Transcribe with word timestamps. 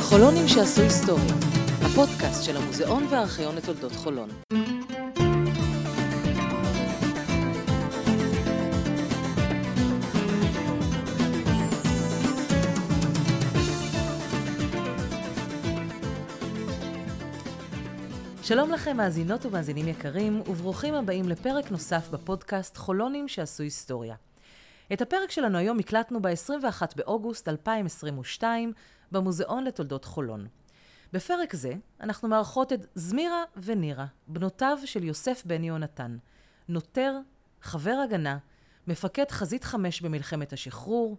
חולונים 0.00 0.48
שעשו 0.48 0.82
היסטוריה, 0.82 1.34
הפודקאסט 1.82 2.44
של 2.44 2.56
המוזיאון 2.56 3.06
והארכיון 3.10 3.56
לתולדות 3.56 3.92
חולון. 3.92 4.28
שלום 18.46 18.70
לכם 18.70 18.96
מאזינות 18.96 19.46
ומאזינים 19.46 19.88
יקרים, 19.88 20.40
וברוכים 20.40 20.94
הבאים 20.94 21.28
לפרק 21.28 21.70
נוסף 21.70 22.08
בפודקאסט 22.08 22.76
חולונים 22.76 23.28
שעשו 23.28 23.62
היסטוריה. 23.62 24.16
את 24.92 25.02
הפרק 25.02 25.30
שלנו 25.30 25.58
היום 25.58 25.78
הקלטנו 25.78 26.22
ב-21 26.22 26.82
באוגוסט 26.96 27.48
2022 27.48 28.72
במוזיאון 29.12 29.64
לתולדות 29.64 30.04
חולון. 30.04 30.46
בפרק 31.12 31.54
זה 31.54 31.72
אנחנו 32.00 32.28
מארחות 32.28 32.72
את 32.72 32.86
זמירה 32.94 33.44
ונירה, 33.56 34.06
בנותיו 34.28 34.78
של 34.84 35.04
יוסף 35.04 35.42
בן 35.46 35.64
יהונתן, 35.64 36.16
נוטר, 36.68 37.18
חבר 37.62 38.04
הגנה, 38.04 38.38
מפקד 38.86 39.30
חזית 39.30 39.64
חמש 39.64 40.00
במלחמת 40.00 40.52
השחרור, 40.52 41.16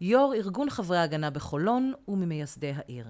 יו"ר 0.00 0.34
ארגון 0.34 0.70
חברי 0.70 0.98
ההגנה 0.98 1.30
בחולון 1.30 1.92
וממייסדי 2.08 2.72
העיר. 2.76 3.06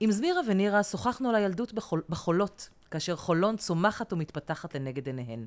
עם 0.00 0.10
זמירה 0.10 0.40
ונירה 0.46 0.82
שוחחנו 0.82 1.28
על 1.28 1.34
הילדות 1.34 1.72
בחול, 1.72 2.02
בחולות, 2.08 2.68
כאשר 2.90 3.16
חולון 3.16 3.56
צומחת 3.56 4.12
ומתפתחת 4.12 4.74
לנגד 4.74 5.06
עיניהן. 5.06 5.46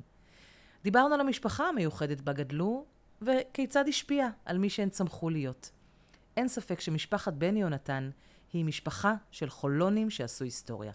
דיברנו 0.82 1.14
על 1.14 1.20
המשפחה 1.20 1.68
המיוחדת 1.68 2.20
בה 2.20 2.32
גדלו, 2.32 2.84
וכיצד 3.22 3.84
השפיעה 3.88 4.28
על 4.44 4.58
מי 4.58 4.70
שהן 4.70 4.88
צמחו 4.88 5.30
להיות. 5.30 5.70
אין 6.36 6.48
ספק 6.48 6.80
שמשפחת 6.80 7.32
בן 7.32 7.56
יהונתן 7.56 8.10
היא 8.52 8.64
משפחה 8.64 9.14
של 9.30 9.50
חולונים 9.50 10.10
שעשו 10.10 10.44
היסטוריה. 10.44 10.92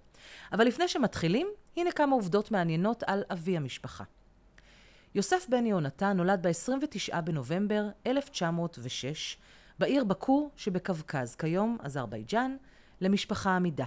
אבל 0.51 0.65
לפני 0.65 0.87
שמתחילים, 0.87 1.47
הנה 1.77 1.91
כמה 1.91 2.15
עובדות 2.15 2.51
מעניינות 2.51 3.03
על 3.03 3.23
אבי 3.31 3.57
המשפחה. 3.57 4.03
יוסף 5.15 5.45
בן 5.49 5.65
יהונתן 5.65 6.17
נולד 6.17 6.47
ב-29 6.47 7.21
בנובמבר 7.21 7.85
1906 8.07 9.37
בעיר 9.79 10.03
בקור 10.03 10.51
שבקווקז, 10.55 11.35
כיום 11.35 11.77
אזרבייג'אן, 11.83 12.55
למשפחה 13.01 13.55
עמידה. 13.55 13.85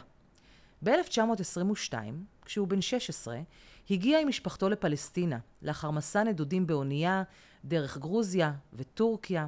ב-1922, 0.85 1.95
כשהוא 2.45 2.69
בן 2.69 2.81
16, 2.81 3.41
הגיע 3.91 4.21
עם 4.21 4.29
משפחתו 4.29 4.69
לפלסטינה, 4.69 5.39
לאחר 5.63 5.91
מסע 5.91 6.23
נדודים 6.23 6.67
באונייה 6.67 7.23
דרך 7.65 7.99
גרוזיה 7.99 8.53
וטורקיה, 8.73 9.47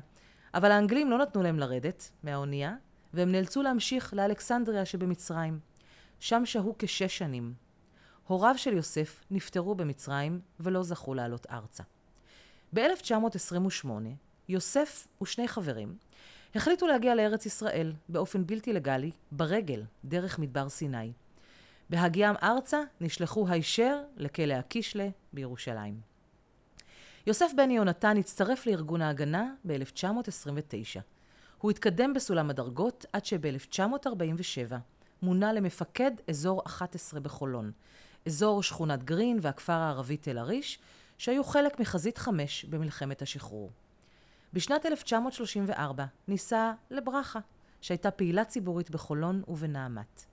אבל 0.54 0.70
האנגלים 0.70 1.10
לא 1.10 1.18
נתנו 1.18 1.42
להם 1.42 1.58
לרדת 1.58 2.10
מהאונייה, 2.22 2.74
והם 3.14 3.32
נאלצו 3.32 3.62
להמשיך 3.62 4.14
לאלכסנדריה 4.14 4.84
שבמצרים. 4.84 5.58
שם 6.20 6.42
שהו 6.46 6.74
כשש 6.78 7.18
שנים. 7.18 7.54
הוריו 8.26 8.58
של 8.58 8.72
יוסף 8.72 9.24
נפטרו 9.30 9.74
במצרים 9.74 10.40
ולא 10.60 10.82
זכו 10.82 11.14
לעלות 11.14 11.46
ארצה. 11.50 11.82
ב-1928, 12.74 13.88
יוסף 14.48 15.06
ושני 15.22 15.48
חברים 15.48 15.96
החליטו 16.54 16.86
להגיע 16.86 17.14
לארץ 17.14 17.46
ישראל 17.46 17.92
באופן 18.08 18.46
בלתי 18.46 18.72
לגלי, 18.72 19.10
ברגל, 19.32 19.82
דרך 20.04 20.38
מדבר 20.38 20.68
סיני. 20.68 21.12
בהגיעם 21.90 22.34
ארצה 22.42 22.80
נשלחו 23.00 23.48
הישר 23.48 24.02
לכלא 24.16 24.54
הקישלה 24.54 25.08
בירושלים. 25.32 26.00
יוסף 27.26 27.50
בן 27.56 27.70
יהונתן 27.70 28.16
הצטרף 28.16 28.66
לארגון 28.66 29.02
ההגנה 29.02 29.52
ב-1929. 29.66 31.00
הוא 31.58 31.70
התקדם 31.70 32.14
בסולם 32.14 32.50
הדרגות 32.50 33.06
עד 33.12 33.24
שב-1947 33.24 34.74
מונה 35.22 35.52
למפקד 35.52 36.10
אזור 36.28 36.62
11 36.66 37.20
בחולון, 37.20 37.72
אזור 38.26 38.62
שכונת 38.62 39.04
גרין 39.04 39.38
והכפר 39.42 39.72
הערבי 39.72 40.16
תל 40.16 40.38
אריש, 40.38 40.78
שהיו 41.18 41.44
חלק 41.44 41.80
מחזית 41.80 42.18
5 42.18 42.64
במלחמת 42.64 43.22
השחרור. 43.22 43.70
בשנת 44.52 44.86
1934 44.86 46.04
ניסה 46.28 46.72
לברכה, 46.90 47.40
שהייתה 47.80 48.10
פעילה 48.10 48.44
ציבורית 48.44 48.90
בחולון 48.90 49.42
ובנעמת. 49.48 50.24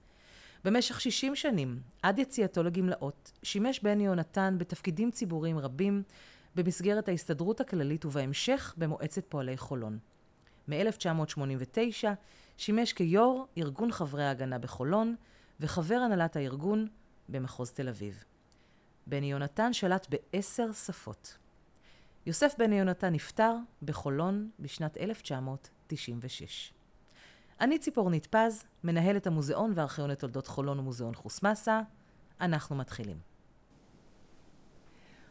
במשך 0.64 1.02
60 1.02 1.36
שנים, 1.36 1.80
עד 2.02 2.20
יציאתו 2.20 2.64
לגמלאות, 2.64 3.32
שימש 3.44 3.80
בן 3.80 4.02
יהונתן 4.02 4.56
בתפקידים 4.58 5.12
ציבוריים 5.12 5.60
רבים 5.60 6.04
במסגרת 6.56 7.08
ההסתדרות 7.08 7.62
הכללית 7.62 8.06
ובהמשך 8.06 8.74
במועצת 8.78 9.26
פועלי 9.30 9.58
חולון. 9.58 10.00
מ-1989 10.68 12.08
שימש 12.58 12.94
כיו"ר 12.94 13.46
ארגון 13.58 13.92
חברי 13.92 14.24
ההגנה 14.24 14.58
בחולון 14.58 15.16
וחבר 15.60 15.96
הנהלת 15.96 16.36
הארגון 16.36 16.88
במחוז 17.30 17.72
תל 17.72 17.90
אביב. 17.90 18.24
בני 19.08 19.32
יונתן 19.32 19.74
שלט 19.74 20.08
בעשר 20.10 20.72
שפות. 20.72 21.38
יוסף 22.28 22.56
בני 22.58 22.80
יונתן 22.80 23.14
נפטר 23.14 23.56
בחולון 23.82 24.50
בשנת 24.60 24.98
1996. 24.98 26.74
אני 27.62 27.80
ציפורנית 27.80 28.26
פז, 28.26 28.64
מנהלת 28.84 29.28
המוזיאון 29.28 29.74
והארכיון 29.76 30.10
לתולדות 30.10 30.48
חולון 30.48 30.80
ומוזיאון 30.80 31.16
חוסמסה. 31.16 31.82
אנחנו 32.42 32.76
מתחילים. 32.76 33.18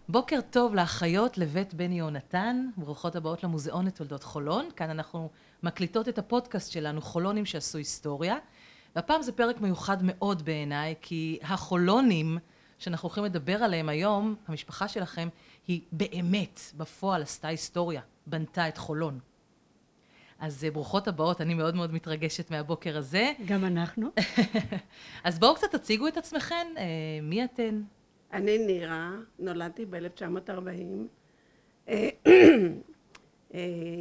בוקר 0.08 0.40
טוב 0.50 0.74
לאחיות 0.74 1.38
לבית 1.38 1.74
בני 1.74 1.94
יהונתן, 1.94 2.68
ברוכות 2.76 3.16
הבאות 3.16 3.44
למוזיאון 3.44 3.86
לתולדות 3.86 4.22
חולון. 4.22 4.68
כאן 4.76 4.90
אנחנו 4.90 5.30
מקליטות 5.62 6.08
את 6.08 6.18
הפודקאסט 6.18 6.72
שלנו, 6.72 7.00
חולונים 7.00 7.44
שעשו 7.44 7.78
היסטוריה. 7.78 8.36
והפעם 8.96 9.22
זה 9.22 9.32
פרק 9.32 9.60
מיוחד 9.60 9.96
מאוד 10.02 10.42
בעיניי, 10.42 10.94
כי 11.00 11.38
החולונים 11.42 12.38
שאנחנו 12.78 13.06
הולכים 13.06 13.24
לדבר 13.24 13.62
עליהם 13.62 13.88
היום, 13.88 14.34
המשפחה 14.48 14.88
שלכם, 14.88 15.28
היא 15.66 15.80
באמת, 15.92 16.60
בפועל 16.76 17.22
עשתה 17.22 17.48
היסטוריה, 17.48 18.00
בנתה 18.26 18.68
את 18.68 18.78
חולון. 18.78 19.18
אז 20.38 20.64
אה, 20.64 20.70
ברוכות 20.70 21.08
הבאות, 21.08 21.40
אני 21.40 21.54
מאוד 21.54 21.74
מאוד 21.74 21.94
מתרגשת 21.94 22.50
מהבוקר 22.50 22.98
הזה. 22.98 23.32
גם 23.46 23.64
אנחנו. 23.64 24.10
אז 25.24 25.38
בואו 25.38 25.54
קצת 25.54 25.74
תציגו 25.74 26.08
את 26.08 26.16
עצמכם, 26.16 26.66
אה, 26.76 26.84
מי 27.22 27.44
אתן? 27.44 27.82
אני 28.32 28.58
נירה, 28.58 29.10
נולדתי 29.38 29.86
ב-1940. 29.86 30.50
אה, 31.88 32.08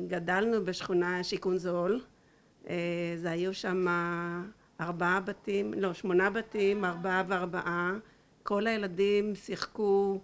גדלנו 0.07 0.65
בשכונה 0.65 1.23
שיכון 1.23 1.57
זול. 1.57 2.01
זה 3.15 3.31
היו 3.31 3.53
שם 3.53 3.85
ארבעה 4.81 5.19
בתים, 5.19 5.73
לא, 5.73 5.93
שמונה 5.93 6.29
בתים, 6.29 6.85
ארבעה 6.85 7.23
וארבעה. 7.27 7.91
כל 8.45 8.67
הילדים 8.67 9.35
שיחקו 9.35 10.19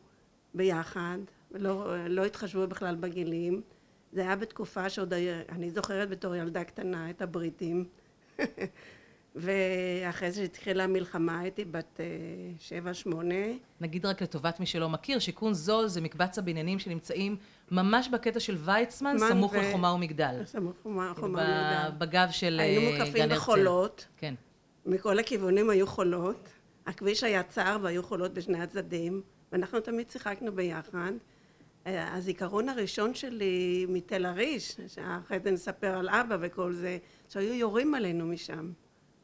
ביחד, 0.54 1.18
לא, 1.52 2.08
לא 2.08 2.26
התחשבו 2.26 2.68
בכלל 2.68 2.96
בגילים. 2.96 3.62
זה 4.14 4.22
היה 4.22 4.36
בתקופה 4.36 4.90
שעוד, 4.90 5.14
אני 5.50 5.70
זוכרת 5.70 6.10
בתור 6.10 6.36
ילדה 6.36 6.64
קטנה 6.64 7.10
את 7.10 7.22
הבריטים. 7.22 7.86
ואחרי 9.36 10.32
זה 10.32 10.42
התחילה 10.42 10.84
המלחמה 10.84 11.40
הייתי 11.40 11.66
בת 11.66 12.00
אה, 12.00 12.06
שבע 12.60 12.94
שמונה. 12.94 13.46
נגיד 13.82 14.06
רק 14.06 14.22
לטובת 14.22 14.60
מי 14.60 14.66
שלא 14.66 14.90
מכיר, 14.90 15.20
שיכון 15.20 15.54
זול 15.54 15.88
זה 15.88 16.02
מקבץ 16.02 16.38
הבניינים 16.38 16.80
שנמצאים 16.80 17.38
ממש 17.72 18.10
בקטע 18.10 18.40
של 18.40 18.58
ויצמן, 18.66 19.16
סמוך 19.20 19.54
ו... 19.54 19.58
לחומה 19.58 19.94
ומגדל. 19.94 20.42
סמוך 20.46 20.76
לחומה 20.86 21.14
ומגדל. 21.18 21.90
בגב 21.98 22.28
של 22.32 22.48
גן 22.48 22.60
הרצל. 22.60 22.60
היינו 22.60 23.04
מוקפים 23.04 23.30
בחולות. 23.30 24.08
כן. 24.18 24.34
מכל 24.86 25.20
הכיוונים 25.20 25.70
היו 25.70 25.88
חולות. 25.88 26.50
הכביש 26.86 27.24
היה 27.24 27.44
צר 27.44 27.78
והיו 27.82 28.04
חולות 28.04 28.34
בשני 28.34 28.62
הצדדים, 28.62 29.22
ואנחנו 29.52 29.80
תמיד 29.80 30.10
שיחקנו 30.10 30.52
ביחד. 30.52 31.12
אה, 31.88 32.16
הזיכרון 32.16 32.70
הראשון 32.70 33.14
שלי 33.14 33.86
מתל 33.90 34.26
אריש, 34.26 34.78
שאחרי 34.88 35.40
זה 35.44 35.52
נספר 35.52 35.98
על 35.98 36.10
אבא 36.10 36.38
וכל 36.42 36.74
זה, 36.74 36.98
שהיו 37.30 37.54
יורים 37.54 37.96
עלינו 37.96 38.26
משם. 38.26 38.72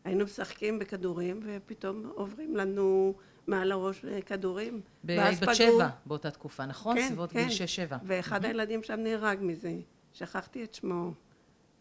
היינו 0.03 0.23
משחקים 0.25 0.79
בכדורים 0.79 1.39
ופתאום 1.43 2.11
עוברים 2.15 2.55
לנו 2.55 3.13
מעל 3.47 3.71
הראש 3.71 4.05
כדורים. 4.25 4.81
בהיית 5.03 5.39
בת 5.39 5.55
שבע 5.55 5.89
באותה 6.05 6.31
תקופה, 6.31 6.65
נכון? 6.65 6.95
כן, 6.95 7.07
סביבות 7.07 7.31
כן. 7.31 7.39
גיל 7.39 7.49
שש 7.49 7.75
שבע. 7.75 7.97
ואחד 8.03 8.43
mm-hmm. 8.43 8.47
הילדים 8.47 8.83
שם 8.83 8.99
נהרג 8.99 9.37
מזה. 9.41 9.75
שכחתי 10.13 10.63
את 10.63 10.73
שמו. 10.73 11.11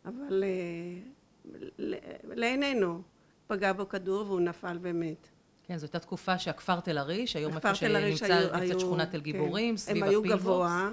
אבל 0.05 0.45
uh, 0.45 1.79
לעינינו 2.25 3.03
פגע 3.47 3.73
בו 3.73 3.89
כדור 3.89 4.27
והוא 4.27 4.41
נפל 4.41 4.79
ומת. 4.81 5.29
כן, 5.67 5.77
זו 5.77 5.87
הייתה 5.87 5.99
תקופה 5.99 6.39
שהכפר 6.39 6.81
תל 6.81 6.99
אריש, 6.99 7.37
היום 7.37 7.57
איפה 7.57 7.75
שנמצא 7.75 8.59
נמצאת 8.61 8.81
שכונת 8.81 9.11
תל 9.11 9.21
גיבורים, 9.21 9.75
כן. 9.75 9.77
סביב 9.77 10.05
הפילבוקס. 10.05 10.27
הם 10.27 10.31
היו 10.31 10.39
גבוה. 10.39 10.91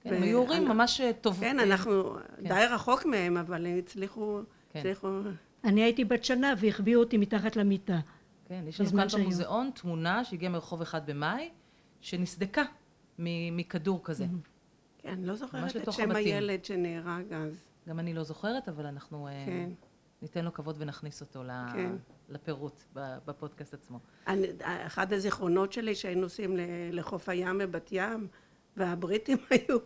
כן, 0.00 0.14
הם 0.14 0.22
היו 0.22 0.38
הורים 0.38 0.68
ממש 0.68 1.00
טובים. 1.20 1.50
כן, 1.50 1.60
אנחנו 1.60 2.16
כן. 2.36 2.48
די 2.48 2.64
רחוק 2.70 3.06
מהם, 3.06 3.36
אבל 3.36 3.66
הם 3.66 3.78
הצליחו... 3.78 4.40
כן. 4.72 4.78
הצליחו... 4.78 5.20
אני 5.64 5.82
הייתי 5.82 6.04
בת 6.04 6.24
שנה 6.24 6.54
והחביאו 6.58 7.00
אותי 7.00 7.16
מתחת 7.16 7.56
למיטה. 7.56 7.98
כן, 8.48 8.64
יש 8.68 8.80
לנו 8.80 8.90
כאן 8.90 9.20
במוזיאון 9.20 9.70
תמונה 9.74 10.24
שהגיעה 10.24 10.52
מרחוב 10.52 10.82
אחד 10.82 11.10
במאי, 11.10 11.50
שנסדקה 12.00 12.62
מכדור 13.18 14.00
כזה. 14.04 14.26
כן, 14.98 15.08
אני 15.08 15.26
לא 15.26 15.34
זוכרת 15.34 15.76
את 15.76 15.92
שם 15.92 16.10
הבתים. 16.10 16.16
הילד 16.16 16.64
שנהרג 16.64 17.32
אז. 17.32 17.54
גם 17.88 17.98
אני 17.98 18.14
לא 18.14 18.22
זוכרת, 18.22 18.68
אבל 18.68 18.86
אנחנו 18.86 19.28
אה, 19.28 19.44
כן. 19.46 19.70
ניתן 20.24 20.44
לו 20.44 20.52
כבוד 20.52 20.76
ונכניס 20.78 21.20
אותו 21.20 21.42
כן. 21.72 21.92
לפירוט 22.28 22.82
בפודקאסט 22.94 23.74
עצמו. 23.74 23.98
אני, 24.26 24.46
אחד 24.62 25.12
הזיכרונות 25.12 25.72
שלי 25.72 25.94
שהיינו 25.94 26.20
נוסעים 26.20 26.56
לחוף 26.92 27.28
הים 27.28 27.58
בבת 27.58 27.88
ים, 27.92 28.28
והבריטים 28.76 29.38
היו 29.50 29.78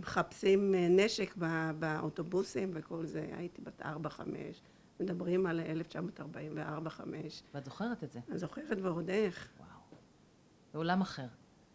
מחפשים 0.00 0.74
אה, 0.74 0.86
נשק 0.90 1.34
באוטובוסים 1.78 2.70
וכל 2.74 3.06
זה, 3.06 3.26
הייתי 3.32 3.62
בת 3.62 3.82
ארבע, 3.82 4.08
חמש, 4.08 4.62
מדברים 5.00 5.46
על 5.46 5.60
1944, 5.60 6.90
חמש. 6.90 7.42
ואת 7.54 7.64
זוכרת 7.64 8.04
את 8.04 8.12
זה? 8.12 8.20
אני 8.28 8.38
זוכרת 8.38 8.78
ועוד 8.82 9.10
איך. 9.10 9.48
וואו. 9.58 9.68
בעולם 10.74 11.00
אחר. 11.00 11.26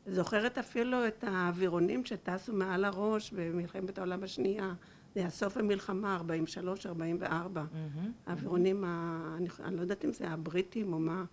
זוכרת 0.05 0.57
אפילו 0.57 1.07
את 1.07 1.23
האווירונים 1.23 2.05
שטסו 2.05 2.53
מעל 2.53 2.85
הראש 2.85 3.31
במלחמת 3.31 3.97
העולם 3.97 4.23
השנייה. 4.23 4.73
זה 5.15 5.21
היה 5.21 5.29
סוף 5.29 5.57
המלחמה, 5.57 6.15
43, 6.15 6.85
44. 6.85 7.63
מהמם. 7.73 8.11
האווירונים, 8.25 8.83
ה... 8.83 9.35
אני, 9.37 9.47
אני 9.63 9.75
לא 9.75 9.81
יודעת 9.81 10.05
אם 10.05 10.13
זה 10.13 10.27
הבריטים 10.29 10.93
או 10.93 10.99
מה. 10.99 11.25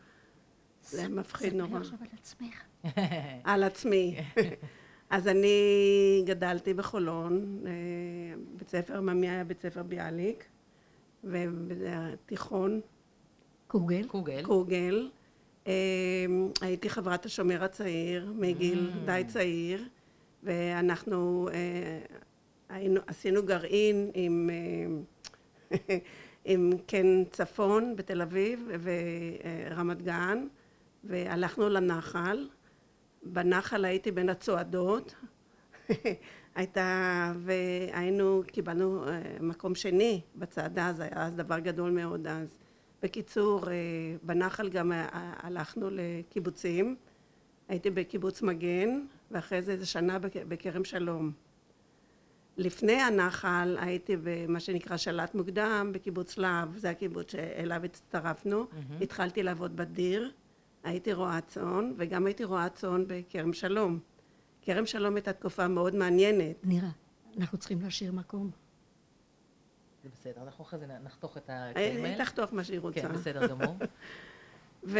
זה 0.82 0.98
היה 0.98 1.08
מפחיד 1.08 1.48
ספרי 1.52 1.58
נורא. 1.58 1.78
עכשיו 1.80 1.98
על 2.00 2.06
עצמך. 2.12 2.62
על 3.44 3.64
עצמי. 3.64 4.16
אז 5.10 5.28
אני 5.28 6.22
גדלתי 6.26 6.74
בחולון, 6.74 7.58
אה, 7.66 7.72
בית 8.56 8.68
ספר 8.68 9.00
ממי 9.00 9.28
היה 9.28 9.44
בית 9.44 9.60
ספר 9.62 9.82
ביאליק, 9.82 10.44
ובתיכון 11.24 12.80
קוגל. 13.66 14.06
קוגל. 14.08 14.42
קוגל. 14.44 15.10
אה, 15.66 15.72
הייתי 16.60 16.90
חברת 16.90 17.26
השומר 17.26 17.64
הצעיר 17.64 18.32
מגיל 18.36 18.90
Mm. 18.94 19.06
די 19.06 19.22
צעיר, 19.26 19.88
ואנחנו 20.42 21.48
אה, 21.52 21.98
עשינו 23.06 23.42
גרעין 23.42 24.10
עם, 24.14 24.50
אה, 24.52 25.76
עם 26.44 26.70
קן 26.86 27.24
צפון 27.30 27.96
בתל 27.96 28.22
אביב 28.22 28.68
ורמת 28.82 30.02
גן, 30.02 30.46
והלכנו 31.04 31.68
לנחל. 31.68 32.48
בנחל 33.22 33.84
הייתי 33.84 34.10
בין 34.10 34.28
הצועדות. 34.28 35.14
הייתה, 36.54 37.32
והיינו, 37.38 38.42
קיבלנו 38.46 39.08
אה, 39.08 39.22
מקום 39.40 39.74
שני 39.74 40.20
בצעדה, 40.36 40.92
זה 40.92 41.02
היה 41.02 41.26
אז 41.26 41.36
דבר 41.36 41.58
גדול 41.58 41.90
מאוד 41.90 42.26
אז. 42.26 42.58
בקיצור, 43.02 43.68
אה, 43.68 43.74
בנחל 44.22 44.68
גם 44.68 44.92
הלכנו 45.12 45.88
לקיבוצים. 45.90 46.96
הייתי 47.68 47.90
בקיבוץ 47.90 48.42
מגן, 48.42 49.00
ואחרי 49.30 49.62
זה 49.62 49.72
איזה 49.72 49.86
שנה 49.86 50.18
בכרם 50.48 50.84
שלום. 50.84 51.32
לפני 52.56 53.02
הנחל 53.02 53.76
הייתי 53.80 54.16
במה 54.22 54.60
שנקרא 54.60 54.96
שלט 54.96 55.34
מוקדם 55.34 55.90
בקיבוץ 55.94 56.38
להב, 56.38 56.76
זה 56.76 56.90
הקיבוץ 56.90 57.32
שאליו 57.32 57.84
הצטרפנו. 57.84 58.66
התחלתי 59.00 59.42
לעבוד 59.42 59.76
בדיר, 59.76 60.32
הייתי 60.84 61.12
רועה 61.12 61.40
צאן, 61.40 61.92
וגם 61.96 62.26
הייתי 62.26 62.44
רועה 62.44 62.68
צאן 62.68 63.04
בכרם 63.06 63.52
שלום. 63.52 63.98
כרם 64.62 64.86
שלום 64.86 65.14
הייתה 65.14 65.32
תקופה 65.32 65.68
מאוד 65.68 65.96
מעניינת. 65.96 66.56
נירה, 66.64 66.88
אנחנו 67.38 67.58
צריכים 67.58 67.80
להשאיר 67.82 68.12
מקום. 68.12 68.50
זה 70.02 70.08
בסדר, 70.12 70.42
אנחנו 70.42 70.64
אחרי 70.64 70.78
זה 70.78 70.86
נחתוך 70.86 71.36
את 71.36 71.50
הקטעים 71.52 72.04
היא 72.04 72.12
האלה. 72.12 72.24
תחתוך 72.24 72.52
מה 72.52 72.64
שהיא 72.64 72.80
רוצה. 72.80 73.00
כן, 73.00 73.12
בסדר 73.12 73.46
גמור. 73.46 73.76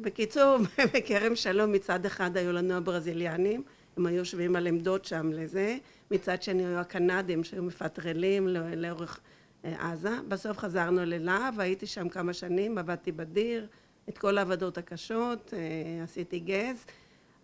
ובקיצור, 0.00 0.58
בכרם 0.94 1.36
שלום 1.36 1.72
מצד 1.72 2.06
אחד 2.06 2.36
היו 2.36 2.52
לנו 2.52 2.74
הברזיליאנים, 2.74 3.62
הם 3.96 4.06
היו 4.06 4.16
יושבים 4.16 4.56
על 4.56 4.66
עמדות 4.66 5.04
שם 5.04 5.32
לזה, 5.32 5.76
מצד 6.10 6.42
שני 6.42 6.66
היו 6.66 6.78
הקנדים 6.78 7.44
שהיו 7.44 7.62
מפטרלים 7.62 8.48
לא- 8.48 8.70
לאורך 8.70 9.20
אה, 9.64 9.90
עזה. 9.92 10.16
בסוף 10.28 10.58
חזרנו 10.58 11.04
ללהב, 11.04 11.54
והייתי 11.56 11.86
שם 11.86 12.08
כמה 12.08 12.32
שנים, 12.32 12.78
עבדתי 12.78 13.12
בדיר, 13.12 13.66
את 14.08 14.18
כל 14.18 14.38
העבודות 14.38 14.78
הקשות, 14.78 15.54
אה, 15.54 16.04
עשיתי 16.04 16.38
גז. 16.38 16.84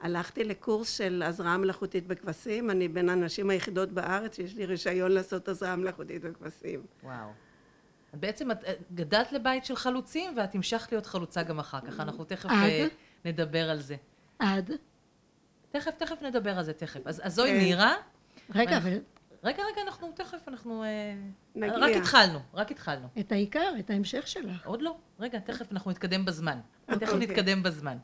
הלכתי 0.00 0.44
לקורס 0.44 0.90
של 0.98 1.22
הזרעה 1.26 1.56
מלאכותית 1.56 2.06
בכבשים, 2.06 2.70
אני 2.70 2.88
בין 2.88 3.08
הנשים 3.08 3.50
היחידות 3.50 3.92
בארץ 3.92 4.36
שיש 4.36 4.54
לי 4.54 4.66
רישיון 4.66 5.12
לעשות 5.12 5.48
הזרעה 5.48 5.76
מלאכותית 5.76 6.22
בכבשים. 6.22 6.82
וואו. 7.02 7.28
בעצם 8.14 8.50
את 8.50 8.64
את 8.64 8.92
גדלת 8.94 9.32
לבית 9.32 9.64
של 9.64 9.76
חלוצים, 9.76 10.36
ואת 10.36 10.54
המשכת 10.54 10.92
להיות 10.92 11.06
חלוצה 11.06 11.42
גם 11.42 11.58
אחר 11.58 11.80
כך. 11.80 12.00
אנחנו 12.00 12.24
תכף 12.24 12.50
עד? 12.50 12.52
אה, 12.54 12.86
נדבר 13.24 13.70
על 13.70 13.80
זה. 13.80 13.96
עד. 14.38 14.70
תכף, 15.70 15.90
תכף 15.98 16.22
נדבר 16.22 16.58
על 16.58 16.64
זה 16.64 16.72
תכף. 16.72 17.00
אז 17.04 17.20
אז 17.24 17.34
זוהי 17.34 17.50
כן. 17.52 17.58
נירה. 17.58 17.94
רגע, 18.54 18.76
אבל 18.76 18.98
רגע, 19.44 19.62
רגע, 19.72 19.82
אנחנו 19.82 20.12
תכף, 20.14 20.48
אנחנו... 20.48 20.84
אה, 20.84 21.14
נגיע. 21.54 21.76
רק 21.76 21.96
התחלנו, 21.96 22.38
רק 22.54 22.70
התחלנו. 22.70 23.06
את 23.20 23.32
העיקר, 23.32 23.72
את 23.78 23.90
ההמשך 23.90 24.26
שלך. 24.28 24.66
עוד 24.66 24.82
לא. 24.82 24.96
רגע, 25.20 25.38
תכף 25.38 25.72
אנחנו 25.72 25.90
נתקדם 25.90 26.24
בזמן. 26.24 26.58
תכף 26.86 27.02
אוקיי. 27.02 27.18
נתקדם 27.18 27.62
בזמן. 27.62 27.96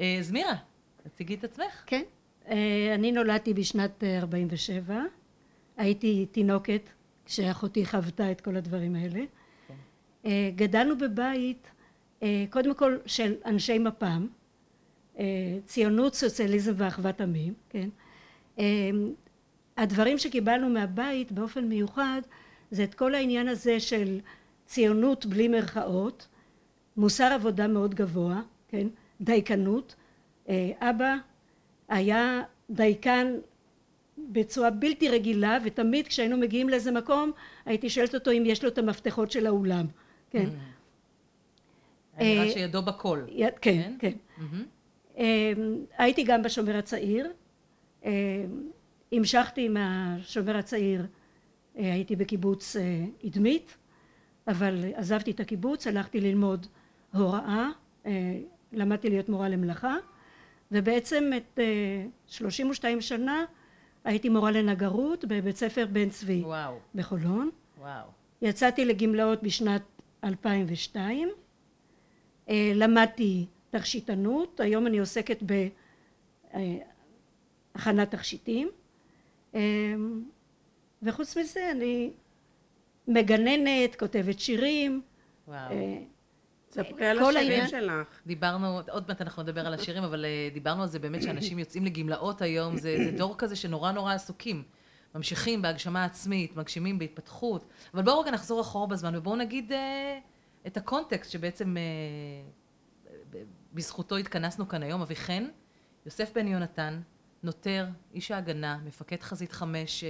אה, 0.00 0.18
זמירה, 0.20 0.54
תציגי 1.02 1.34
את 1.34 1.44
עצמך. 1.44 1.82
כן. 1.86 2.02
אה, 2.48 2.92
אני 2.94 3.12
נולדתי 3.12 3.54
בשנת 3.54 4.04
אה, 4.04 4.18
47. 4.18 5.02
הייתי 5.76 6.26
תינוקת 6.26 6.90
כשאחותי 7.24 7.86
חוותה 7.86 8.30
את 8.30 8.40
כל 8.40 8.56
הדברים 8.56 8.94
האלה. 8.94 9.20
כן. 9.68 9.74
גדלנו 10.56 10.98
בבית, 10.98 11.70
קודם 12.50 12.74
כל 12.74 12.96
של 13.06 13.34
אנשי 13.44 13.78
מפ"ם, 13.78 14.28
ציונות, 15.64 16.14
סוציאליזם 16.14 16.72
ואחוות 16.76 17.20
עמים, 17.20 17.54
כן. 17.68 17.88
הדברים 19.76 20.18
שקיבלנו 20.18 20.68
מהבית 20.70 21.32
באופן 21.32 21.64
מיוחד 21.64 22.20
זה 22.70 22.84
את 22.84 22.94
כל 22.94 23.14
העניין 23.14 23.48
הזה 23.48 23.80
של 23.80 24.20
ציונות 24.66 25.26
בלי 25.26 25.48
מירכאות, 25.48 26.28
מוסר 26.96 27.32
עבודה 27.32 27.66
מאוד 27.68 27.94
גבוה, 27.94 28.42
כן, 28.68 28.86
דייקנות. 29.20 29.94
אה, 30.48 30.70
אבא 30.80 31.14
היה 31.88 32.42
דייקן 32.70 33.34
בצורה 34.18 34.70
בלתי 34.70 35.08
רגילה 35.08 35.58
ותמיד 35.64 36.06
כשהיינו 36.06 36.36
מגיעים 36.36 36.68
לאיזה 36.68 36.90
מקום 36.92 37.32
הייתי 37.66 37.90
שואלת 37.90 38.14
אותו 38.14 38.30
אם 38.30 38.42
יש 38.46 38.62
לו 38.64 38.68
את 38.68 38.78
המפתחות 38.78 39.30
של 39.30 39.46
האולם, 39.46 39.86
כן. 40.30 40.48
אני 42.18 42.34
נראה 42.34 42.44
אה, 42.46 42.50
שידו 42.52 42.82
בכל. 42.82 43.20
י- 43.28 43.44
כן, 43.60 43.94
כן. 43.98 44.12
מהמם. 44.38 44.64
אה, 45.18 45.52
הייתי 45.98 46.22
גם 46.22 46.42
בשומר 46.42 46.76
הצעיר, 46.76 47.32
המשכתי 49.16 49.68
מהשומר 49.68 50.56
הצעיר, 50.56 51.06
אה, 51.78 51.92
הייתי 51.92 52.16
בקיבוץ 52.16 52.76
אה, 52.76 53.04
אדמית, 53.26 53.76
אבל 54.48 54.84
עזבתי 54.94 55.30
את 55.30 55.40
הקיבוץ, 55.40 55.86
הלכתי 55.86 56.20
ללמוד 56.20 56.66
הוראה, 57.14 57.68
אה, 58.06 58.38
למדתי 58.72 59.10
להיות 59.10 59.28
מורה 59.28 59.48
למלאכה, 59.48 59.96
ובעצם 60.72 61.30
את 61.36 61.58
אה, 61.58 62.06
32 62.26 63.00
שנה 63.00 63.44
הייתי 64.04 64.28
מורה 64.28 64.50
לנגרות 64.50 65.24
בבית 65.24 65.56
ספר 65.56 65.86
בן 65.92 66.10
צבי 66.10 66.42
וואו, 66.44 66.78
בחולון. 66.94 67.50
וואו. 67.80 68.06
יצאתי 68.42 68.84
לגמלאות 68.84 69.42
בשנת 69.42 69.82
2002, 70.24 71.28
אה, 72.48 72.72
למדתי 72.74 73.46
תכשיטנות, 73.70 74.60
היום 74.60 74.86
אני 74.86 74.98
עוסקת 74.98 75.42
בהכנת 77.74 78.10
תכשיטים, 78.10 78.68
וחוץ 81.02 81.36
מזה 81.36 81.70
אני 81.70 82.10
מגננת, 83.08 83.96
כותבת 83.96 84.40
שירים, 84.40 85.02
וואו. 85.48 85.74
ספרי 86.74 87.06
על 87.06 87.18
השירים 87.18 87.66
שלך. 87.66 88.20
דיברנו, 88.26 88.80
עוד 88.90 89.04
מעט 89.08 89.20
אנחנו 89.20 89.42
נדבר 89.42 89.66
על 89.66 89.74
השירים, 89.74 90.04
אבל 90.04 90.24
אה, 90.24 90.48
דיברנו 90.52 90.82
על 90.82 90.88
זה 90.88 90.98
באמת 90.98 91.22
שאנשים 91.22 91.58
יוצאים 91.58 91.84
לגמלאות 91.84 92.42
היום, 92.42 92.76
זה, 92.76 92.96
זה 93.04 93.10
דור 93.18 93.34
כזה 93.38 93.56
שנורא 93.56 93.92
נורא 93.92 94.14
עסוקים. 94.14 94.62
ממשיכים 95.14 95.62
בהגשמה 95.62 96.04
עצמית, 96.04 96.56
מגשימים 96.56 96.98
בהתפתחות. 96.98 97.64
אבל 97.94 98.02
בואו 98.02 98.20
רגע 98.20 98.30
נחזור 98.30 98.60
אחורה 98.60 98.86
בזמן, 98.86 99.16
ובואו 99.16 99.36
נגיד 99.36 99.72
אה, 99.72 100.18
את 100.66 100.76
הקונטקסט 100.76 101.30
שבעצם 101.30 101.76
אה, 101.76 103.42
בזכותו 103.74 104.16
התכנסנו 104.16 104.68
כאן 104.68 104.82
היום. 104.82 105.02
אביחן, 105.02 105.46
יוסף 106.06 106.32
בן 106.34 106.48
יונתן, 106.48 107.00
נוטר, 107.44 107.86
איש 108.14 108.30
ההגנה, 108.30 108.78
מפקד 108.84 109.22
חזית 109.22 109.52
חמש 109.52 110.04
אה, 110.04 110.08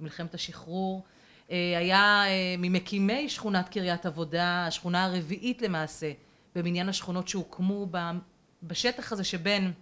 במלחמת 0.00 0.34
השחרור, 0.34 1.04
אה, 1.50 1.78
היה 1.78 2.22
אה, 2.26 2.54
ממקימי 2.58 3.28
שכונת 3.28 3.68
קריית 3.68 4.06
עבודה, 4.06 4.66
השכונה 4.66 5.04
הרביעית 5.04 5.62
למעשה, 5.62 6.12
במניין 6.54 6.88
השכונות 6.88 7.28
שהוקמו 7.28 7.86
בשטח 8.62 9.12
הזה 9.12 9.24
שבין 9.24 9.72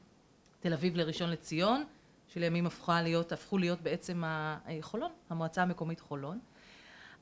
תל 0.61 0.73
אביב 0.73 0.97
לראשון 0.97 1.31
לציון, 1.31 1.85
שלימים 2.29 2.67
הפכה 2.67 3.03
להיות, 3.03 3.33
הפכו 3.33 3.59
להיות 3.59 3.81
בעצם 3.81 4.23
חולון, 4.81 5.11
המועצה 5.31 5.63
המקומית 5.63 6.01
חולון. 6.01 6.39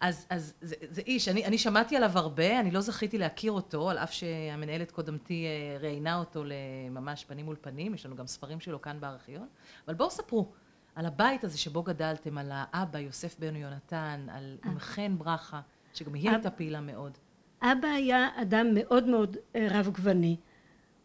אז, 0.01 0.27
אז 0.31 0.55
זה, 0.61 0.75
זה 0.91 1.03
איש, 1.07 1.29
אני, 1.29 1.47
אני 1.47 1.59
שמעתי 1.59 1.97
עליו 1.97 2.11
הרבה, 2.15 2.61
אני 2.61 2.71
לא 2.71 2.81
זכיתי 2.81 3.19
להכיר 3.19 3.53
אותו, 3.53 3.91
על 3.91 3.99
אף 3.99 4.13
שהמנהלת 4.13 4.91
קודמתי 4.91 5.45
אה, 5.47 5.79
ראיינה 5.81 6.19
אותו 6.19 6.45
ממש 6.91 7.25
פנים 7.25 7.45
מול 7.45 7.57
פנים, 7.61 7.95
יש 7.95 8.07
לנו 8.07 8.17
גם 8.17 8.27
ספרים 8.27 8.61
שלו 8.61 8.83
כאן 8.83 9.01
בארכיון, 9.01 9.47
אבל 9.87 9.95
בואו 9.95 10.11
ספרו, 10.11 10.49
על 10.95 11.07
הבית 11.07 11.45
הזה 11.45 11.59
שבו 11.59 11.83
גדלתם, 11.83 12.39
על 12.39 12.51
האבא, 12.55 12.99
יוסף 12.99 13.39
בן 13.39 13.57
יונתן, 13.57 14.27
על 14.31 14.57
אה. 14.65 14.71
עם 14.71 14.79
חן 14.79 15.19
ברכה, 15.19 15.61
שגם 15.95 16.15
היא 16.15 16.29
אב- 16.29 16.35
הייתה 16.35 16.51
פעילה 16.51 16.81
מאוד. 16.81 17.19
אבא 17.63 17.89
היה 17.89 18.29
אדם 18.43 18.67
מאוד 18.75 19.07
מאוד 19.07 19.37
אה, 19.57 19.67
רב 19.71 19.89
גווני. 19.89 20.37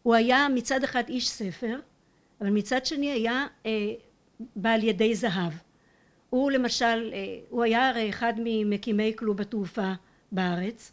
הוא 0.02 0.14
היה 0.14 0.46
מצד 0.54 0.84
אחד 0.84 1.02
איש 1.08 1.30
ספר, 1.30 1.78
אבל 2.40 2.50
מצד 2.50 2.86
שני 2.86 3.10
היה 3.10 3.46
אה, 3.66 3.70
בעל 4.56 4.84
ידי 4.84 5.14
זהב. 5.14 5.52
הוא 6.30 6.50
למשל, 6.50 7.10
אה, 7.12 7.38
הוא 7.48 7.62
היה 7.62 7.88
הרי 7.88 8.10
אחד 8.10 8.34
ממקימי 8.36 9.12
כלוב 9.16 9.40
התעופה 9.40 9.92
בארץ, 10.32 10.92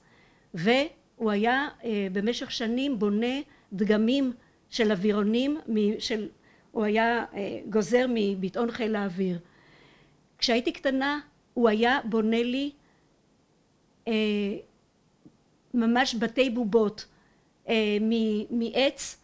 והוא 0.54 1.32
היה 1.32 1.68
אה, 1.84 2.08
במשך 2.12 2.52
שנים 2.52 3.00
בונה 3.00 3.42
דגמים 3.74 4.34
של 4.70 4.92
אווירונים, 4.92 5.58
של, 6.00 6.30
הוא 6.72 6.84
היה 6.84 7.26
אה, 7.34 7.60
גוזר 7.70 8.06
מביטאון 8.10 8.72
חיל 8.72 8.96
האוויר. 8.96 9.40
כשהייתי 10.38 10.72
קטנה 10.72 11.20
הוא 11.54 11.70
היה 11.70 12.00
בונה 12.04 12.44
לי 12.44 12.72
ממש 15.74 16.16
בתי 16.16 16.50
בובות 16.50 17.06
מעץ 18.50 19.22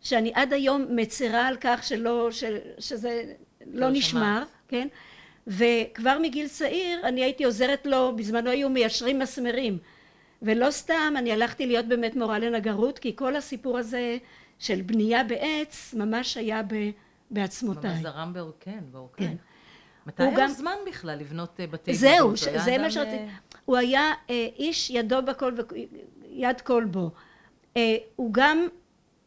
שאני 0.00 0.32
עד 0.34 0.52
היום 0.52 0.86
מצרה 0.90 1.46
על 1.46 1.56
כך 1.60 1.84
שלא, 1.84 2.28
ש, 2.30 2.44
שזה 2.78 3.34
לא 3.66 3.80
לא 3.80 3.90
נשמר. 3.90 4.42
כן? 4.68 4.88
וכבר 5.46 6.18
מגיל 6.22 6.48
צעיר 6.48 7.00
אני 7.08 7.22
הייתי 7.24 7.44
עוזרת 7.44 7.86
לו, 7.86 8.16
בזמנו 8.16 8.50
היו 8.50 8.68
מיישרים 8.70 9.18
מסמרים 9.18 9.78
ולא 10.42 10.70
סתם 10.70 11.14
אני 11.18 11.32
הלכתי 11.32 11.66
להיות 11.66 11.86
באמת 11.86 12.16
מורה 12.16 12.38
לנגרות 12.38 12.98
כי 12.98 13.16
כל 13.16 13.36
הסיפור 13.36 13.78
הזה 13.78 14.16
של 14.58 14.82
בנייה 14.82 15.24
בעץ 15.24 15.94
ממש 15.94 16.36
היה 16.36 16.62
ב, 16.62 16.74
בעצמותיי. 17.30 17.90
ממש 17.90 18.02
זרם 18.02 18.32
בעור, 18.32 18.52
כן, 18.60 18.78
בעורקיים. 18.92 19.30
כן. 19.30 19.36
מתי 20.06 20.22
היה 20.22 20.36
גם- 20.36 20.48
זמן 20.48 20.74
בכלל 20.86 21.18
לבנות 21.18 21.60
אה, 21.60 21.66
בתי 21.66 21.94
זהו, 21.94 22.16
גבולות? 22.18 22.38
ש- 22.38 22.64
זה 22.64 22.78
מה 22.78 22.90
שרציתי. 22.90 23.16
אה, 23.16 23.28
הוא 23.64 23.76
היה 23.76 24.12
אה, 24.30 24.48
איש 24.58 24.90
ידו 24.90 25.22
בכל 25.22 25.52
ויד 26.30 26.60
כל 26.60 26.84
בו. 26.84 27.10
אה, 27.76 27.96
הוא 28.16 28.32
גם 28.34 28.66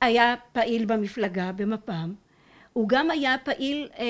היה 0.01 0.35
פעיל 0.53 0.85
במפלגה, 0.85 1.51
במפ"ם. 1.51 2.13
הוא 2.73 2.89
גם 2.89 3.11
היה 3.11 3.35
פעיל 3.43 3.87
אה, 3.99 4.05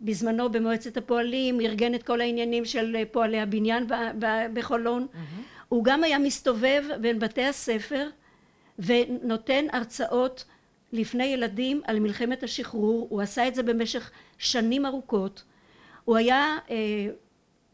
בזמנו 0.00 0.48
במועצת 0.48 0.96
הפועלים, 0.96 1.60
ארגן 1.60 1.94
את 1.94 2.02
כל 2.02 2.20
העניינים 2.20 2.64
של 2.64 2.96
אה, 2.96 3.02
פועלי 3.12 3.40
הבניין 3.40 3.86
בחולון. 4.52 5.06
הוא 5.68 5.84
גם 5.84 6.04
היה 6.04 6.18
מסתובב 6.18 6.84
בין 7.00 7.18
בתי 7.18 7.44
הספר 7.44 8.08
ונותן 8.78 9.64
הרצאות 9.72 10.44
לפני 10.92 11.24
ילדים 11.24 11.80
על 11.84 12.00
מלחמת 12.00 12.42
השחרור. 12.42 13.06
הוא 13.10 13.20
עשה 13.20 13.48
את 13.48 13.54
זה 13.54 13.62
במשך 13.62 14.10
שנים 14.38 14.86
ארוכות. 14.86 15.44
הוא 16.04 16.16
היה 16.16 16.56
אה, 16.70 16.76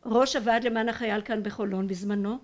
ראש 0.07 0.37
הוועד 0.37 0.65
למען 0.65 0.89
החייל 0.89 1.21
כאן 1.21 1.43
בחולון 1.43 1.87
בזמנו. 1.87 2.39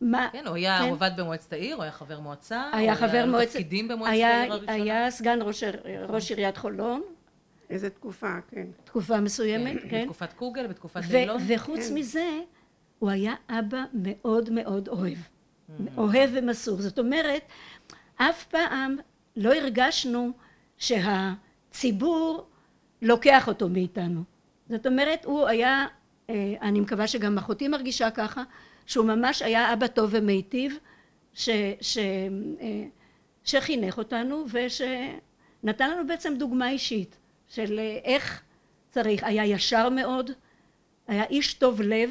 מה, 0.00 0.28
כן, 0.32 0.46
הוא 0.46 0.54
היה, 0.54 0.78
כן. 0.78 0.84
הוא 0.84 0.92
עבד 0.92 1.10
במועצת 1.16 1.52
העיר, 1.52 1.76
הוא 1.76 1.82
היה 1.82 1.92
חבר 1.92 2.20
מועצה, 2.20 2.70
היה 2.72 2.92
הוא 2.92 3.00
חבר 3.00 3.26
מועצת, 3.26 3.50
תפקידים 3.50 3.88
במועצת 3.88 4.12
היה, 4.12 4.40
העיר 4.40 4.52
הראשונה. 4.52 4.72
היה 4.72 5.10
סגן 5.10 5.38
ראש, 5.42 5.64
ראש 6.08 6.30
עיריית 6.30 6.56
חולון, 6.56 7.02
איזה 7.70 7.90
תקופה, 7.90 8.38
כן. 8.50 8.66
תקופה 8.84 9.20
מסוימת, 9.20 9.76
כן, 9.90 10.00
בתקופת 10.02 10.32
קוגל, 10.32 10.66
בתקופת 10.66 11.00
ו- 11.08 11.16
אילון. 11.16 11.42
וחוץ 11.48 11.88
כן. 11.88 11.94
מזה 11.94 12.40
הוא 12.98 13.10
היה 13.10 13.34
אבא 13.48 13.84
מאוד 13.92 14.50
מאוד 14.50 14.88
אוהב, 14.88 15.18
אוהב 15.96 16.30
ומסור, 16.32 16.82
זאת 16.82 16.98
אומרת 16.98 17.42
אף 18.16 18.44
פעם 18.44 18.96
לא 19.36 19.54
הרגשנו 19.54 20.30
שהציבור 20.78 22.46
לוקח 23.02 23.48
אותו 23.48 23.68
מאיתנו, 23.68 24.22
זאת 24.68 24.86
אומרת 24.86 25.24
הוא 25.24 25.46
היה, 25.46 25.86
אה, 26.30 26.54
אני 26.62 26.80
מקווה 26.80 27.06
שגם 27.06 27.38
אחותי 27.38 27.68
מרגישה 27.68 28.10
ככה, 28.10 28.42
שהוא 28.90 29.06
ממש 29.06 29.42
היה 29.42 29.72
אבא 29.72 29.86
טוב 29.86 30.10
ומיטיב 30.12 30.78
ש, 31.34 31.48
ש, 31.80 31.98
אה, 32.60 32.84
שחינך 33.44 33.98
אותנו 33.98 34.44
ושנתן 34.50 35.90
לנו 35.90 36.06
בעצם 36.06 36.34
דוגמה 36.38 36.70
אישית 36.70 37.16
של 37.48 37.78
אה, 37.78 37.98
איך 38.04 38.42
צריך, 38.90 39.24
היה 39.24 39.46
ישר 39.46 39.88
מאוד, 39.88 40.30
היה 41.08 41.24
איש 41.24 41.54
טוב 41.54 41.80
לב, 41.80 42.10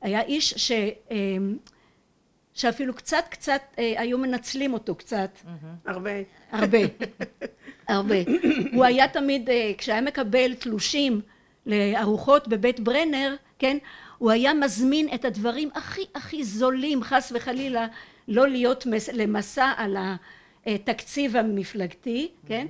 היה 0.00 0.22
איש 0.22 0.54
ש, 0.56 0.72
אה, 1.10 1.16
שאפילו 2.54 2.94
קצת 2.94 3.24
קצת 3.30 3.62
היו 3.76 4.18
מנצלים 4.18 4.72
אותו 4.72 4.94
קצת, 4.94 5.38
הרבה. 5.86 6.10
הרבה, 6.50 6.78
הרבה. 7.88 8.16
הוא 8.72 8.84
היה 8.84 9.08
תמיד, 9.08 9.50
כשהיה 9.78 10.00
מקבל 10.00 10.54
תלושים 10.54 11.20
לארוחות 11.66 12.48
בבית 12.48 12.80
ברנר, 12.80 13.34
כן, 13.58 13.78
הוא 14.22 14.30
היה 14.30 14.54
מזמין 14.54 15.08
את 15.14 15.24
הדברים 15.24 15.70
הכי 15.74 16.00
הכי 16.14 16.44
זולים, 16.44 17.02
חס 17.02 17.32
וחלילה, 17.34 17.86
לא 18.28 18.48
להיות 18.48 18.86
מס- 18.86 19.08
למסע 19.08 19.72
על 19.76 19.96
התקציב 20.66 21.36
המפלגתי, 21.36 22.30
כן, 22.46 22.66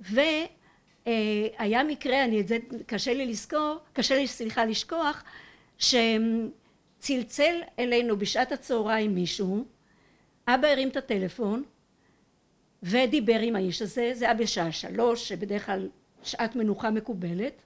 והיה 0.00 1.84
מקרה, 1.84 2.24
אני 2.24 2.40
את 2.40 2.48
זה 2.48 2.58
קשה 2.86 3.14
לי 3.14 3.26
לזכור, 3.26 3.78
קשה 3.92 4.16
לי 4.16 4.26
סליחה 4.26 4.64
לשכוח, 4.64 5.24
שצלצל 5.78 7.54
אלינו 7.78 8.16
בשעת 8.16 8.52
הצהריים 8.52 9.14
מישהו, 9.14 9.64
אבא 10.48 10.68
הרים 10.68 10.88
את 10.88 10.96
הטלפון 10.96 11.62
ודיבר 12.82 13.40
עם 13.40 13.56
האיש 13.56 13.82
הזה, 13.82 14.10
זה 14.14 14.24
היה 14.24 14.34
בשעה 14.34 14.72
שלוש, 14.72 15.28
שבדרך 15.28 15.66
כלל 15.66 15.88
שעת 16.22 16.56
מנוחה 16.56 16.90
מקובלת, 16.90 17.62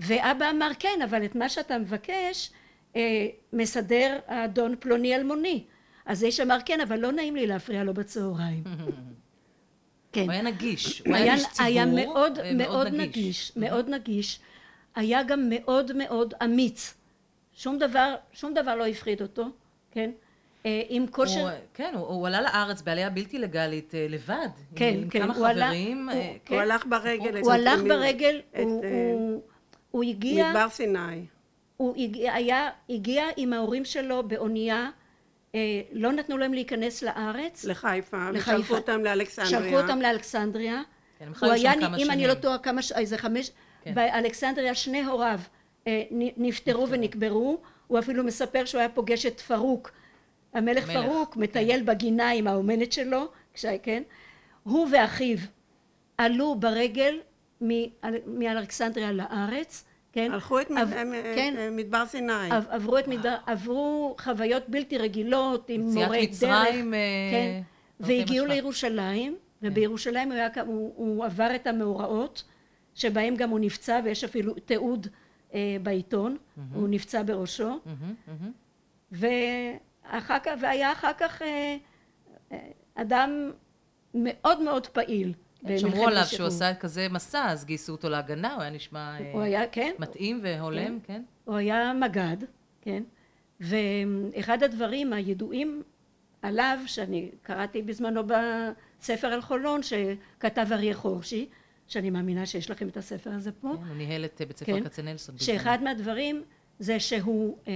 ואבא 0.00 0.50
אמר 0.50 0.70
כן, 0.78 0.98
אבל 1.04 1.24
את 1.24 1.34
מה 1.34 1.48
שאתה 1.48 1.78
מבקש 1.78 2.50
אה, 2.96 3.26
מסדר 3.52 4.18
האדון 4.26 4.74
פלוני 4.80 5.16
אלמוני. 5.16 5.64
אז 6.06 6.22
האיש 6.22 6.40
אמר 6.40 6.56
כן, 6.66 6.80
אבל 6.80 6.98
לא 6.98 7.12
נעים 7.12 7.36
לי 7.36 7.46
להפריע 7.46 7.84
לו 7.84 7.94
בצהריים. 7.94 8.64
כן. 10.12 10.22
הוא 10.22 10.32
היה 10.32 10.42
נגיש, 10.42 11.02
הוא 11.06 11.16
היה 11.16 11.34
איש 11.34 11.42
ציבור. 11.46 11.66
היה 11.66 11.86
מאוד 11.86 12.38
אה, 12.38 12.52
מאוד 12.54 12.86
נגיש, 12.86 13.52
מאוד 13.56 13.88
נגיש, 13.88 14.40
היה 14.94 15.22
גם 15.22 15.48
מאוד 15.50 15.92
מאוד 15.96 16.34
אמיץ, 16.44 16.94
שום 17.54 17.78
דבר, 17.78 18.14
שום 18.32 18.54
דבר 18.54 18.74
לא 18.76 18.86
הפחיד 18.86 19.22
אותו, 19.22 19.44
כן, 19.90 20.10
אה, 20.66 20.82
עם 20.88 21.06
כושר, 21.06 21.40
הוא, 21.40 21.50
כן, 21.74 21.94
הוא, 21.96 22.06
הוא 22.06 22.26
עלה 22.26 22.40
לארץ 22.40 22.82
בעלייה 22.82 23.10
בלתי 23.10 23.38
לגלית 23.38 23.94
אה, 23.94 24.06
לבד. 24.08 24.48
כן, 24.76 24.92
עם, 24.94 25.02
עם 25.02 25.08
כן, 25.10 25.22
כמה 25.22 25.36
הוא 25.36 25.46
עלה- 25.46 25.66
חברים. 25.66 26.08
הוא- 26.08 26.18
אה, 26.18 26.36
כן. 26.44 26.54
הוא 26.54 26.62
הלך 26.62 26.86
ברגל. 26.86 27.36
הוא 27.36 27.52
את- 27.52 27.58
הלך 27.58 27.80
מ- 27.82 27.88
ברגל, 27.88 28.40
את, 28.52 28.58
הוא- 28.62 28.84
אה, 28.84 28.88
הוא- 29.12 29.42
הוא 29.90 30.04
הגיע, 30.04 30.48
מדבר 30.48 30.68
סיני. 30.68 31.26
הוא 31.76 31.94
הגיע, 31.96 32.32
היה, 32.34 32.68
הגיע 32.90 33.24
עם 33.36 33.52
ההורים 33.52 33.84
שלו 33.84 34.22
באונייה, 34.28 34.90
אה, 35.54 35.60
לא 35.92 36.12
נתנו 36.12 36.38
להם 36.38 36.54
להיכנס 36.54 37.02
לארץ, 37.02 37.64
לחיפה, 37.64 38.30
לחיפה. 38.30 38.56
ושלחו 38.58 38.74
אותם 38.76 39.00
לאלכסנדריה. 39.04 39.60
שלחו 39.70 39.80
אותם 39.82 40.00
לאלכסנדריה, 40.00 40.82
כן, 41.18 41.24
הם 41.24 41.30
הוא 41.30 41.36
חיו 41.36 41.52
היה, 41.52 41.72
שם 41.72 41.80
כמה 41.80 41.96
אם 41.96 42.10
אני 42.10 42.22
שנים. 42.22 42.28
לא 42.28 42.34
טועה, 42.34 42.58
כמה, 42.58 42.82
ש- 42.82 42.92
איזה 42.92 43.18
חמש, 43.18 43.50
כן. 43.82 43.94
באלכסנדריה 43.94 44.74
שני 44.74 45.02
הוריו 45.04 45.40
אה, 45.86 46.02
נפטרו 46.36 46.86
ונקברו, 46.88 47.58
הוא 47.86 47.98
אפילו 47.98 48.24
מספר 48.24 48.64
שהוא 48.64 48.78
היה 48.78 48.88
פוגש 48.88 49.26
את 49.26 49.40
פרוק, 49.40 49.90
המלך 50.54 50.90
המלך, 50.90 51.04
פרוק, 51.06 51.34
כן. 51.34 51.40
מטייל 51.40 51.82
בגינה 51.82 52.30
עם 52.30 52.46
האומנת 52.46 52.92
שלו, 52.92 53.28
כשה- 53.54 53.78
כן, 53.78 54.02
הוא 54.62 54.88
ואחיו 54.92 55.38
עלו 56.18 56.54
ברגל 56.54 57.18
מאלכסנדריה 58.26 59.12
לארץ, 59.12 59.84
כן, 60.12 60.32
הלכו 60.32 60.60
את 60.60 60.70
עב- 60.70 60.92
אה, 60.92 61.32
כן. 61.36 61.54
אה, 61.58 61.70
מדבר 61.70 62.06
סיני. 62.06 62.50
עב- 62.50 62.66
עברו 62.68 62.98
את 62.98 63.08
מדר, 63.08 63.36
עברו 63.46 64.16
חוויות 64.20 64.68
בלתי 64.68 64.98
רגילות 64.98 65.68
עם 65.68 65.80
מורי 65.80 66.26
דרך, 66.26 66.28
מצרים, 66.30 66.94
אה, 66.94 66.98
כן, 67.32 67.62
והגיעו. 68.00 68.46
לירושלים, 68.46 69.36
ובירושלים 69.62 70.28
הוא, 70.32 70.38
היה, 70.38 70.48
הוא, 70.66 70.92
הוא 70.96 71.24
עבר 71.24 71.54
את 71.54 71.66
המאורעות, 71.66 72.42
שבהם 72.94 73.36
גם 73.36 73.50
הוא 73.50 73.58
נפצע, 73.60 74.00
ויש 74.04 74.24
אפילו 74.24 74.54
תיעוד 74.54 75.06
אה, 75.54 75.76
בעיתון, 75.82 76.36
הוא 76.74 76.88
נפצע 76.88 77.22
בראשו, 77.22 77.68
מהמם, 77.86 78.14
מהמם. 78.26 78.52
ואחר 79.12 80.38
כך, 80.38 80.52
והיה 80.60 80.92
אחר 80.92 81.12
כך 81.18 81.42
אה, 81.42 81.76
אה, 82.52 82.58
אדם 82.94 83.50
מאוד 84.14 84.60
מאוד 84.62 84.86
פעיל. 84.86 85.32
במלחמת 85.62 85.80
שמרו 85.80 86.06
עליו 86.06 86.24
שהוא. 86.24 86.46
עשה 86.46 86.74
כזה 86.74 87.08
מסע, 87.08 87.46
אז 87.48 87.64
גייסו 87.64 87.92
אותו 87.92 88.08
להגנה, 88.08 88.54
הוא 88.54 88.62
היה 88.62 88.70
נשמע 88.70 89.20
אה, 89.20 89.30
הוא 89.32 89.42
היה, 89.42 89.66
כן, 89.66 89.92
מתאים 89.98 90.40
והולם, 90.42 90.98
כן? 91.02 91.22
הוא 91.44 91.56
היה 91.56 91.92
מג"ד, 91.92 92.36
כן, 92.80 93.02
ואחד 93.60 94.62
הדברים 94.62 95.12
הידועים 95.12 95.82
עליו, 96.42 96.78
שאני 96.86 97.30
קראתי 97.42 97.82
בזמנו 97.82 98.22
בספר 98.26 99.26
על 99.26 99.40
חולון, 99.40 99.80
שכתב 99.82 100.66
אריה 100.72 100.94
חורשי, 100.94 101.48
שאני 101.86 102.10
מאמינה 102.10 102.46
שיש 102.46 102.70
לכם 102.70 102.88
את 102.88 102.96
הספר 102.96 103.30
הזה 103.30 103.52
פה, 103.52 103.68
כן, 103.68 103.88
הוא 103.88 103.96
ניהל 103.96 104.24
את 104.24 104.40
אה, 104.40 104.46
בית 104.46 104.56
ספר 104.56 104.72
כן. 104.72 104.84
כצנלסון. 104.84 105.38
שאחד 105.38 105.78
מהדברים 105.82 106.42
זה 106.78 107.00
שהוא, 107.00 107.58
אה, 107.68 107.72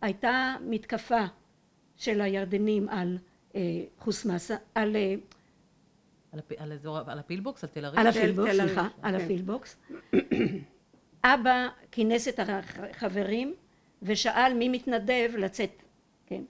הייתה 0.00 0.56
מתקפה 0.60 1.24
של 1.96 2.20
הירדנים 2.20 2.88
על 2.88 3.18
אה, 3.54 3.60
חוסמסה, 3.98 4.56
על, 4.74 4.96
אה, 4.96 5.14
על, 6.36 6.40
הפ... 6.40 6.52
על, 6.58 6.72
אזור... 6.72 6.98
על 6.98 7.18
הפילבוקס? 7.18 7.64
על 7.64 7.70
תל 7.72 7.84
אביב? 7.86 8.00
על 8.00 8.06
הפילבוקס, 8.06 8.50
סליחה, 8.56 8.88
על 9.02 9.18
כן. 9.18 9.24
הפילבוקס. 9.24 9.76
אבא 11.24 11.68
כינס 11.92 12.28
את 12.28 12.40
החברים 12.42 13.54
ושאל 14.02 14.54
מי 14.54 14.68
מתנדב 14.68 15.30
לצאת, 15.38 15.82
כן. 16.26 16.42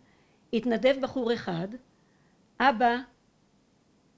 התנדב 0.53 0.97
בחור 1.01 1.35
אחד, 1.35 1.69
אבא 2.61 2.97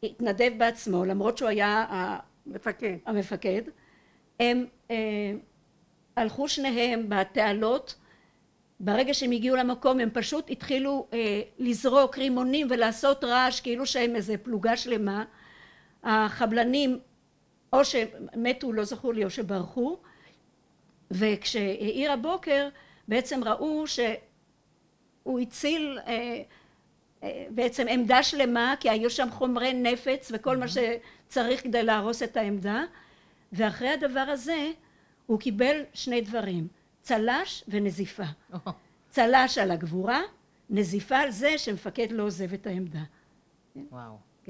התנדב 0.03 0.51
בעצמו 0.59 1.05
למרות 1.05 1.39
שהוא 1.39 1.49
היה 1.49 1.69
ה- 1.69 2.19
מפקד. 2.47 2.97
המפקד, 3.07 3.63
הם 4.41 4.67
אה, 4.91 4.97
הלכו 6.17 6.49
שניהם 6.49 7.07
בתעלות, 7.09 7.95
ברגע 8.81 9.15
שהם 9.15 9.31
הגיעו 9.31 9.57
למקום 9.57 10.01
הם 10.01 10.11
פשוט 10.13 10.51
התחילו 10.51 11.07
אה, 11.13 11.41
לזרוק 11.59 12.19
רימונים 12.19 12.67
ולעשות 12.71 13.25
רעש 13.25 13.61
כאילו 13.61 13.87
שהם 13.87 14.17
איזה 14.17 14.39
פלוגה 14.39 14.77
שלמה, 14.77 15.25
החבלנים 16.05 16.99
או 17.73 17.85
שמתו 17.85 18.73
לא 18.73 18.85
זכור 18.85 19.15
לי 19.15 19.25
או 19.25 19.31
שברחו 19.31 19.99
וכשהאיר 21.11 22.13
הבוקר 22.13 22.69
בעצם 23.09 23.45
ראו 23.45 23.85
שהוא 23.87 25.41
הציל 25.41 25.99
אה, 26.07 26.43
אה, 27.23 27.47
בעצם 27.51 27.87
עמדה 27.89 28.23
שלמה 28.23 28.75
כי 28.81 28.91
היו 28.91 29.11
שם 29.11 29.29
חומרי 29.31 29.75
נפץ 29.75 30.33
וכל 30.35 30.57
מה 30.57 30.67
שצריך 30.69 31.63
כדי 31.63 31.83
להרוס 31.83 32.23
את 32.23 32.37
העמדה 32.37 32.85
ואחרי 33.53 33.89
הדבר 33.89 34.21
הזה 34.29 34.71
הוא 35.27 35.41
קיבל 35.41 35.83
שני 35.95 36.21
דברים 36.21 36.69
צל"ש 37.03 37.65
ונזיפה. 37.69 38.23
צל"ש 39.11 39.59
על 39.59 39.71
הגבורה 39.71 40.21
נזיפה 40.71 41.17
על 41.17 41.31
זה 41.31 41.59
שמפקד 41.59 42.13
לא 42.13 42.23
עוזב 42.23 42.53
את 42.53 42.67
העמדה. 42.67 43.03
וואו. 43.77 44.19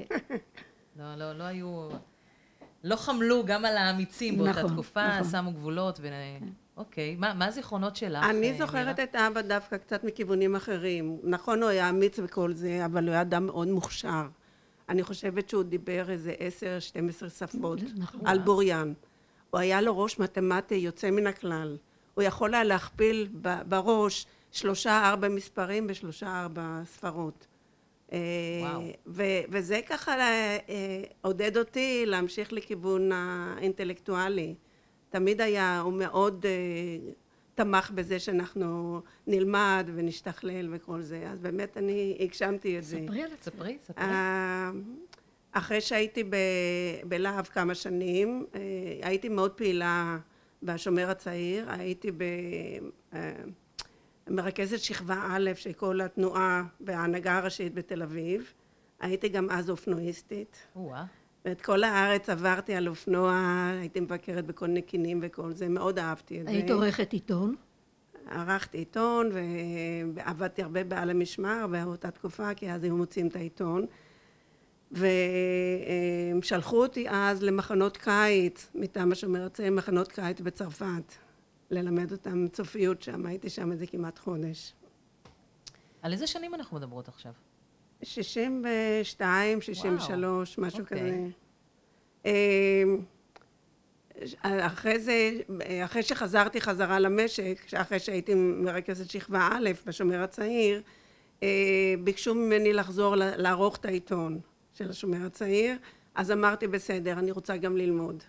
כן. 0.99 1.03
לא, 1.03 1.15
לא, 1.15 1.37
לא 1.37 1.43
היו... 1.43 1.89
לא 2.83 2.95
חמלו 2.95 3.45
גם 3.45 3.65
על 3.65 3.77
האמיצים 3.77 4.37
באותה 4.37 4.51
נכון, 4.51 4.73
תקופה, 4.73 5.07
נכון. 5.19 5.31
שמו 5.31 5.51
גבולות 5.51 5.99
ו... 6.01 6.07
אוקיי, 6.77 7.15
מה 7.15 7.33
מה 7.33 7.45
הזיכרונות 7.45 7.95
שלך? 7.95 8.23
אני 8.23 8.51
אה, 8.51 8.57
זוכרת? 8.57 8.99
את 8.99 9.15
אבא 9.15 9.41
דווקא 9.41 9.77
קצת 9.77 10.03
מכיוונים 10.03 10.55
אחרים. 10.55 11.19
נכון, 11.23 11.61
הוא 11.61 11.69
היה 11.69 11.89
אמיץ 11.89 12.19
וכל 12.23 12.53
זה, 12.53 12.85
אבל 12.85 13.03
הוא 13.03 13.11
היה 13.11 13.21
אדם 13.21 13.45
מאוד 13.45 13.67
מוכשר. 13.67 14.27
אני 14.89 15.03
חושבת 15.03 15.49
שהוא 15.49 15.63
דיבר 15.63 16.09
איזה 16.09 16.33
עשר, 16.39 16.79
12 16.79 17.29
שפות 17.29 17.79
נכון. 17.97 18.21
על 18.27 18.39
בוריין. 18.39 18.93
הוא 19.49 19.59
היה 19.59 19.81
לו 19.81 19.97
ראש 19.97 20.19
מתמטי 20.19 20.75
יוצא 20.75 21.11
מן 21.11 21.27
הכלל. 21.27 21.77
הוא 22.13 22.23
יכול 22.23 22.53
היה 22.53 22.63
להכפיל 22.63 23.29
בראש 23.67 24.25
שלושה 24.51 25.09
ארבע 25.09 25.27
מספרים 25.29 25.87
בשלושה 25.87 26.41
ארבע 26.41 26.81
ספרות. 26.85 27.47
אה, 28.13 28.17
וואו. 28.61 28.81
ו- 29.07 29.41
וזה 29.49 29.79
ככה 29.87 30.11
אה, 30.19 30.57
עודד 31.21 31.57
אותי 31.57 32.03
להמשיך 32.05 32.53
לכיוון 32.53 33.11
האינטלקטואלי. 33.13 34.55
תמיד 35.09 35.41
היה, 35.41 35.79
הוא 35.79 35.93
מאוד 35.93 36.45
אה, 36.45 37.11
תמך 37.55 37.91
בזה 37.91 38.19
שאנחנו 38.19 39.01
נלמד 39.27 39.89
ונשתכלל 39.95 40.69
וכל 40.71 41.01
זה, 41.01 41.29
אז 41.31 41.39
באמת 41.39 41.77
אני 41.77 42.17
הגשמתי 42.19 42.77
את 42.77 42.83
זה. 42.83 42.99
ספרי 43.05 43.23
על 43.23 43.31
עצמך 43.33 43.55
ספרי, 43.55 43.77
ספרי. 43.83 44.03
אה, 44.03 44.71
אחרי 45.51 45.81
שהייתי 45.81 46.23
ב- 46.23 46.35
בלהב 47.07 47.45
כמה 47.45 47.75
שנים, 47.75 48.45
אה, 48.55 48.59
הייתי 49.01 49.29
מאוד 49.29 49.51
פעילה 49.51 50.17
בשומר 50.63 51.09
הצעיר, 51.09 51.65
הייתי 51.71 52.11
ב... 52.11 52.23
מרכזת 54.29 54.79
שכבה 54.79 55.27
א' 55.29 55.51
של 55.55 55.73
כל 55.73 56.01
התנועה 56.01 56.63
וההנהגה 56.81 57.37
הראשית 57.37 57.73
בתל 57.73 58.03
אביב. 58.03 58.53
הייתי 58.99 59.29
גם 59.29 59.49
אז 59.49 59.69
אופנועיסטית. 59.69 60.57
ואת 61.45 61.61
כל 61.61 61.83
הארץ 61.83 62.29
עברתי 62.29 62.73
על 62.73 62.87
אופנוע, 62.87 63.33
הייתי 63.79 63.99
מבקרת 63.99 64.45
בכל 64.45 64.67
נקינים 64.67 65.19
וכל 65.23 65.53
זה, 65.53 65.69
מאוד 65.69 65.99
אהבתי 65.99 66.41
את 66.41 66.45
זה. 66.45 66.51
היית 66.51 66.71
עורכת 66.71 67.13
עיתון 67.13 67.55
ערכתי 68.31 68.77
עיתון 68.77 69.29
ועבדתי 70.13 70.63
הרבה 70.63 70.83
בעל 70.83 71.09
המשמר 71.09 71.67
באותה 71.71 72.11
תקופה, 72.11 72.53
כי 72.53 72.71
אז 72.71 72.83
היו 72.83 72.97
מוציאים 72.97 73.27
את 73.27 73.35
העיתון. 73.35 73.85
ושלחו 76.41 76.81
אותי 76.81 77.05
אז 77.09 77.43
למחנות 77.43 77.97
קיץ, 77.97 78.69
מטעם 78.75 79.11
השומר 79.11 79.45
הצעיר, 79.45 79.71
מחנות 79.71 80.11
קיץ 80.11 80.41
בצרפת, 80.41 81.13
ללמד 81.71 82.11
אותם 82.11 82.47
צופיות 82.47 83.01
שם, 83.01 83.25
הייתי 83.25 83.49
שם 83.49 83.71
איזה 83.71 83.87
כמעט 83.87 84.19
חודש. 84.19 84.73
על 86.01 86.13
איזה 86.13 86.27
שנים 86.27 86.53
אנחנו 86.53 86.77
מדברות 86.77 87.07
עכשיו? 87.07 87.33
62, 88.03 89.61
63, 89.61 90.57
משהו 90.57 90.79
אוקיי. 90.79 90.99
כזה. 90.99 91.27
אמ, 92.25 93.01
אחרי 94.43 94.99
זה, 94.99 95.31
אחרי 95.85 96.03
שחזרתי 96.03 96.61
חזרה 96.61 96.99
למשק, 96.99 97.73
אחרי 97.73 97.99
שהייתי 97.99 98.33
מרכזת 98.35 99.09
שכבה 99.09 99.49
א' 99.51 99.69
בשומר 99.85 100.23
הצעיר, 100.23 100.81
אה, 101.43 101.93
ביקשו 102.03 102.35
ממני 102.35 102.73
לחזור 102.73 103.15
לערוך 103.15 103.77
את 103.77 103.85
העיתון 103.85 104.39
של 104.73 104.89
השומר 104.89 105.25
הצעיר, 105.25 105.77
אז 106.15 106.31
אמרתי 106.31 106.67
בסדר, 106.67 107.19
אני 107.19 107.31
רוצה 107.31 107.57
גם 107.57 107.77
ללמוד. 107.77 108.23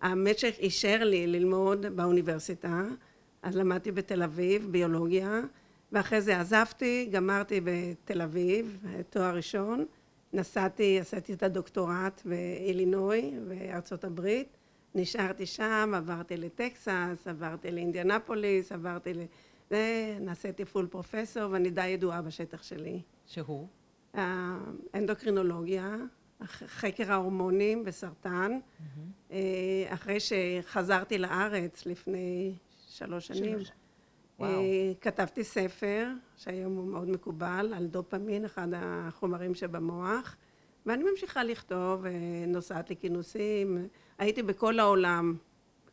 המשק 0.00 0.54
אישר 0.58 1.04
לי 1.04 1.26
ללמוד 1.26 1.86
באוניברסיטה, 1.86 2.84
אז 3.42 3.56
למדתי 3.56 3.92
בתל 3.92 4.22
אביב 4.22 4.68
ביולוגיה, 4.70 5.40
ואחרי 5.92 6.20
זה 6.20 6.40
עזבתי, 6.40 7.08
גמרתי 7.12 7.60
בתל 7.64 8.22
אביב, 8.22 8.78
תואר 9.10 9.36
ראשון, 9.36 9.84
נסעתי, 10.32 11.00
עשיתי 11.00 11.32
את 11.32 11.42
הדוקטורט 11.42 12.22
באילינוי, 12.24 13.32
בארצות 13.48 14.04
הברית, 14.04 14.48
נשארתי 14.94 15.46
שם, 15.46 15.92
עברתי 15.96 16.36
לטקסס, 16.36 17.26
עברתי 17.26 17.70
לאינדיאנפוליס, 17.70 18.72
עברתי 18.72 19.14
ל... 19.14 19.20
ונעשיתי 19.70 20.64
פול 20.64 20.86
פרופסור, 20.86 21.50
ואני 21.50 21.70
די 21.70 21.86
ידועה 21.86 22.22
בשטח 22.22 22.62
שלי. 22.62 23.02
שהוא? 23.26 23.66
האנדוקרינולוגיה, 24.14 25.96
ח- 25.96 26.17
חקר 26.46 27.12
ההורמונים 27.12 27.84
בסרטן. 27.84 28.58
אה, 29.30 29.38
אחרי 29.88 30.18
שחזרתי 30.20 31.18
לארץ 31.18 31.86
לפני 31.86 32.54
שלוש 32.88 33.26
שנים. 33.26 33.58
אה, 34.40 34.46
כתבתי 35.00 35.44
ספר, 35.44 36.08
שהיום 36.36 36.76
הוא 36.76 36.86
מאוד 36.86 37.08
מקובל, 37.10 37.72
על 37.76 37.86
דופמין, 37.86 38.44
אחד 38.44 38.68
החומרים 38.76 39.54
שבמוח, 39.54 40.36
ואני 40.86 41.04
ממשיכה 41.10 41.44
לכתוב, 41.44 42.06
אה, 42.06 42.12
נוסעת 42.46 42.90
לכינוסים, 42.90 43.88
הייתי 44.18 44.42
בכל 44.42 44.78
העולם, 44.78 45.36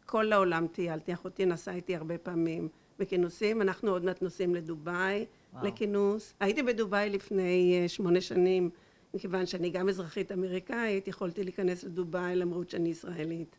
כל 0.06 0.34
העולם 0.34 0.68
טיילתי, 0.68 1.14
אחותי 1.14 1.46
נסעה 1.46 1.76
איתי 1.76 1.96
הרבה 1.96 2.18
פעמים 2.18 2.70
בכינוסים, 3.00 3.62
אנחנו 3.62 3.92
עוד 3.92 4.06
מעט 4.06 4.22
נוסעים 4.22 4.56
לדובאי. 4.56 5.26
לכינוס. 5.64 6.34
הייתי 6.40 6.64
בדובאי 6.64 7.10
לפני 7.10 7.84
שמונה 7.88 8.22
שנים, 8.22 8.70
מכיוון 9.16 9.46
שאני 9.46 9.70
גם 9.70 9.90
אזרחית 9.90 10.32
אמריקאית, 10.32 11.08
יכולתי 11.08 11.44
להיכנס 11.44 11.84
לדובאי 11.84 12.36
למרות 12.36 12.70
שאני 12.70 12.90
ישראלית. 12.90 13.56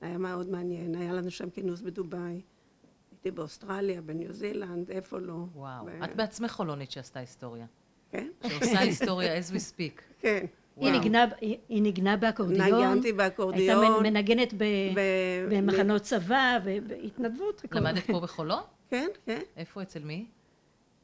היה 0.00 0.18
מאוד 0.18 0.50
מעניין, 0.50 0.94
היה 0.94 1.12
לנו 1.12 1.30
שם 1.30 1.50
כינוס 1.50 1.80
בדובאי. 1.80 2.40
הייתי 3.12 3.30
באוסטרליה, 3.30 4.00
בניו 4.00 4.32
זילנד, 4.32 4.90
איפה 4.90 5.18
לא. 5.18 5.44
וואו. 5.54 5.86
ו- 5.86 6.04
את 6.04 6.16
בעצמך 6.16 6.50
חולונית 6.50 6.90
שעשתה 6.90 7.20
היסטוריה. 7.20 7.66
כן, 8.10 8.28
שעושה 8.48 8.78
היסטוריה 8.86 9.38
as 9.38 9.52
we 9.52 9.56
speak. 9.56 10.00
כן. 10.20 10.44
היא. 10.76 10.92
ניגנה, 10.92 11.24
היא 11.40 11.56
היא 11.68 11.82
ניגנה 11.82 12.16
באקורדיון, 12.16 12.66
נגנתי 12.90 13.08
הייתה 13.08 13.16
באקורדיון. 13.22 13.84
מנ- 13.84 14.02
מנגנת 14.02 14.52
ב- 14.54 14.58
ב- 14.94 15.48
במחנות 15.50 16.02
צבא 16.02 16.58
ובהתנדבות. 16.64 17.62
וכל- 17.64 17.78
למדת 17.78 18.02
פה 18.06 18.20
בחולון? 18.20 18.62
כן, 18.90 19.08
כן. 19.26 19.40
איפה, 19.56 19.82
אצל 19.82 20.04
מי? 20.04 20.26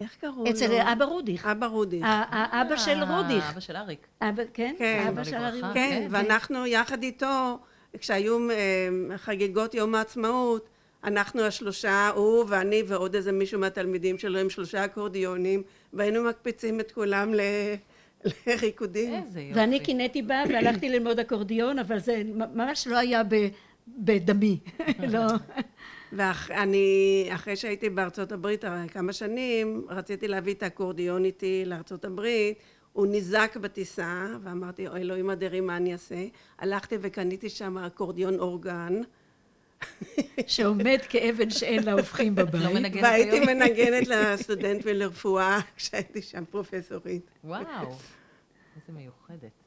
איך 0.01 0.17
קראו 0.21 0.45
לו? 0.45 0.51
אצל 0.51 0.73
אבא 0.93 1.05
רודיך, 1.05 1.47
אבא 1.47 1.67
רודיך. 1.67 2.03
האבא 2.07 2.77
של 2.77 3.03
אה, 3.03 3.17
רודיך, 3.17 3.51
אבא 3.53 3.61
של 3.61 3.77
אריק. 3.77 4.07
אבא, 4.23 4.43
כן, 4.55 4.75
כן. 4.79 5.05
אבא 5.09 5.25
של 5.25 5.31
זיכרונו 5.31 5.47
ארי 5.49 5.59
לברכה. 5.59 5.69
רודיך. 5.81 5.95
כן, 5.99 6.07
ואנחנו 6.11 6.67
יחד 6.67 7.03
איתו, 7.03 7.59
כשהיו 7.99 8.51
אה, 8.51 8.57
חגיגות 9.17 9.75
יום 9.75 9.95
העצמאות, 9.95 10.69
אנחנו 11.05 11.43
השלושה, 11.43 12.09
הוא 12.09 12.45
ואני 12.49 12.83
ועוד 12.87 13.15
איזה 13.15 13.33
מישהו 13.33 13.61
מהתלמידים 13.61 14.19
שלו 14.19 14.39
עם 14.39 14.51
שלושה 14.51 14.85
אקורדיונים, 14.85 15.63
והיינו 15.93 16.25
מקפיצים 16.25 16.81
את 16.81 16.93
כולם 16.93 17.35
ל- 17.35 17.41
לריקודים. 18.47 19.15
איזה 19.15 19.41
יופי. 19.41 19.61
ואני 19.61 19.81
קינאתי 19.81 20.23
בה 20.23 20.43
והלכתי 20.49 20.89
ללמוד 20.89 21.19
אקורדיון, 21.19 21.79
אבל 21.79 21.99
זה 21.99 22.23
ממש 22.55 22.87
לא 22.87 22.99
היה 22.99 23.23
בדמי, 23.89 24.59
לא. 25.13 25.21
ואני, 26.12 27.29
אחרי 27.35 27.57
שהייתי 27.57 27.90
בארצות 27.90 28.33
הברית 28.33 28.64
כמה 28.92 29.12
שנים, 29.12 29.85
רציתי 29.88 30.29
להביא 30.29 30.55
את 30.55 30.62
האקורדיון 30.62 31.25
איתי 31.25 31.62
לארצות 31.66 32.05
הברית, 32.05 32.59
הוא 32.92 33.07
נזעק 33.11 33.57
בטיסה, 33.57 34.27
ואמרתי, 34.42 34.88
"אוי, 34.88 35.01
אלוהים 35.01 35.31
אדירים, 35.31 35.66
מה 35.66 35.77
אני 35.77 35.92
אעשה? 35.92 36.27
הלכתי 36.59 36.96
וקניתי 37.01 37.49
שם 37.49 37.79
אקורדיון 37.79 38.38
אורגן, 38.38 39.01
שעומד 40.46 40.99
כאבן 41.09 41.51
שאין 41.51 41.83
לה 41.83 41.92
הופכים 41.92 42.35
לא 42.37 42.44
בבית. 42.44 42.64
מנגנת 42.75 43.03
והייתי 43.03 43.37
היום? 43.37 43.46
מנגנת 43.46 44.09
לסטודנטים 44.12 44.96
לרפואה 44.96 45.59
כשהייתי 45.77 46.23
שם 46.23 46.44
פרופסורית. 46.51 47.31
וואו, 47.44 47.62
איזה 48.77 48.92
מיוחדת. 48.99 49.60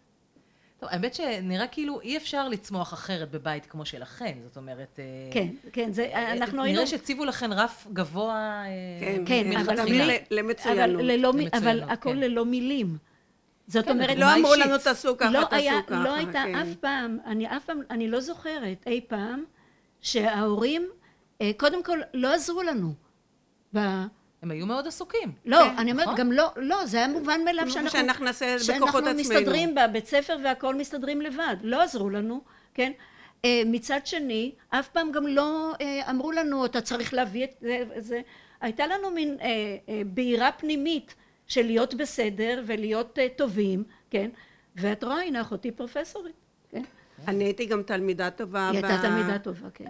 טוב, 0.83 0.91
האמת 0.91 1.13
שנראה 1.13 1.67
כאילו 1.67 2.01
אי 2.01 2.17
אפשר 2.17 2.47
לצמוח 2.47 2.93
אחרת 2.93 3.31
בבית 3.31 3.65
כמו 3.65 3.85
שלכם, 3.85 4.33
זאת 4.43 4.57
אומרת... 4.57 4.99
אה, 4.99 5.05
כן, 5.31 5.47
כן, 5.73 5.91
זה, 5.91 6.09
אנחנו 6.13 6.63
היינו... 6.63 6.77
נראה 6.77 6.87
שהציבו 6.87 7.25
לכם 7.25 7.53
רף 7.53 7.87
גבוה 7.93 8.63
אה, 8.65 8.99
כן, 8.99 9.23
כן, 9.25 9.63
למצוינות. 10.31 11.53
אבל, 11.53 11.83
הכל 11.83 12.09
כן. 12.09 12.17
ללא 12.17 12.45
מילים. 12.45 12.97
זאת 13.67 13.85
כן, 13.85 13.91
אומרת, 13.91 14.17
לא 14.17 14.35
אמרו. 14.35 14.55
לנו 14.55 14.77
תעשו 14.77 15.17
ככה, 15.17 15.31
לא 15.31 15.43
תעשו 15.43 15.55
היה, 15.55 15.81
ככה. 15.87 16.03
לא 16.03 16.15
הייתה. 16.15 16.43
אף 16.61 16.75
פעם, 16.79 17.17
אני 17.25 17.47
אף 17.57 17.65
פעם, 17.65 17.81
אני 17.89 18.07
לא 18.09 18.19
זוכרת 18.19 18.87
אי 18.87 19.01
פעם 19.07 19.43
שההורים, 20.01 20.87
אה, 21.41 21.51
קודם 21.57 21.83
כל, 21.83 21.99
לא 22.13 22.33
עזרו 22.33 22.63
לנו. 22.63 22.93
הם 24.43 24.51
היו 24.51 24.65
מאוד 24.65 24.87
עסוקים. 24.87 25.31
לא, 25.45 25.57
כן, 25.57 25.77
אני 25.77 25.91
אומרת, 25.91 26.07
נכון. 26.07 26.19
גם 26.19 26.31
לא, 26.31 26.51
לא, 26.55 26.85
זה 26.85 26.97
היה 26.97 27.07
מובן 27.07 27.41
מאליו 27.45 27.69
שאנחנו, 27.69 27.89
שאנחנו 27.89 28.25
נעשה 28.25 28.45
בכוחות 28.45 28.65
שאנחנו 28.65 28.99
עצמנו. 28.99 29.19
מסתדרים 29.19 29.75
בבית 29.75 30.07
ספר 30.07 30.37
והכל 30.43 30.75
מסתדרים 30.75 31.21
לבד. 31.21 31.55
לא 31.63 31.81
עזרו 31.81 32.09
לנו, 32.09 32.41
כן? 32.73 32.91
אה, 33.45 33.61
מצד 33.65 33.99
שני, 34.05 34.51
אף 34.69 34.87
פעם 34.87 35.11
גם 35.11 35.27
לא 35.27 35.73
אה, 35.81 36.09
אמרו 36.09 36.31
לנו, 36.31 36.65
אתה 36.65 36.81
צריך 36.81 37.13
להביא 37.13 37.43
את 37.43 37.49
זה 37.61 37.83
וזה. 37.95 38.21
הייתה 38.61 38.87
לנו 38.87 39.11
מין 39.11 39.37
אה, 39.41 39.47
אה, 39.89 40.01
בעירה 40.05 40.51
פנימית 40.51 41.15
של 41.47 41.65
להיות 41.65 41.93
בסדר 41.93 42.63
ולהיות 42.65 43.19
אה, 43.19 43.27
טובים, 43.35 43.83
כן? 44.09 44.29
ואת 44.75 45.03
רואה, 45.03 45.21
הנה 45.21 45.41
אחותי 45.41 45.71
פרופסורית, 45.71 46.35
כן? 46.69 46.83
אני 47.27 47.43
הייתי 47.43 47.65
גם 47.65 47.83
תלמידה 47.83 48.29
טובה. 48.29 48.69
היא 48.69 48.81
ב- 48.81 48.85
הייתה 48.85 49.01
תלמידה 49.07 49.39
טובה, 49.39 49.69
כן. 49.69 49.85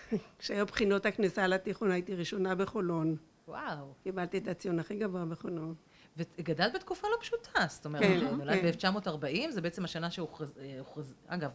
כשהיו 0.38 0.66
בחינות 0.66 1.06
הכניסה 1.06 1.46
לתיכון 1.46 1.90
הייתי 1.90 2.14
ראשונה 2.14 2.54
בחולון. 2.54 3.16
וואו. 3.48 3.92
קיבלתי 4.02 4.38
את 4.38 4.48
הציון 4.48 4.78
הכי 4.78 4.94
גבוה 4.96 5.24
בחולון. 5.24 5.74
וגדלת 6.16 6.74
בתקופה 6.74 7.08
לא 7.08 7.16
פשוטה, 7.20 7.60
זאת 7.68 7.84
אומרת, 7.84 8.02
כן, 8.02 8.20
נולדת 8.38 8.80
כן. 8.82 8.92
ב-1940, 8.92 9.50
זה 9.50 9.60
בעצם 9.60 9.84
השנה 9.84 10.10
שהוכרז... 10.10 10.52
אה, 10.60 10.76
הוכרז- 10.78 11.14
אגב, 11.26 11.50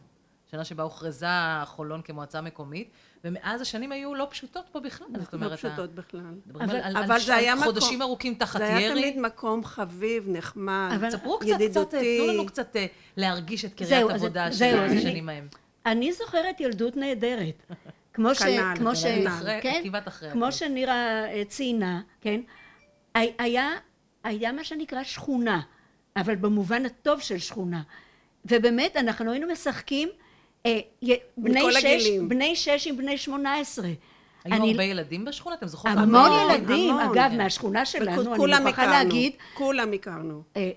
שנה 0.51 0.63
שבה 0.65 0.83
הוכרזה 0.83 1.25
חולון 1.65 2.01
כמועצה 2.01 2.41
מקומית, 2.41 2.89
ומאז 3.23 3.61
השנים 3.61 3.91
היו 3.91 4.15
לא 4.15 4.27
פשוטות 4.29 4.65
פה 4.71 4.79
בכלל, 4.79 5.07
זאת 5.19 5.33
לא 5.33 5.37
אומרת, 5.39 5.57
פשוטות 5.59 5.95
בכלל. 5.95 6.21
אבל- 6.55 6.75
על- 6.75 6.97
אבל 6.97 7.11
על 7.13 7.19
זה 7.19 7.35
היה 7.35 7.55
מקום- 7.55 7.65
חודשים 7.67 8.01
ארוכים 8.01 8.33
תחת 8.35 8.59
זה 8.59 8.65
היה 8.67 8.81
ירי. 8.81 9.01
תמיד 9.01 9.19
מקום 9.19 9.63
חביב, 9.63 10.25
נחמד, 10.29 10.91
אבל- 10.95 11.11
ספרו 11.11 11.39
קצת, 11.39 11.47
קצת. 11.71 11.89
תנו 11.91 12.27
לנו 12.33 12.45
קצת 12.45 12.75
אה, 12.75 12.85
להרגיש 13.17 13.65
את 13.65 13.73
קריית 13.73 14.09
עבודה 14.09 14.51
של 14.51 14.65
השנים 14.79 15.29
ההם. 15.29 15.47
אני 15.85 16.13
זוכרת 16.13 16.59
ילדות 16.59 16.95
נהדרת. 16.97 17.63
כמו 18.13 18.35
ש... 18.35 18.39
כנ"ל, 18.39 18.75
כמו 18.77 18.95
ש... 18.95 19.03
כנ"ל. 19.03 19.27
אחרי- 19.27 19.59
כן? 19.61 19.83
כמו. 20.31 20.51
שנירה 20.51 20.93
אה, 21.25 21.43
ציינה, 21.47 22.01
כן? 22.21 22.41
הי- 23.15 23.33
היה, 23.39 23.69
היה 24.23 24.51
מה 24.51 24.63
שנקרא 24.63 25.03
שכונה, 25.03 25.61
אבל 26.17 26.35
במובן 26.35 26.85
הטוב 26.85 27.21
של 27.21 27.37
שכונה. 27.37 27.81
ובאמת, 28.45 28.97
אנחנו 28.97 29.31
היינו 29.31 29.47
משחקים 29.51 30.09
אה, 30.65 30.79
בני 31.37 31.61
שש, 31.71 31.85
הגילים. 31.85 32.29
בני 32.29 32.55
שש 32.55 32.87
עם 32.87 32.97
בני 32.97 33.17
שמונה 33.17 33.57
עשרה. 33.57 33.89
היו 34.43 34.55
אני- 34.55 34.71
הרבה 34.71 34.83
ילדים 34.83 35.25
בשכונה? 35.25 35.55
אתם 35.55 35.67
זוכרות? 35.67 35.93
המון 35.97 36.31
המון, 36.31 36.51
ילדים, 36.51 36.93
המון. 36.93 37.17
אגב, 37.17 37.29
כן. 37.31 37.37
מהשכונה 37.37 37.85
שלנו, 37.85 38.35
אני 38.35 38.59
מוכרחה 38.59 38.85
להגיד, 38.87 39.33
כולם 39.53 39.93
הכרנו. 39.93 40.43
אה, 40.57 40.69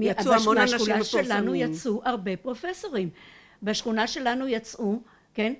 יצאו 0.00 0.32
המון 0.32 0.58
אנשים 0.58 0.76
מהשכונה 0.78 1.04
שלנו 1.04 1.42
מפורסמים. 1.52 1.72
יצאו 1.72 2.00
הרבה 2.04 2.36
פרופסורים. 2.36 3.10
בשכונה 3.62 4.06
שלנו 4.06 4.48
יצאו, 4.48 4.98
כן, 5.34 5.52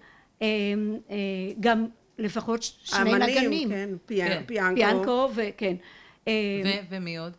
גם 1.60 1.86
לפחות 2.18 2.62
שני 2.62 3.14
נגנים. 3.14 3.68
כן, 3.68 3.88
כן. 4.06 4.42
פיאנקו. 4.46 4.76
פיאנקו 4.76 5.28
וכן. 5.34 5.76
אה, 6.28 6.32
ו- 6.64 6.70
ומי 6.90 7.18
עוד? 7.18 7.32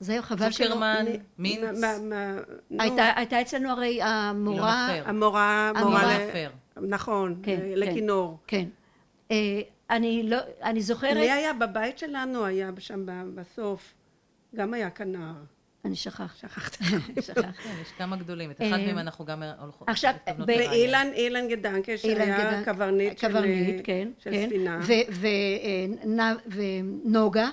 זהו, 0.00 0.22
חבל 0.22 0.50
שלא... 0.50 0.66
צוקרמן, 0.66 1.04
מינץ, 1.38 1.80
הייתה 2.78 3.10
הייתה 3.16 3.40
אצלנו 3.40 3.70
הרי 3.70 4.02
המורה... 4.02 4.88
המורה, 5.04 5.72
המורה 5.76 5.84
מורה, 5.84 6.18
ל- 6.18 6.32
פר. 6.32 6.50
נכון, 6.76 7.40
כן, 7.42 7.56
כן. 7.56 7.64
לכינור. 7.74 8.38
כן. 8.46 8.68
אה, 9.30 9.60
אני 9.90 10.22
לא... 10.22 10.36
אני 10.62 10.80
זוכרת... 10.82 11.16
מי 11.16 11.30
היה 11.30 11.52
בבית 11.52 11.98
שלנו, 11.98 12.44
היה 12.44 12.70
שם 12.78 13.06
בסוף, 13.34 13.94
גם 14.54 14.74
היה 14.74 14.90
כנר, 14.90 15.32
אני 15.88 15.96
שכח. 15.96 16.36
שכחת, 16.40 16.76
שכחת. 17.26 17.56
כן, 17.62 17.70
יש 17.82 17.88
כמה 17.98 18.16
גדולים, 18.16 18.50
את 18.50 18.56
אחד 18.56 18.72
אה, 18.72 18.86
מהם 18.86 18.98
אנחנו 18.98 19.24
גם 19.24 19.42
הולכות... 19.60 19.88
עכשיו, 19.88 20.14
באילן, 20.38 21.06
אילן 21.14 21.48
גדנקה, 21.48 21.98
שהיה 21.98 22.64
קברניט 22.64 23.18
של 23.18 23.32
כן, 23.84 24.08
כן. 24.20 24.46
ספינה. 24.46 24.80
ונוגה, 26.46 27.48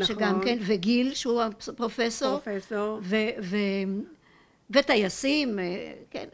אה, 0.00 0.04
שגם 0.04 0.30
נכון. 0.30 0.44
כן, 0.44 0.58
וגיל, 0.60 1.14
שהוא 1.14 1.42
הפרופסור. 1.42 2.38
פרופסור. 2.38 3.00
וטייסים, 4.70 5.58
אה, 5.58 5.92
כן. 6.10 6.26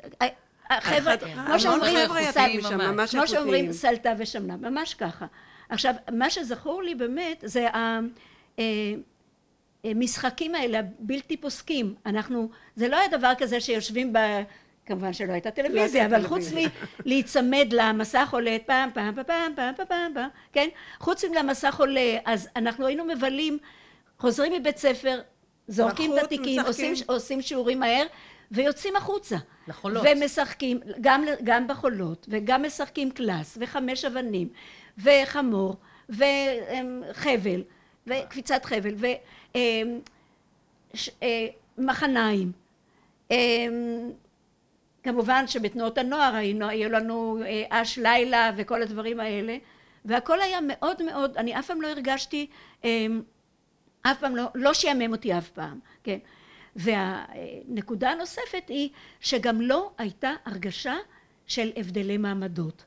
חבר'ה, 0.81 1.15
כמו 1.47 1.61
שאומרים, 1.61 2.09
כמו 3.11 3.27
שאומרים, 3.27 3.73
סלטה 3.73 4.13
ושמנה, 4.19 4.57
ממש 4.57 4.95
ככה. 4.95 5.27
עכשיו, 5.69 5.95
מה 6.13 6.31
שזכור 6.31 6.83
לי 6.83 6.95
באמת, 6.95 7.45
זה 7.47 7.69
ה... 7.71 8.01
אה, 9.85 9.91
המשחקים 9.91 10.55
האלה 10.55 10.79
הבלתי 10.79 11.37
פוסקים, 11.37 11.95
אנחנו, 12.07 12.49
זה 12.77 12.89
לא 12.89 12.97
היה 12.97 13.09
דבר 13.09 13.33
כזה 13.39 13.61
שיושבים 13.61 14.13
ב... 14.13 14.19
כמובן 14.87 15.13
שלא 15.13 15.33
הייתה 15.33 15.51
טלוויזיה, 15.51 16.07
אבל 16.07 16.27
חוץ 16.27 16.53
מלהיצמד 17.05 17.67
למסך 17.73 18.29
עולה, 18.33 18.57
פעם 18.67 18.91
פעם 18.95 19.15
פעם 19.15 19.25
פעם 19.27 19.53
פעם 19.57 19.87
פעם, 19.89 20.13
פעם 20.15 20.29
כן? 20.53 20.69
חוץ 20.99 21.25
מלמסך 21.25 21.81
עולה, 21.81 22.19
אז 22.25 22.49
אנחנו 22.57 22.87
היינו 22.87 23.05
מבלים, 23.05 23.59
חוזרים 24.19 24.53
מבית 24.53 24.77
ספר, 24.77 25.21
זורקים 25.69 26.19
את 26.19 26.23
התיקים, 26.23 26.63
עושים, 26.67 26.95
עושים 27.07 27.43
שיעורים 27.43 27.81
מהר, 27.81 28.07
ויוצאים 28.51 28.97
החוצה. 28.97 29.37
לחולות. 29.69 30.07
ומשחקים, 30.17 30.81
גם, 31.01 31.25
גם 31.45 31.69
בחולות, 31.69 32.27
וגם 32.31 32.63
משחקים 32.63 33.11
קלאס, 33.11 33.59
וחמש 33.61 34.05
אבנים, 34.05 34.49
וחמור, 34.99 35.77
וחבל. 36.09 37.63
וקפיצת 38.07 38.65
חבל, 38.65 38.95
ומחניים. 41.79 42.53
כמובן 45.05 45.47
שבתנועות 45.47 45.99
הנוער 45.99 46.35
היינו, 46.35 46.69
היו 46.69 46.91
לנו 46.91 47.39
אה, 47.47 47.83
אש 47.83 47.99
לילה 47.99 48.51
וכל 48.57 48.83
הדברים 48.83 49.21
האלה, 49.21 49.57
והכל 50.05 50.41
היה 50.41 50.59
מאוד 50.63 51.03
מאוד, 51.03 51.37
אני 51.37 51.59
אף 51.59 51.67
פעם 51.67 51.83
לא 51.83 51.89
הרגשתי, 51.89 52.47
אה, 52.85 53.07
אף 54.03 54.21
פעם 54.21 54.37
לא, 54.37 54.45
לא 54.55 54.75
שיאמם 54.75 55.13
אותי 55.13 55.39
אף 55.39 55.51
פעם, 55.51 55.81
כן. 56.05 56.19
והנקודה 56.77 58.11
הנוספת 58.11 58.69
היא 58.69 58.89
שגם 59.21 59.61
לא 59.61 59.91
הייתה 59.99 60.33
הרגשה 60.45 60.95
של 61.47 61.71
הבדלי 61.77 62.17
מעמדות. 62.17 62.85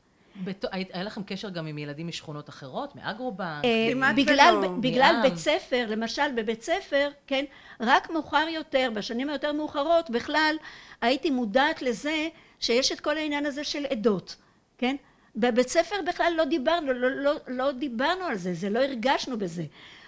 היה 0.72 1.04
לכם 1.04 1.24
קשר 1.24 1.50
גם 1.50 1.68
עם 1.68 1.78
ילדים 1.78 2.08
משכונות 2.08 2.50
אחרות? 2.50 2.96
מאגרובנק? 2.96 3.66
אה, 3.66 3.90
בגלל, 4.16 4.54
ים. 4.64 5.22
בית 5.22 5.38
ספר, 5.38 5.86
למשל 5.90 6.32
בבית 6.36 6.62
ספר, 6.62 7.10
כן, 7.28 7.46
רק 7.80 8.10
מאוחר 8.10 8.46
יותר, 8.50 8.90
בשנים 8.94 9.30
היותר 9.30 9.54
מאוחרות, 9.54 10.10
בכלל 10.10 10.56
הייתי 11.02 11.30
מודעת 11.30 11.82
לזה 11.82 12.28
שיש 12.60 12.92
את 12.92 13.00
כל 13.00 13.18
העניין 13.18 13.46
הזה 13.46 13.64
של 13.64 13.86
עדות, 13.90 14.36
כן? 14.78 14.96
בבית 15.36 15.70
ספר 15.70 15.96
בכלל 16.08 16.34
לא 16.38 16.46
דיברנו, 16.46 16.94
לא, 16.94 17.10
לא, 17.12 17.34
לא 17.48 17.72
דיברנו 17.72 18.24
על 18.26 18.36
זה, 18.36 18.54
זה 18.54 18.70
לא 18.70 18.80
הרגשנו 18.80 19.38
בזה. 19.38 19.64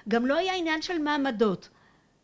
גם 0.10 0.26
לא 0.26 0.38
היה 0.38 0.54
עניין 0.56 0.82
של 0.82 1.00
מעמדות, 1.00 1.70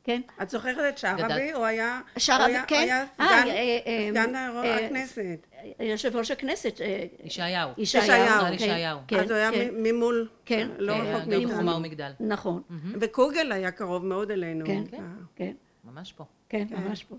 כן? 0.03 0.21
את 0.41 0.49
זוכרת 0.49 0.93
את 0.93 0.97
שערבי? 0.97 1.51
הוא 1.51 1.65
היה 1.65 2.01
שערבי, 2.17 2.43
הוא 2.43 2.51
היה- 2.51 2.65
כן. 2.65 2.75
היה 2.75 3.05
סגן- 3.15 3.47
אה, 3.49 4.07
סגן 4.11 4.35
אה, 4.35 4.85
הכנסת. 4.85 5.47
יושב 5.80 6.15
ראש 6.15 6.32
הכנסת, 6.32 6.82
אה, 6.82 7.06
ישעיהו. 7.23 7.69
ישעיהו, 7.78 8.08
ישעיהו. 8.08 8.45
כן, 8.47 8.54
ישעיהו. 8.54 8.99
כן, 9.08 9.19
אז 9.19 9.30
הוא 9.32 9.38
היה 9.38 9.51
כן, 9.51 9.69
ממול, 9.73 10.30
כן, 10.45 10.69
לא 10.78 10.93
כן, 10.93 11.01
רחוק 11.01 11.23
גם 11.23 11.30
מאיתנו. 11.30 11.49
חומה 11.49 11.63
מאיתנו. 11.63 11.78
ומגדל. 11.78 12.12
נכון, 12.19 12.62
וקוגל 12.99 13.51
היה 13.51 13.71
קרוב 13.71 14.06
מאוד 14.06 14.32
אלינו. 14.32 14.65
כן, 14.65 14.84
אה. 14.93 14.99
כן. 15.36 15.54
ממש 15.84 16.13
פה. 16.13 16.23
כן, 16.49 16.65
כן. 16.69 16.75
ממש 16.75 17.04
פה. 17.04 17.15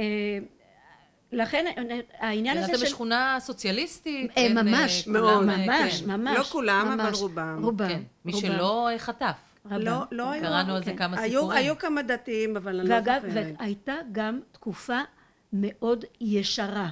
אה, 0.00 0.38
לכן 1.32 1.64
אה, 1.78 1.98
העניין 2.18 2.58
הזה 2.58 2.78
של... 2.78 2.84
בשכונה 2.84 3.36
סוציאליסטית? 3.40 4.30
אה, 4.38 4.42
אה, 4.42 4.54
ממש. 4.54 5.08
אה, 5.08 5.40
ממש, 5.40 6.02
כן. 6.02 6.10
ממש. 6.10 6.38
לא 6.38 6.42
כולם, 6.42 6.98
אבל. 7.00 7.10
רובם. 7.14 7.58
רובם. 7.62 7.88
כן. 7.88 8.02
מי 8.24 8.32
שלא 8.32 8.88
אה, 8.88 8.98
חטף. 8.98 9.36
לא, 9.70 9.92
לא 10.10 10.30
היו... 10.30 10.42
קראנו 10.42 10.74
על 10.74 10.84
זה 10.84 10.90
כן. 10.90 10.96
כמה 10.96 11.16
סיפורים. 11.16 11.58
היו 11.58 11.78
כמה 11.78 12.02
דתיים, 12.02 12.56
אבל 12.56 12.80
אני 12.80 12.88
לא 12.88 12.94
ואגב, 12.94 13.22
זוכרת. 13.28 13.54
והייתה 13.58 13.94
גם 14.12 14.40
תקופה 14.52 14.98
מאוד 15.52 16.04
ישרה. 16.20 16.88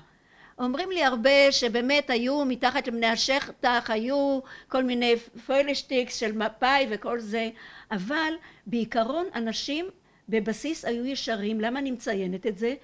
אומרים 0.59 0.91
לי 0.91 1.05
הרבה 1.05 1.53
שבאמת 1.53 2.11
היו 2.11 2.45
מתחת 2.45 2.87
לבני 2.87 3.07
השטח, 3.07 3.91
היו 3.91 4.41
כל 4.69 4.85
מיני 4.85 5.17
פוילשטיקס 5.47 6.17
של 6.17 6.33
מפא"י 6.33 6.87
וכל 6.91 7.21
זה, 7.21 7.51
אבל 7.91 8.33
בעיקרון 8.67 9.27
אנשים 9.35 9.87
בבסיס 10.29 10.85
היו 10.85 11.07
ישרים. 11.07 11.61
למה 11.61 11.79
אני 11.79 11.91
מציינת 11.91 12.47
את 12.47 12.59
זה? 12.59 12.75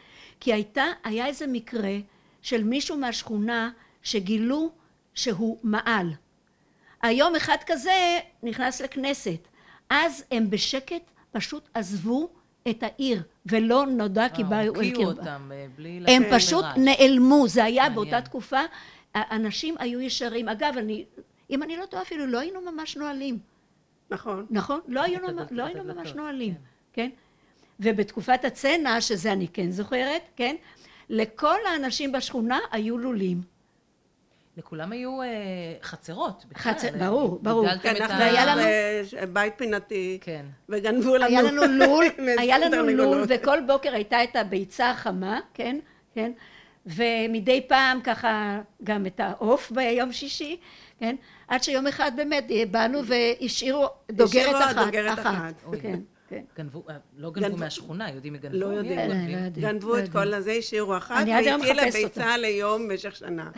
כי 0.41 0.53
הייתה, 0.53 0.85
היה 1.05 1.27
איזה 1.27 1.47
מקרה 1.47 1.97
של 2.43 2.65
מישהו 2.65 2.97
מהשכונה 2.97 3.71
שגילו 4.03 4.71
שהוא 5.15 5.59
מעל. 5.63 6.07
היום 7.03 7.37
אחד 7.37 7.57
כזה 7.67 8.19
נכנס 8.43 8.81
לכנסת. 8.81 9.49
אז 9.91 10.25
הם 10.31 10.51
בשקט 10.51 11.03
פשוט 11.33 11.69
עזבו 11.75 12.29
את 12.71 12.83
העיר 12.83 13.23
ולא 13.47 13.87
נודע 13.87 14.29
כי 14.29 14.43
אה, 14.43 14.49
באו 14.49 14.59
אל 14.59 14.69
הוקיעו 14.69 14.95
קרבה. 14.95 15.21
אותם 15.21 15.51
בלי 15.77 16.05
הם 16.09 16.23
פשוט. 16.33 16.65
נעלמו, 16.77 17.49
זה 17.49 17.65
היה 17.65 17.83
מעניין. 17.83 17.95
באותה 17.95 18.21
תקופה, 18.21 18.61
האנשים 19.15 19.75
היו 19.79 20.01
ישרים. 20.01 20.49
אגב, 20.49 20.75
אני, 20.79 21.05
אם 21.51 21.63
אני 21.63 21.77
לא 21.77 21.87
טועה 21.87 22.03
אפילו, 22.03 22.27
לא 22.27 22.39
היינו 22.39 22.61
ממש 22.61 22.97
נועלים, 22.97 23.39
נכון. 24.11 24.47
נכון? 24.51 24.81
לא 24.89 25.03
היינו, 25.03 25.29
לא 25.51 25.67
את 25.67 25.75
היינו 25.75 25.95
ממש 25.95 26.13
נועלים, 26.13 26.55
כן. 26.55 26.61
כן? 26.93 27.11
ובתקופת 27.81 28.45
הצנע, 28.45 29.01
שזה 29.01 29.33
אני 29.33 29.49
כן 29.49 29.71
זוכרת, 29.71 30.23
כן? 30.37 30.57
לכל 31.09 31.57
האנשים 31.73 32.13
בשכונה 32.13 32.59
היו 32.73 32.99
לולים. 32.99 33.43
לכולם 34.61 34.93
היו 34.93 35.23
אה, 35.23 35.27
חצרות. 35.83 36.45
בכלל. 36.49 36.73
חצר- 36.73 36.95
אה, 36.95 36.99
ברור, 37.09 37.39
ברור. 37.43 37.67
כן, 37.83 37.97
אנחנו 37.97 38.15
ה- 38.15 38.19
והיה 38.19 38.47
לנו- 38.47 38.61
היה 38.61 39.27
בית 39.27 39.53
פינתי, 39.57 40.19
כן. 40.21 40.47
וגנבו 40.69 41.17
לנו... 41.17 41.25
היה 41.27 41.43
לנו 41.43 41.63
לול, 41.67 42.05
היה 42.41 42.59
לנו. 42.59 42.83
לול, 42.87 43.25
וכל 43.29 43.59
בוקר 43.67 43.95
הייתה 43.95 44.23
את 44.25 44.37
הביצה 44.37 44.91
החמה, 44.91 45.41
כן? 45.55 45.79
כן? 46.15 46.33
ומדי 46.87 47.61
פעם 47.69 48.01
ככה 48.05 48.61
גם 48.85 49.07
את 49.07 49.21
העוף 49.21 49.71
ביום 49.71 50.13
שישי, 50.13 50.57
כן? 51.01 51.17
עד 51.49 51.63
שיום 51.63 51.87
אחד 51.87 52.13
באמת 52.17 52.51
אה, 52.51 52.63
באנו 52.71 52.99
והשאירו 53.05 53.87
דוגרת 54.11 54.31
השאירו 54.55 54.59
אחת. 54.59 54.87
דוגרת 54.87 55.19
אחת. 55.19 55.55
אוי. 55.67 55.81
כן. 55.81 55.99
גנבו, 56.57 56.85
אה, 56.91 56.97
לא 57.17 57.31
גנבו 57.31 57.49
גנבו- 57.49 57.57
מהשכונה, 57.61 58.11
יודעים 58.11 58.33
מי 58.33 58.39
גנבו? 58.39 58.57
לא 58.59 58.67
יודעים. 58.67 58.99
אה, 58.99 59.07
גונבים? 59.07 59.39
לא 59.39 59.45
יודעים. 59.45 59.67
גנבו 59.67 59.99
את 59.99 60.09
כל 60.13 60.35
הזה, 60.35 60.53
השאירו 60.53 60.97
אחת, 60.97 61.25
והטילה 61.29 61.57
ביצה 61.93 62.37
ליום 62.37 62.89
במשך 62.89 63.17
שנה. 63.17 63.51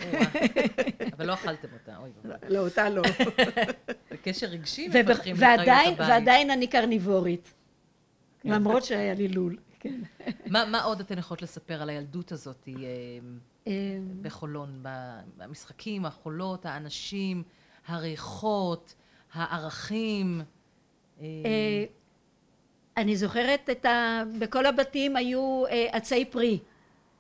אבל 1.17 1.27
לא 1.27 1.35
אכלתם 1.35 1.69
אותה, 1.73 1.97
אוי 1.99 2.11
ואבוי. 2.25 2.49
לא, 2.49 2.59
אותה 2.59 2.91
לא. 2.91 3.03
קשר 4.25 4.47
רגשי 4.47 4.89
ובח- 4.93 5.11
מפתחים 5.11 5.37
לחיות 5.37 5.53
הבית. 5.61 5.99
ועדיין 6.01 6.51
אני 6.51 6.67
קרניבורית. 6.67 7.55
למרות 8.45 8.85
שהיה 8.85 9.15
לי 9.15 9.29
לול. 9.29 9.57
כן. 9.81 10.01
מה 10.47 10.65
מה 10.65 10.83
עוד 10.83 11.01
אתן 11.01 11.19
יכולות 11.19 11.43
לספר 11.43 11.83
על 11.83 11.91
הילדות 11.91 12.33
הזאת 12.33 12.69
אה, 12.69 12.75
אה, 13.67 13.73
בחולון? 14.23 14.83
במשחקים, 15.37 16.07
החולות, 16.07 16.67
האנשים, 16.67 17.43
הריחות, 17.87 18.95
הערכים? 19.33 20.41
אני 22.97 23.17
זוכרת 23.17 23.71
את 23.71 23.85
ה... 23.85 24.23
בכל 24.39 24.67
הבתים 24.67 25.17
היו 25.17 25.65
אה, 25.71 25.87
עצי 25.93 26.25
פרי. 26.25 26.59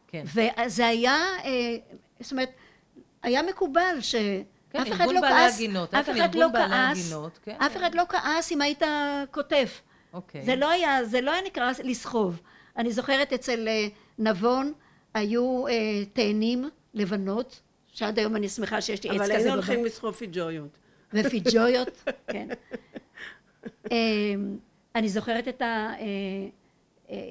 כן. 0.08 0.24
וזה 0.35 0.87
היה, 0.87 1.16
אה, 1.44 1.50
זאת 2.20 2.32
אומרת, 2.32 2.50
היה 3.22 3.42
מקובל 3.42 3.96
ש... 4.00 4.14
כן, 4.70 4.80
אף 4.80 4.88
אחד 4.92 5.00
ארגון 5.00 5.14
לא 5.14 5.20
בעלי 5.20 5.35
כעס, 5.35 5.54
הגינות. 5.54 5.94
אף 5.94 6.11
אחד 6.11 6.35
לא 6.35 6.46
כעס, 6.52 6.98
הגינות, 6.98 7.38
כן. 7.42 7.56
אף 7.58 7.76
אחד 7.76 7.94
לא 7.94 8.02
כעס 8.08 8.52
אם 8.52 8.61
היית 8.61 8.82
כותב. 9.30 9.66
אוקיי. 10.12 10.44
זה 10.44 10.56
לא 10.56 10.70
היה, 10.70 11.04
זה 11.04 11.20
לא 11.20 11.30
היה 11.30 11.42
נקרא 11.42 11.72
לסחוב. 11.85 12.40
אני 12.76 12.92
זוכרת 12.92 13.32
אצל 13.32 13.68
אה, 13.68 13.87
נבון 14.18 14.72
היו 15.14 15.66
אה, 15.68 15.72
תאנים 16.12 16.68
לבנות, 16.94 17.61
שעד 17.92 18.18
היום 18.18 18.37
אני 18.37 18.48
שמחה 18.48 18.80
שיש 18.80 19.04
לי 19.04 19.11
עץ 19.11 19.16
אבל 19.16 19.24
כזה 19.24 19.35
היינו 19.35 19.52
בבית. 19.52 19.68
הולכים 19.68 19.85
לסחוב 19.85 20.14
פיג'ויות. 20.14 20.78
ופיג'ויות, 21.12 22.04
כן. 22.26 22.48
אני 24.96 25.09
זוכרת 25.09 25.48
את 25.48 25.62
ה... 25.62 25.64
אה, 25.98 26.05
אה, 27.11 27.31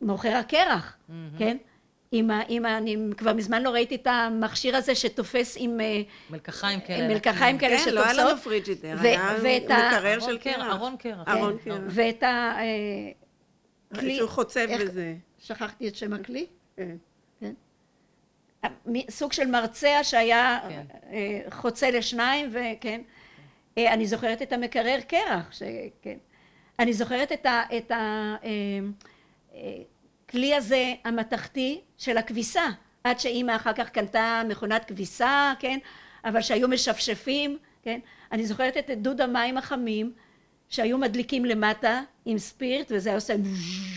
מוכר 0.00 0.32
הקרח, 0.36 0.96
כן? 1.38 1.56
עם 2.12 2.30
ה, 2.30 2.40
עם 2.48 2.66
ה, 2.66 2.76
אני 2.78 2.96
כבר 3.16 3.32
מזמן 3.32 3.62
לא 3.62 3.70
ראיתי 3.70 3.94
את 3.94 4.06
המכשיר 4.06 4.76
הזה 4.76 4.94
שתופס 4.94 5.56
עם 5.60 5.80
אה, 5.80 6.00
מלקחיים 6.30 6.80
כאלה. 6.80 7.08
מלקחיים 7.08 7.58
כאלה 7.58 7.78
כן, 7.84 7.94
לא 7.94 8.00
היה 8.00 8.08
שתופסות. 8.14 8.30
לנו 8.32 8.40
פריג'ידר, 8.40 8.96
ו- 8.98 9.02
היה 9.02 9.32
מקרר 9.88 10.20
של 10.20 10.38
קרח. 10.38 10.66
ארון 10.72 10.96
קרח. 10.96 11.28
ארון 11.28 11.56
כן. 11.64 11.70
קרח. 11.70 11.80
ואת 11.88 12.22
ה... 12.22 12.56
כלי- 13.94 14.16
שהוא 14.16 14.28
חוצב 14.28 14.66
איך- 14.68 14.80
בזה. 14.82 15.14
שכחתי 15.38 15.88
את 15.88 15.96
שם 15.96 16.12
הכלי. 16.12 16.46
כן. 16.76 16.96
מ- 18.86 19.10
סוג 19.10 19.32
של 19.32 19.46
מרצע 19.46 19.98
שהיה 20.02 20.58
כן. 20.68 20.84
חוצה 21.50 21.90
לשניים 21.90 22.50
וכן 22.52 23.00
אני 23.78 24.06
זוכרת 24.06 24.42
את 24.42 24.52
המקרר 24.52 24.98
קרח 25.08 25.52
שכן 25.52 26.16
אני 26.78 26.92
זוכרת 26.92 27.32
את 27.32 27.46
ה- 27.46 27.62
את 27.76 27.92
הכלי 30.28 30.54
הזה 30.54 30.94
המתכתי 31.04 31.80
של 31.98 32.16
הכביסה. 32.18 32.66
עד 33.04 33.20
שאימא 33.20 33.56
אחר 33.56 33.72
כך 33.72 33.88
קנתה 33.88 34.42
מכונת 34.48 34.84
כביסה 34.84 35.52
כן? 35.58 35.78
אבל 36.24 36.40
שהיו 36.42 36.68
משפשפים 36.68 37.58
כן? 37.82 38.00
אני 38.32 38.46
זוכרת 38.46 38.76
את 38.76 38.90
דוד 38.90 39.20
המים 39.20 39.58
החמים 39.58 40.12
שהיו 40.68 40.98
מדליקים 40.98 41.44
למטה 41.44 42.00
עם 42.24 42.38
ספירט 42.38 42.86
וזה 42.90 43.08
היה 43.08 43.16
עושה 43.16 43.34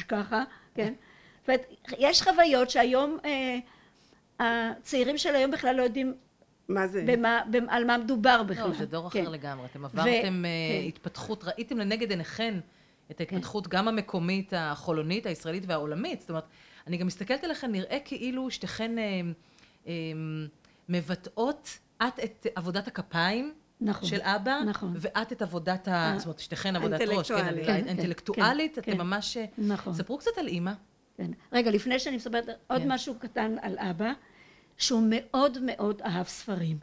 ככה 0.08 0.44
כן 0.76 0.94
זאת 1.40 1.48
אומרת 1.50 1.66
יש 2.00 2.22
חוויות 2.22 2.70
שהיום 2.70 3.18
אה, 3.26 3.58
הצעירים 4.40 5.18
של 5.18 5.36
היום 5.36 5.52
בכלל 5.52 5.76
לא 5.76 5.84
יודעים 5.84 6.14
מה 6.70 6.88
זה? 6.88 7.04
במה, 7.08 7.42
במ- 7.52 7.70
על 7.70 7.86
מה 7.86 7.98
מדובר 7.98 8.44
בכלל. 8.44 8.68
לא, 8.68 8.74
זה 8.74 8.86
דור 8.86 9.10
כן. 9.10 9.22
אחר 9.22 9.30
לגמרי. 9.30 9.66
אתם 9.66 9.86
עברתם 9.86 10.46
אה, 10.46 10.82
כן. 10.82 10.88
התפתחות, 10.88 11.44
ראיתם 11.44 11.78
לנגד 11.78 12.10
עיניכן 12.10 12.60
את 13.12 13.20
ההתפתחות 13.20 13.68
גם 13.68 13.88
המקומית, 13.88 14.54
החולונית, 14.58 15.26
הישראלית 15.26 15.64
והעולמית. 15.68 16.22
זאת 16.22 16.30
אומרת, 16.30 16.44
אני 16.88 16.98
גם 16.98 17.08
מסתכלת 17.08 17.44
עליכן, 17.44 17.72
נראה 17.72 17.98
כאילו 18.06 18.52
שתיכן 18.52 19.00
אה, 19.00 19.22
אה, 19.88 19.94
מבטאות 20.90 21.80
את 22.04 22.20
את 22.24 22.48
עבודת 22.56 22.88
הכפיים. 22.88 23.54
נכון, 23.82 24.10
של 24.10 24.22
אבא, 24.22 24.60
נכון. 24.66 24.94
ואת 24.96 25.32
את 25.32 25.42
עבודת 25.42 25.88
ה... 25.88 26.14
זאת 26.18 26.26
אומרת, 26.26 26.40
שתיכן 26.40 26.76
עבודת 26.76 27.02
ראש, 27.02 27.32
כן, 27.32 27.38
כן, 27.38 27.66
כן, 27.66 27.72
האינטלקטואלית, 27.72 28.76
כן, 28.76 28.82
אתם 28.82 28.92
כן. 28.92 28.98
ממש... 28.98 29.38
נכון. 29.58 29.94
ספרו 29.94 30.18
קצת 30.18 30.32
על 30.38 30.48
אימא. 30.48 30.72
כן. 31.18 31.32
רגע, 31.54 31.72
לפני 31.72 32.00
שאני 32.00 32.16
מספרת 32.16 32.50
עוד 32.68 32.82
כן. 32.82 32.92
משהו 32.92 33.16
קטן 33.20 33.56
על 33.62 33.78
אבא, 33.80 34.12
שהוא 34.80 35.04
מאוד 35.10 35.58
מאוד 35.62 36.02
אהב 36.06 36.28
ספרים. 36.28 36.78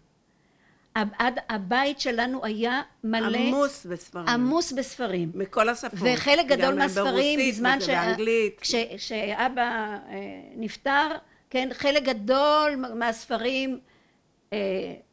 הבית 1.49 2.01
שלנו 2.01 2.45
היה 2.45 2.83
מלא, 3.05 3.37
עמוס 3.39 3.87
בספרים. 3.87 4.29
עמוס 4.29 4.73
בספרים. 4.73 5.31
מכל 5.35 5.69
השפות. 5.69 5.99
וחלק 6.15 6.47
גדול 6.47 6.75
מהספרים, 6.75 7.41
בזמן 7.49 7.79
וזה 7.81 7.93
באנגלית. 7.93 8.61
כש- 8.61 8.75
כשאבא 8.97 9.63
אה, 9.63 10.19
נפטר, 10.57 11.09
כן, 11.51 11.69
חלק 11.73 12.03
גדול 12.03 12.77
מהספרים 12.95 13.79
אה, 14.53 14.59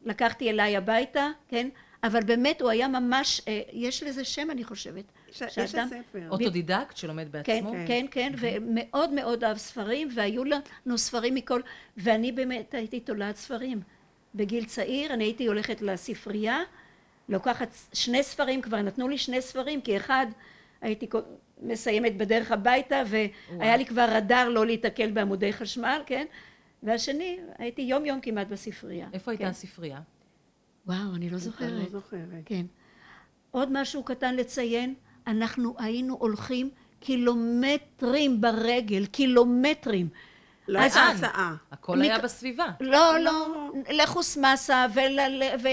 לקחתי 0.04 0.50
אליי 0.50 0.76
הביתה, 0.76 1.28
כן, 1.48 1.68
אבל 2.04 2.20
באמת 2.22 2.60
הוא 2.60 2.70
היה 2.70 2.88
ממש, 2.88 3.40
אה, 3.48 3.60
יש 3.72 4.02
לזה 4.02 4.24
שם 4.24 4.50
אני 4.50 4.64
חושבת. 4.64 5.04
שאדם-. 5.34 5.88
אוטודידקט 6.30 6.96
שלומד 6.96 7.24
כן, 7.24 7.30
בעצמו. 7.32 7.72
כן, 7.86 8.06
כן, 8.10 8.32
ומאוד 8.38 9.10
מאוד 9.10 9.44
אהב 9.44 9.56
ספרים, 9.56 10.08
והיו 10.14 10.44
לנו 10.44 10.98
ספרים 10.98 11.34
מכל, 11.34 11.60
ואני 11.96 12.32
באמת 12.32 12.74
הייתי 12.74 13.00
תולעת 13.00 13.36
ספרים. 13.36 13.80
בגיל 14.34 14.64
צעיר, 14.64 15.12
אני 15.14 15.24
הייתי 15.24 15.46
הולכת 15.46 15.82
לספרייה, 15.82 16.58
לוקחת 17.28 17.68
שני 17.92 18.22
ספרים, 18.22 18.62
כבר 18.62 18.82
נתנו 18.82 19.08
לי 19.08 19.18
שני 19.18 19.42
ספרים, 19.42 19.80
כי 19.80 19.96
אחד 19.96 20.26
הייתי 20.80 21.08
מסיימת 21.62 22.16
בדרך 22.16 22.52
הביתה, 22.52 23.02
והיה 23.06 23.76
לי 23.76 23.86
כבר 23.86 24.06
רדאר 24.10 24.48
לא 24.48 24.66
להיתקל 24.66 25.10
בעמודי 25.10 25.52
חשמל, 25.52 26.02
כן? 26.06 26.26
והשני, 26.82 27.38
הייתי 27.58 27.82
יום 27.82 28.06
יום 28.06 28.20
כמעט 28.20 28.46
בספרייה. 28.46 29.08
איפה 29.12 29.30
הייתה 29.30 29.44
כן. 29.44 29.50
הספרייה? 29.50 30.00
וואו, 30.86 30.98
אני 30.98 31.08
לא 31.10 31.14
אני 31.16 31.30
לא 31.30 31.38
זוכרת. 31.38 31.90
זוכרת. 31.90 32.42
כן. 32.44 32.66
עוד 33.50 33.68
משהו 33.72 34.02
קטן 34.02 34.34
לציין, 34.36 34.94
אנחנו 35.26 35.74
היינו 35.78 36.16
הולכים 36.20 36.70
קילומטרים 37.00 38.40
ברגל, 38.40 39.06
קילומטרים. 39.06 40.08
לא 40.68 40.78
אז- 40.78 40.96
הייתה? 40.96 41.10
הסעה. 41.10 41.54
הכל 41.72 41.96
מק- 41.98 42.02
היה 42.02 42.18
בסביבה. 42.18 42.66
לא, 42.80 43.18
לא, 43.18 43.46
לחוסמסה 43.90 44.86
ול... 44.94 45.18
ו... 45.62 45.68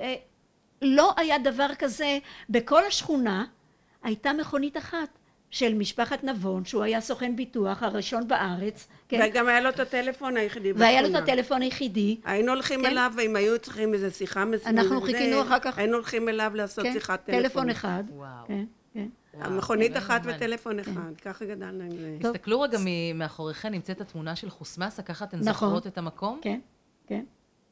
אה, 0.00 0.14
לא 0.82 1.14
היה 1.16 1.38
דבר 1.38 1.66
כזה. 1.78 2.18
בכל 2.50 2.84
השכונה 2.84 3.44
הייתה 4.02 4.32
מכונית 4.32 4.76
אחת 4.76 5.08
של 5.50 5.74
משפחת 5.74 6.24
נבון, 6.24 6.64
שהוא 6.64 6.82
היה 6.82 7.00
סוכן 7.00 7.36
ביטוח 7.36 7.82
הראשון 7.82 8.28
בארץ, 8.28 8.88
כן? 9.08 9.20
וגם 9.30 9.48
היה 9.48 9.60
לו 9.60 9.68
את 9.68 9.80
הטלפון 9.80 10.36
היחידי 10.36 10.72
בשכונה. 10.72 10.86
והיה 10.90 11.02
לו 11.02 11.08
את 11.08 11.14
הטלפון 11.14 11.62
היחידי, 11.62 12.16
היינו 12.24 12.52
הולכים 12.52 12.80
כן. 12.80 12.86
אליו, 12.86 13.12
ואם 13.16 13.36
היו 13.36 13.58
צריכים 13.58 13.94
איזו 13.94 14.10
שיחה 14.16 14.44
מסוימת, 14.44 14.78
אנחנו 14.78 15.00
חיכינו 15.00 15.42
אחר 15.42 15.58
כך- 15.58 15.78
היינו 15.78 15.94
הולכים 15.94 16.28
אליו 16.28 16.52
לעשות 16.54 16.84
כן? 16.84 16.92
שיחת 16.92 17.24
טלפון. 17.24 17.42
טלפון 17.42 17.70
אחד, 17.70 18.04
וואו. 18.10 18.46
כן, 18.48 18.64
כן. 18.96 19.08
לא 19.40 19.98
אחת. 19.98 20.20
וטלפון 20.24 20.78
אחד, 20.78 21.16
ככה 21.22 21.44
גדלנו 21.44 21.84
עם 21.84 21.90
זה. 21.90 22.16
טוב. 22.20 22.32
תסתכלו 22.32 22.60
רגע 22.60 22.78
מאחוריכן, 23.14 23.72
נמצאת 23.72 24.00
התמונה 24.00 24.36
של 24.36 24.50
חוסמסה, 24.50 25.02
ככה 25.02 25.24
אתן 25.24 25.38
נכון. 25.38 25.52
זוכרות 25.52 25.86
את 25.86 25.98
המקום? 25.98 26.38
כן, 26.42 26.60
כן. 27.06 27.24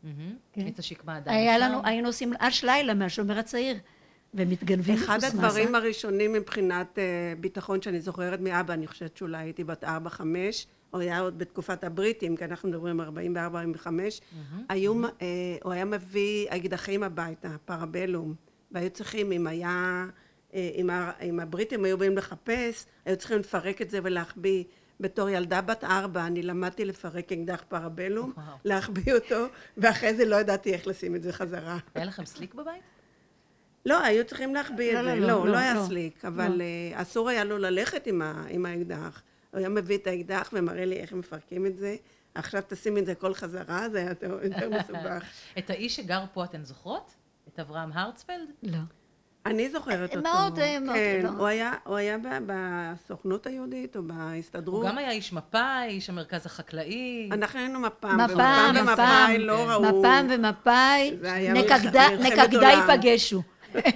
מהמם. 0.02 0.36
כן. 0.52 0.62
ניצה 0.62 0.82
שקמה 0.82 1.16
עדיין 1.16 1.48
היה. 1.48 1.58
לנו, 1.58 1.80
היינו 1.84 2.08
עושים 2.08 2.32
אש 2.38 2.64
לילה 2.64 2.94
מהשומר 2.94 3.38
הצעיר, 3.38 3.76
ומתגנבים 4.34 4.94
אחד. 4.94 5.24
הדברים 5.24 5.74
הראשונים 5.74 6.32
מבחינת 6.32 6.98
אה, 6.98 7.32
ביטחון 7.40 7.82
שאני 7.82 8.00
זוכרת 8.00 8.40
מאבא, 8.40 8.74
אני 8.74 8.86
חושבת 8.86 9.16
שאולי 9.16 9.38
הייתי 9.38 9.64
בת 9.64 9.84
ארבע, 9.84 10.10
חמש, 10.10 10.66
או 10.92 10.98
היה 10.98 11.20
עוד 11.20 11.38
בתקופת 11.38 11.84
הבריטים, 11.84 12.36
כי 12.36 12.44
אנחנו 12.44 12.68
מדברים 12.68 13.00
44, 13.00 13.44
45, 13.44 14.20
היו, 14.68 15.04
אה, 15.04 15.08
הוא 15.62 15.72
היה 15.72 15.84
מביא 15.84 16.46
אקדחים 16.48 17.02
הביתה, 17.02 17.48
פרבלום, 17.64 18.34
והיו 18.70 18.90
צריכים, 18.90 19.32
אם 19.32 19.46
היה 19.46 20.04
אה, 20.08 20.23
אם, 20.54 20.90
ה, 20.90 21.12
אם 21.22 21.40
הבריטים 21.40 21.84
היו 21.84 21.98
באים 21.98 22.16
לחפש, 22.16 22.86
היו 23.04 23.16
צריכים 23.16 23.38
לפרק 23.38 23.82
את 23.82 23.90
זה 23.90 23.98
ולהחביא. 24.02 24.64
בתור 25.00 25.28
ילדה 25.28 25.60
בת 25.60 25.84
ארבע 25.84 26.26
אני 26.26 26.42
למדתי 26.42 26.84
לפרק 26.84 27.32
אקדח 27.32 27.64
פרבלום. 27.68 28.32
להחביא 28.64 29.14
אותו, 29.14 29.46
ואחרי 29.76 30.14
זה 30.14 30.24
לא 30.24 30.36
ידעתי 30.36 30.72
איך 30.72 30.86
לשים 30.86 31.14
את 31.14 31.22
זה 31.22 31.32
חזרה. 31.32 31.78
היה 31.94 32.04
לכם 32.04 32.26
סליק 32.26 32.54
בבית? 32.54 32.82
לא, 33.86 34.04
היו 34.04 34.26
צריכים 34.26 34.54
להחביא 34.54 34.90
את 34.90 34.94
לא, 34.94 35.02
זה. 35.02 35.20
לא, 35.20 35.26
לא, 35.26 35.46
לא, 35.46 35.52
לא 35.52 35.58
היה. 35.58 35.86
סליק, 35.86 36.24
אבל 36.24 36.62
אה, 36.62 37.02
אסור 37.02 37.28
היה 37.28 37.44
לו 37.44 37.58
ללכת 37.58 38.06
עם 38.48 38.66
האקדח. 38.66 39.22
הוא 39.50 39.58
היה 39.58 39.68
מביא 39.68 39.98
את 39.98 40.06
האקדח 40.06 40.50
ומראה 40.52 40.84
לי 40.84 40.96
איך 40.96 41.12
מפרקים 41.12 41.66
את 41.66 41.78
זה. 41.78 41.96
עכשיו 42.34 42.62
תשים 42.68 42.98
את 42.98 43.06
זה 43.06 43.14
כל 43.14 43.34
חזרה, 43.34 43.88
זה 43.88 43.98
היה 43.98 44.08
יותר 44.42 44.70
מסובך. 44.70 45.24
את 45.58 45.70
האיש 45.70 45.96
שגר 45.96 46.24
פה 46.32 46.44
אתן 46.44 46.64
זוכרות? 46.64 47.14
את 47.48 47.60
אברהם 47.60 47.92
הרצפלד? 47.92 48.48
לא. 48.62 48.78
אני 49.46 49.68
זוכרת 49.70 50.10
אותו. 50.16 50.22
מאוד, 50.22 50.58
אה, 50.58 50.80
מאוד, 50.80 50.94
כן, 50.96 51.20
לא. 51.24 51.28
הוא 51.28 51.46
היה- 51.46 51.72
הוא 51.84 51.96
היה 51.96 52.18
ב- 52.18 52.38
בסוכנות 52.46 53.46
היהודית 53.46 53.96
או 53.96 54.02
בהסתדרות. 54.02 54.82
הוא 54.82 54.90
גם 54.90 54.98
היה 54.98 55.10
איש 55.10 55.32
מפא"י, 55.32 55.86
איש 55.88 56.10
המרכז 56.10 56.46
החקלאי. 56.46 57.28
אנחנו 57.32 57.58
היינו 57.58 57.80
מפ"ם, 57.80 58.16
מפ"ם, 58.20 58.30
ומפ"ם 58.30 58.74
מפ"ם, 58.74 58.88
ומפא"י 58.88 59.38
לא 59.38 59.56
כן. 59.56 59.70
ראו. 59.70 59.82
מפ"ם 60.00 60.26
ומפא"י, 60.30 61.10
עולם. 62.54 62.90
ייפגשו. 62.90 63.42
מה 63.74 63.80
את 63.80 63.86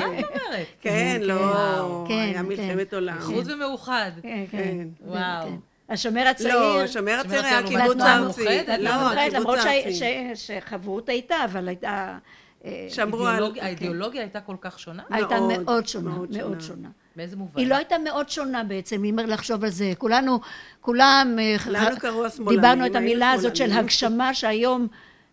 אומרת? 0.00 0.66
כן, 0.82 1.20
לא. 1.22 2.04
כן, 2.08 2.14
היה 2.14 2.34
כן. 2.42 2.46
מלחמת 2.48 2.94
עולם. 2.94 3.16
איחוד 3.16 3.50
ומאוחד. 3.50 4.10
כן, 4.22 4.44
כן. 4.50 4.58
כן. 4.58 4.88
וואו. 5.06 5.48
השומר 5.88 6.26
הצעיר. 6.28 6.54
לא, 6.54 6.82
השומר 6.82 7.20
הצעיר 7.24 7.44
היה 7.46 7.62
קיבוץ 7.62 8.00
ארצי. 8.00 8.44
לא, 8.44 8.50
לתנועה 8.52 9.12
הקיבוץ 9.24 9.34
למרות 9.40 9.58
הארצי. 9.58 10.00
שחברות 10.34 11.08
הייתה, 11.08 11.36
אבל 11.44 11.68
הייתה... 11.68 12.18
אה, 12.64 12.86
שמרו 12.88 13.26
על... 13.26 13.34
האידיאולוגיה- 13.42 13.62
האידיאולוגיה 13.64 14.20
הייתה 14.22 14.40
כל 14.40 14.56
כך 14.60 14.78
שונה? 14.78 15.02
הייתה 15.10 15.40
מאוד, 15.40 15.62
מאוד 15.64 15.88
שונה, 15.88 16.10
מאוד 16.10 16.30
מאוד 16.30 16.60
שונה. 16.60 16.60
שונה. 16.60 16.88
באיזה 17.16 17.36
מובן? 17.36 17.60
היא 17.60 17.66
לא 17.68 17.74
הייתה 17.74 17.98
מאוד 17.98 18.28
שונה 18.28 18.64
בעצם, 18.64 19.04
אם 19.04 19.18
לחשוב 19.18 19.64
על 19.64 19.70
זה. 19.70 19.92
כולנו, 19.98 20.40
כולם... 20.80 21.36
אה, 21.40 21.56
לנו 21.66 21.96
קראו 22.00 22.26
השמאלנים, 22.26 22.60
דיברנו 22.60 22.86
את 22.86 22.94
המילה 22.94 23.30
הזאת 23.30 23.56
של. 23.56 23.72
הגשמה, 23.72 24.34
שהיום, 24.34 24.86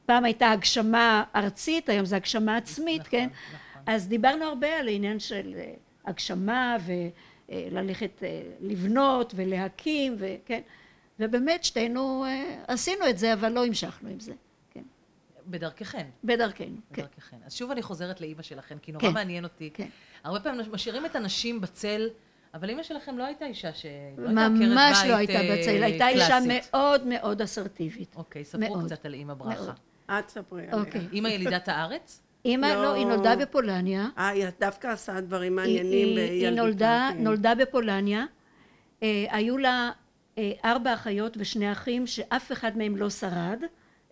פעם 0.06 0.26
הייתה 0.26 0.52
הגשמה 0.52 1.24
ארצית, 1.36 1.90
היום 1.90 2.06
זה 2.06 2.16
הגשמה 2.16 2.58
עצמית, 2.58 3.02
נכון, 3.02 3.12
כן? 3.12 3.28
נכון. 3.48 3.94
אז 3.94 4.08
דיברנו 4.08 4.46
הרבה 4.46 4.80
על 4.80 4.88
העניין 4.88 5.20
של 5.20 5.54
אה, 5.58 5.72
הגשמה 6.06 6.78
וללכת 7.50 8.24
לבנות 8.62 9.34
ולהקים, 9.36 10.16
וכן? 10.20 10.62
ובאמת 11.20 11.64
שתינו 11.64 12.26
עשינו 12.68 13.10
את 13.10 13.18
זה, 13.18 13.34
אבל 13.34 13.52
לא 13.52 13.66
המשכנו 13.66 14.10
עם 14.10 14.20
זה? 14.20 14.34
בדרככן. 15.48 16.08
בדרכנו, 16.24 16.78
כן. 16.94 17.02
בדרככן. 17.02 17.38
אז 17.46 17.54
שוב 17.54 17.72
אני 17.72 17.82
חוזרת 17.82 18.22
לאימא 18.22 18.42
שלכן, 18.42 18.78
כי 18.82 18.92
נורא 18.92 19.04
כן. 19.04 19.14
מעניין 19.14 19.44
אותי. 19.44 19.70
כן. 19.74 19.88
הרבה 20.24 20.40
פעמים 20.40 20.72
משאירים 20.72 21.06
את 21.06 21.16
הנשים 21.16 21.62
בצל, 21.62 22.10
אבל 22.54 22.70
אימא 22.70 22.84
שלכם 22.84 23.18
לא 23.18 23.24
הייתה 23.24 23.46
אישה 23.46 23.74
ש... 23.74 23.86
לא 24.18 24.28
הייתה 24.28 24.46
עקרת 24.46 24.60
ממש 24.60 25.04
לא 25.08 25.16
הייתה 25.16 25.34
אה, 25.34 25.58
בצל, 25.58 25.84
הייתה 25.84 26.08
אישה 26.08 26.28
קלאסית. 26.28 26.70
מאוד 26.74 27.08
מאוד 27.08 27.42
אסרטיבית. 27.42 28.16
אוקיי, 28.16 28.46
ספרו 28.46 28.60
מאוד. 28.60 28.86
קצת 28.86 29.06
על 29.06 29.14
אימא 29.14 29.34
ברכה. 29.34 29.74
את 30.06 30.30
ספרי 30.30 30.64
עליה. 30.64 30.74
אוקיי. 30.74 31.08
אימא 31.12 31.28
ילידת 31.28 31.68
הארץ? 31.68 32.22
אימא, 32.46 32.66
לא. 32.66 32.84
לא, 32.84 32.94
היא 32.94 33.06
נולדה 33.06 33.36
בפולניה. 33.36 34.08
אה, 34.18 34.28
היא 34.28 34.46
דווקא 34.60 34.88
עשה 34.88 35.22
דברים 35.22 35.56
מעניינים 35.56 36.18
היא, 36.18 36.46
היא. 36.46 36.50
נולדה. 36.50 37.10
נולדה 37.20 37.56
בפולניה. 37.56 38.26
אה, 39.04 39.26
היו 39.30 39.58
לה 39.58 39.92
אה, 40.38 40.52
ארבע 40.66 40.94
אחיות 40.94 41.38
ושני 41.40 41.72
אחים 41.72 42.08
שאף 42.08 42.52
אחד 42.52 42.78
מהם 42.78 42.98
לא 42.98 43.10
שרד 43.10 43.60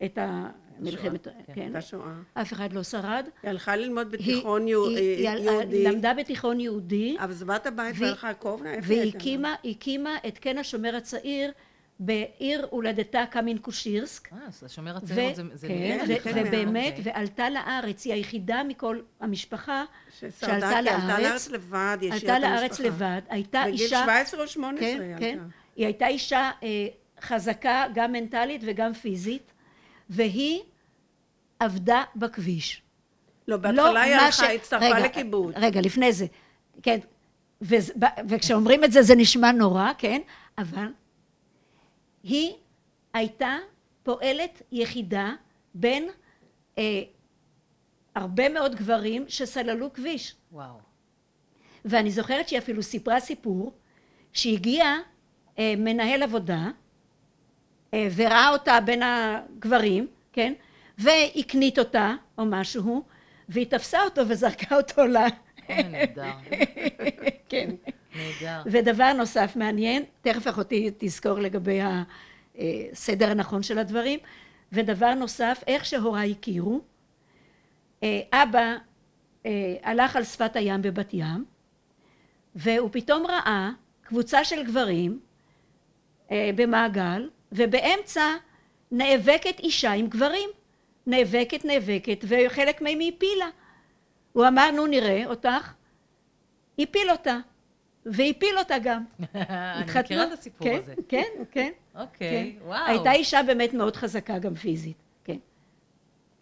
את 0.06 0.18
המלחמת, 0.22 1.24
כן. 1.28 1.54
כן, 1.56 1.62
הייתה 1.62 1.82
שואה. 1.82 2.12
אף 2.34 2.54
אחד 2.54 2.74
לא 2.74 2.84
שרד. 2.84 3.26
היא 3.44 3.50
הלכה 3.50 3.76
ללמוד 3.76 4.12
בתיכון 4.12 4.68
יהו- 4.68 4.90
היא- 4.90 4.98
היא 5.30 5.40
יהודי, 5.40 5.84
למדה 5.84 6.14
בתיכון 6.14 6.60
יהודי, 6.60 7.16
עזבה 7.20 7.56
את 7.56 7.66
הבית 7.68 7.96
והלכה 8.00 8.34
קובנה, 8.34 8.74
איפה 8.74 8.94
היא 8.94 9.02
הייתה? 9.02 9.18
והקימה 9.18 9.56
הקימה 9.66 10.16
את 10.28 10.38
קן 10.38 10.58
השומר 10.58 10.96
הצעיר 10.96 11.52
בעיר 12.00 12.68
הולדתה 12.70 13.24
קמינקושירסק. 13.32 14.34
אה, 14.34 14.38
אז 14.48 14.64
השומר 14.64 14.98
הצעיר 14.98 15.32
זה... 15.54 15.68
כן. 15.68 16.06
ובאמת, 16.36 16.94
אוקיי. 16.98 17.14
ועלתה 17.14 17.50
לארץ, 17.50 18.06
היא 18.06 18.14
היחידה 18.14 18.64
מכל 18.64 19.00
המשפחה 19.20 19.84
שעלתה 20.20 20.36
כי 20.46 20.52
עלתה 20.56 20.82
לארץ, 20.82 21.20
לארץ 21.24 21.50
לבד, 21.50 21.98
היא 22.02 22.14
השאירה 22.14 22.36
עלתה 22.36 22.48
את 22.48 22.52
לארץ 22.52 22.80
המשפחה. 22.80 22.88
לבד, 22.88 23.22
הייתה 23.30 23.64
בגיל 23.68 23.82
אישה, 23.82 24.02
17 24.04 24.42
או 24.42 24.48
18 24.48 24.80
כן, 24.90 25.02
היא 25.02 25.16
כן, 25.20 25.38
עלתה. 25.40 25.44
היא 25.76 25.86
הייתה 25.86 26.08
אישה 26.08 26.52
אה, 26.64 26.88
חזקה 27.22 27.86
גם 27.96 28.12
מנטלית 28.12 28.62
וגם 28.66 28.94
פיזית, 28.94 29.53
והיא 30.10 30.62
עבדה 31.60 32.04
בכביש. 32.16 32.82
לא, 33.48 33.58
בהתחלה 33.58 34.02
היא 34.02 34.16
מה 34.16 34.26
הלכה, 34.26 34.48
היא 34.48 34.60
הצטרפה 34.60 34.86
רגע, 34.86 35.00
לקיבוץ. 35.00 35.56
רגע, 35.58 35.82
לפני 35.82 36.14
זה, 36.14 36.26
כן, 36.84 37.00
ב- 37.72 38.06
וכשאומרים 38.30 38.84
את 38.84 38.92
זה 38.92 39.02
זה 39.02 39.16
נשמע 39.16 39.52
נורא, 39.52 39.92
כן, 39.98 40.22
אבל 40.58 40.88
היא 42.24 42.54
הייתה 43.14 43.58
פועלת 44.04 44.62
יחידה 44.72 45.32
בין 45.74 46.10
אה, 46.78 47.02
הרבה 48.16 48.50
מאוד 48.50 48.76
גברים 48.76 49.26
שסללו 49.28 49.94
כביש. 49.94 50.36
וואו. 50.52 50.80
ואני 51.86 52.12
זוכרת 52.12 52.48
שהיא 52.48 52.60
אפילו 52.60 52.84
סיפרה 52.84 53.20
סיפור 53.20 53.74
שהגיע 54.34 54.96
אה, 55.60 55.74
מנהל 55.78 56.24
עבודה 56.24 56.70
וראה 58.16 58.50
אותה 58.50 58.80
בין 58.86 59.02
הגברים, 59.04 60.08
כן? 60.34 60.54
והקנית 60.98 61.80
אותה 61.80 62.14
או 62.38 62.46
משהו 62.46 63.04
והיא 63.50 63.66
תפסה 63.66 64.04
אותו 64.04 64.22
וזרקה 64.28 64.76
אותו 64.76 65.06
ל... 65.06 65.18
אוי, 65.70 65.84
נהדר. 65.84 66.32
כן. 67.50 67.70
נהדר. 68.16 68.62
ודבר 68.66 69.14
נוסף 69.14 69.56
מעניין, 69.56 70.04
תכף 70.22 70.48
אחותי 70.48 70.92
תזכור 70.98 71.40
לגבי 71.40 71.80
הסדר 72.56 73.32
הנכון 73.32 73.64
של 73.64 73.80
הדברים, 73.80 74.20
ודבר 74.72 75.14
נוסף, 75.14 75.64
איך 75.68 75.86
שהוריי 75.86 76.32
הכירו, 76.32 76.82
אה, 78.04 78.22
אבא 78.34 78.76
אה, 79.46 79.76
הלך 79.84 80.16
על 80.16 80.24
שפת 80.24 80.56
הים 80.56 80.82
בבת 80.82 81.14
ים, 81.14 81.46
והוא 82.56 82.90
פתאום 82.92 83.26
ראה 83.26 83.70
קבוצה 84.02 84.44
של 84.44 84.64
גברים 84.64 85.20
אה, 86.32 86.50
במעגל, 86.56 87.30
ובאמצע 87.54 88.36
נאבקת 88.92 89.60
אישה 89.60 89.92
עם 89.92 90.08
גברים. 90.08 90.50
נאבקת, 91.08 91.66
נאבקת, 91.66 92.26
וחלק 92.28 92.82
מהם 92.82 93.00
היא 93.00 93.14
הפילה. 93.16 93.50
הוא 94.34 94.48
אמר, 94.48 94.72
נו 94.72 94.88
נראה 94.88 95.26
אותך, 95.26 95.74
הפיל 96.80 97.12
אותה, 97.12 97.38
והפיל 98.06 98.58
אותה 98.60 98.76
גם. 98.84 99.04
אני. 99.36 100.00
מכירה 100.00 100.24
את 100.24 100.32
הסיפור 100.32 100.68
כן, 100.68 100.78
הזה. 100.78 100.94
כן, 101.08 101.24
כן. 101.52 101.72
אוקיי, 101.96 102.56
כן. 102.60 102.66
וואו. 102.66 102.86
הייתה 102.88 103.12
אישה 103.12 103.44
באמת 103.44 103.74
מאוד 103.74 103.96
חזקה 103.96 104.40
גם 104.40 104.56
פיזית, 104.56 104.98
כן. 105.24 105.38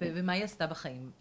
ומה 0.02 0.34
היא 0.34 0.44
עשתה 0.44 0.68
בחיים? 0.68 1.12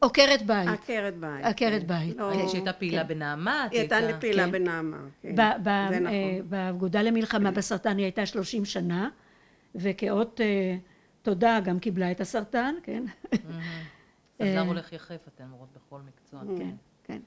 עוקרת 0.00 0.42
בית. 0.46 0.68
עקרת 0.68 1.16
בית. 1.16 1.44
עקרת 1.44 1.82
כן. 1.82 1.86
בית. 1.88 2.16
לא, 2.16 2.30
כן. 2.34 2.48
שהייתה 2.48 2.72
פעילה 2.72 3.02
כן. 3.02 3.08
בנעמת? 3.08 3.70
היא 3.72 3.80
הייתה 3.80 3.96
פעילה 4.20 4.44
כן. 4.44 4.52
בנעמה. 4.52 4.96
כן. 5.22 5.34
ב- 5.34 5.40
ב- 5.62 5.86
זה 5.88 5.94
אה, 5.94 6.00
נכון. 6.00 6.10
באגודה 6.48 7.02
למלחמה 7.02 7.50
בסרטן 7.50 7.96
היא 7.96 8.04
הייתה 8.04 8.26
30 8.26 8.64
שנה, 8.64 9.08
וכאות 9.74 10.40
אה, 10.40 10.76
תודה 11.22 11.60
גם 11.64 11.78
קיבלה 11.78 12.10
את 12.10 12.20
הסרטן, 12.20 12.74
כן? 12.82 13.04
סנדלר 14.38 14.56
אה, 14.56 14.60
הולך 14.60 14.92
יחף, 14.92 15.28
אתן 15.34 15.44
אומרות 15.52 15.68
בכל 15.76 15.98
מקצוע. 16.06 16.40
כן, 16.58 16.70
כן. 17.04 17.18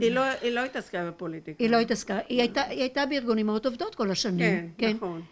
היא 0.00 0.10
לא- 0.12 0.20
היא 0.42 0.50
לא 0.52 0.64
התעסקה 0.64 1.08
בפוליטיקה. 1.10 1.64
היא 1.64 1.70
לא 1.70 1.76
התעסקה, 1.76 2.18
היא 2.28 2.40
הייתה- 2.80 3.06
בארגון 3.06 3.38
אמהות 3.38 3.66
עובדות 3.66 3.94
כל 3.94 4.10
השנים. 4.10 4.70
כן, 4.78 4.92
נכון. 4.96 5.22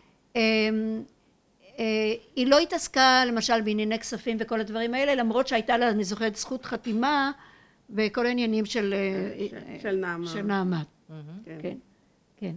אה, 1.78 1.84
היא 2.36 2.46
לא 2.46 2.58
התעסקה 2.58 3.22
למשל 3.26 3.60
בענייני 3.60 3.98
כספים 3.98 4.36
וכל 4.40 4.60
הדברים 4.60 4.94
האלה, 4.94 5.14
למרות 5.14 5.48
שהייתה 5.48 5.78
לה, 5.78 5.90
אני 5.90 6.04
זוכרת, 6.04 6.36
זכות 6.36 6.64
חתימה 6.64 7.30
בכל 7.90 8.26
העניינים 8.26 8.66
של... 8.66 8.94
אה, 8.94 9.46
של- 9.82 9.96
נעמה. 9.96 10.26
של 10.26 10.42
נעמת. 10.42 10.86
כן. 11.44 11.58
כן, 11.62 11.76
כן. 12.36 12.54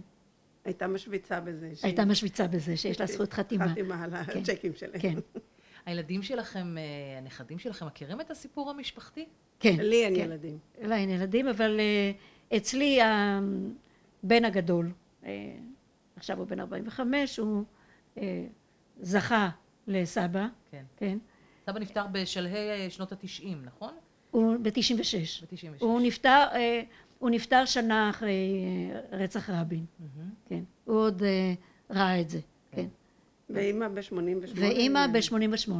הייתה 0.64 0.86
משוויצה 0.86 1.40
בזה. 1.40 1.70
הייתה 1.82 2.04
משוויצה 2.04 2.46
בזה 2.48 2.76
שיש 2.76 3.00
לה 3.00 3.06
זכות 3.06 3.32
חתימה. 3.32 3.68
חתימה 3.68 4.04
על 4.04 4.10
כן. 4.24 4.40
הצ'קים 4.40 4.72
שלהם. 4.74 5.00
כן, 5.00 5.14
הילדים 5.86 6.22
שלכם, 6.22 6.78
אה, 6.78 7.18
הנכדים 7.18 7.58
שלכם, 7.58 7.86
מכירים 7.86 8.20
את 8.20 8.30
הסיפור 8.30 8.70
המשפחתי? 8.70 9.26
כן. 9.60 9.76
לי 9.78 10.04
אין 10.04 10.14
כן. 10.14 10.20
ילדים. 10.20 10.58
לא, 10.82 10.94
אין 10.94 11.10
ילדים, 11.10 11.48
אבל 11.48 11.80
אה, 11.80 12.12
אצלי 12.56 12.98
הבן 13.02 14.44
הגדול, 14.44 14.92
אה, 15.24 15.30
עכשיו 16.16 16.38
הוא 16.38 16.46
בן 16.46 16.60
45, 16.60 17.38
הוא 17.38 17.64
אה, 18.18 18.44
זכה 19.00 19.48
לסבא, 19.86 20.46
כן. 20.70 20.82
כן, 20.96 21.18
סבא 21.66 21.78
נפטר 21.78 22.06
בשלהי 22.12 22.54
אה, 22.70 22.90
שנות 22.90 23.12
התשעים, 23.12 23.62
נכון? 23.64 23.92
הוא 24.30 24.56
ב-96. 24.62 24.70
ב-96. 25.42 25.66
הוא 25.84 26.00
נפטר, 26.00 26.44
אה, 26.52 26.82
הוא 27.18 27.30
נפטר 27.30 27.64
שנה 27.64 28.10
אחרי 28.10 28.54
אה, 29.12 29.18
רצח 29.18 29.50
רבין, 29.50 29.84
מהמם. 29.98 30.30
כן. 30.46 30.60
הוא 30.84 30.96
עוד 30.96 31.22
אה, 31.22 31.54
ראה 31.90 32.20
את 32.20 32.30
זה, 32.30 32.38
כן. 32.72 32.86
ואימא 33.50 33.88
ב-88. 33.88 34.14
ואימא 34.54 35.06
ב-88. 35.06 35.72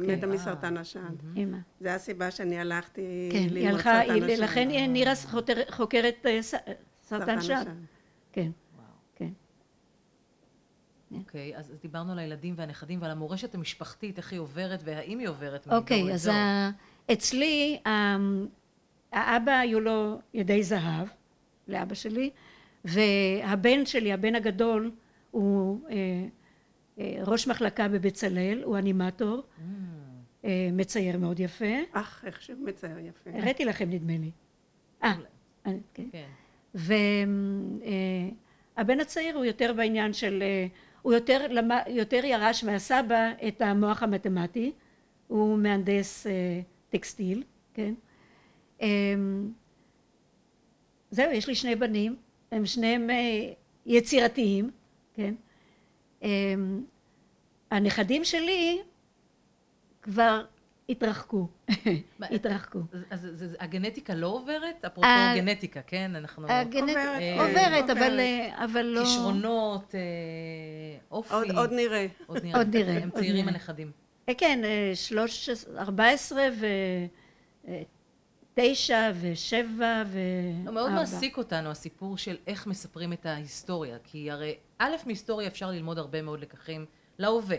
מתה 0.00 0.26
מסרטן 0.26 0.76
השד. 0.76 1.00
אימא. 1.36 1.58
זה 1.80 1.94
הסיבה 1.94 2.30
שאני 2.30 2.58
הלכתי 2.58 3.28
כן, 3.32 3.38
היא 3.38 3.50
ללמוד 3.50 3.74
הלכה, 3.74 4.00
סרטן 4.06 4.22
השד. 4.24 4.42
לכן 4.42 4.68
היא 4.68 4.86
נירה 4.86 5.12
חותר- 5.16 5.70
חוקרת 5.70 6.26
אה, 6.26 6.42
ס- 6.42 6.54
סרטן 7.02 7.40
שד. 7.40 7.64
כן. 7.64 7.72
כן. 8.32 8.50
אוקיי, 11.18 11.56
אז, 11.56 11.70
אז 11.72 11.78
דיברנו 11.82 12.12
על 12.12 12.18
הילדים 12.18 12.54
והנכדים 12.56 13.02
ועל 13.02 13.10
המורשת 13.10 13.54
המשפחתית, 13.54 14.18
איך 14.18 14.32
היא 14.32 14.40
עוברת 14.40 14.80
והאם 14.84 15.18
היא 15.18 15.28
עוברת 15.28 15.66
מדור 15.66 15.78
אוקיי, 15.78 16.12
אז 16.12 16.26
לדור. 16.28 16.38
ה- 16.38 16.70
אצלי, 17.12 17.78
ה- 17.86 18.16
האבא 19.12 19.52
היו 19.52 19.80
לו 19.80 20.20
ידי 20.34 20.62
זהב, 20.62 21.08
לאבא 21.68 21.94
שלי, 21.94 22.30
והבן 22.84 23.86
שלי, 23.86 24.12
הבן 24.12 24.34
הגדול, 24.34 24.90
הוא 25.30 25.80
אה, 25.90 25.94
אה, 26.98 27.22
ראש 27.26 27.48
מחלקה 27.48 27.88
בבצלאל, 27.88 28.62
הוא 28.64 28.78
אנימטור, 28.78 29.42
Mm, 29.42 29.60
אה, 30.44 30.68
מצייר 30.72 31.18
מאוד 31.18 31.40
יפה. 31.40 31.64
אך, 31.92 32.24
איך 32.26 32.42
שהוא 32.42 32.58
מצייר 32.66 32.98
יפה. 32.98 33.30
הראיתי 33.34 33.64
לכם 33.64 33.90
נדמה 33.90 34.12
לי. 34.18 34.30
אה, 35.04 35.12
אה, 35.66 35.72
כן. 35.94 36.04
כן. 36.12 36.26
והבן 38.76 39.00
הצעיר 39.00 39.36
הוא 39.36 39.44
יותר 39.44 39.72
בעניין 39.76 40.12
של, 40.12 40.42
אה, 40.42 40.66
הוא 41.02 41.12
יותר, 41.12 41.46
יותר 41.86 42.24
ירש 42.24 42.64
מהסבא 42.64 43.32
את 43.48 43.62
המוח 43.62 44.02
המתמטי, 44.02 44.72
הוא 45.26 45.58
מהנדס 45.58 46.26
אה, 46.26 46.60
טקסטיל, 46.90 47.42
כן. 47.74 47.94
אמ, 48.80 49.50
זהו, 51.10 51.32
יש 51.32 51.46
לי 51.48 51.54
שני 51.54 51.76
בנים, 51.76 52.16
הם 52.52 52.66
שניהם 52.66 53.10
אה, 53.10 53.52
יצירתיים, 53.86 54.70
כן. 55.14 55.34
אמ, 56.22 56.84
הנכדים 57.70 58.24
שלי 58.24 58.80
כבר 60.02 60.44
התרחקו, 60.90 61.48
התרחקו. 62.20 62.78
אז, 63.10 63.56
הגנטיקה 63.60 64.14
לא 64.14 64.26
עוברת? 64.26 64.84
אפרופו 64.84 65.08
ה- 65.08 65.32
גנטיקה, 65.36 65.82
כן? 65.82 66.16
אנחנו... 66.16 66.46
הגנט... 66.48 66.88
עוברת, 66.88 67.18
כן, 67.18 67.36
עוברת, 67.38 67.90
אבל, 67.90 67.90
עוברת. 67.90 68.18
אה, 68.20 68.64
אבל 68.64 68.82
לא... 68.82 69.00
כישרונות, 69.00 69.94
אה, 69.94 70.00
אופי. 71.10 71.34
עוד, 71.34 71.50
עוד 71.50 71.72
נראה. 71.72 72.06
עוד 72.26 72.44
נראה. 72.76 73.02
הם 73.02 73.10
צעירים. 73.10 73.48
הנכדים. 73.48 73.90
אה, 74.28 74.34
כן, 74.34 74.60
אה, 74.64 74.92
שלוש, 74.94 75.50
ארבע 75.78 76.08
עשרה 76.08 76.48
ותשע 78.54 79.12
ושבע 79.20 79.66
וארבע. 80.06 80.64
לא, 80.64 80.72
מאוד 80.72 80.92
מעסיק 80.92 81.38
אותנו 81.38 81.70
הסיפור 81.70 82.18
של 82.18 82.36
איך 82.46 82.66
מספרים 82.66 83.12
את 83.12 83.26
ההיסטוריה, 83.26 83.96
כי 84.04 84.30
הרי 84.30 84.54
א', 84.78 84.90
מהיסטוריה 85.06 85.48
אפשר 85.48 85.70
ללמוד 85.70 85.98
הרבה 85.98 86.22
מאוד 86.22 86.40
לקחים 86.40 86.86
להווה. 87.18 87.56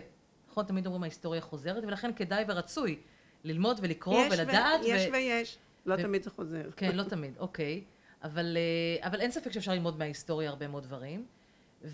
נכון? 0.52 0.66
תמיד 0.66 0.86
אומרים 0.86 1.04
ההיסטוריה 1.04 1.42
חוזרת, 1.42 1.84
ולכן 1.84 2.12
כדאי 2.16 2.44
ורצוי 2.48 2.98
ללמוד 3.44 3.80
ולקרוא 3.82 4.20
יש 4.22 4.28
ו- 4.28 4.38
ולדעת. 4.38 4.82
יש 4.84 5.08
ו- 5.10 5.14
ויש. 5.14 5.58
לא 5.86 5.94
ו- 5.94 6.02
תמיד 6.02 6.24
זה 6.24 6.30
חוזר. 6.30 6.70
כן, 6.76 6.96
לא 6.96 7.04
תמיד, 7.04 7.34
אוקיי. 7.40 7.82
אבל, 8.24 8.58
אה, 9.02 9.08
אבל 9.08 9.22
אין 9.22 9.32
ספק 9.32 9.52
שאפשר 9.52 9.72
ללמוד 9.72 9.98
מההיסטוריה 10.00 10.50
הרבה 10.50 10.68
מאוד 10.68 10.84
דברים. 10.84 11.26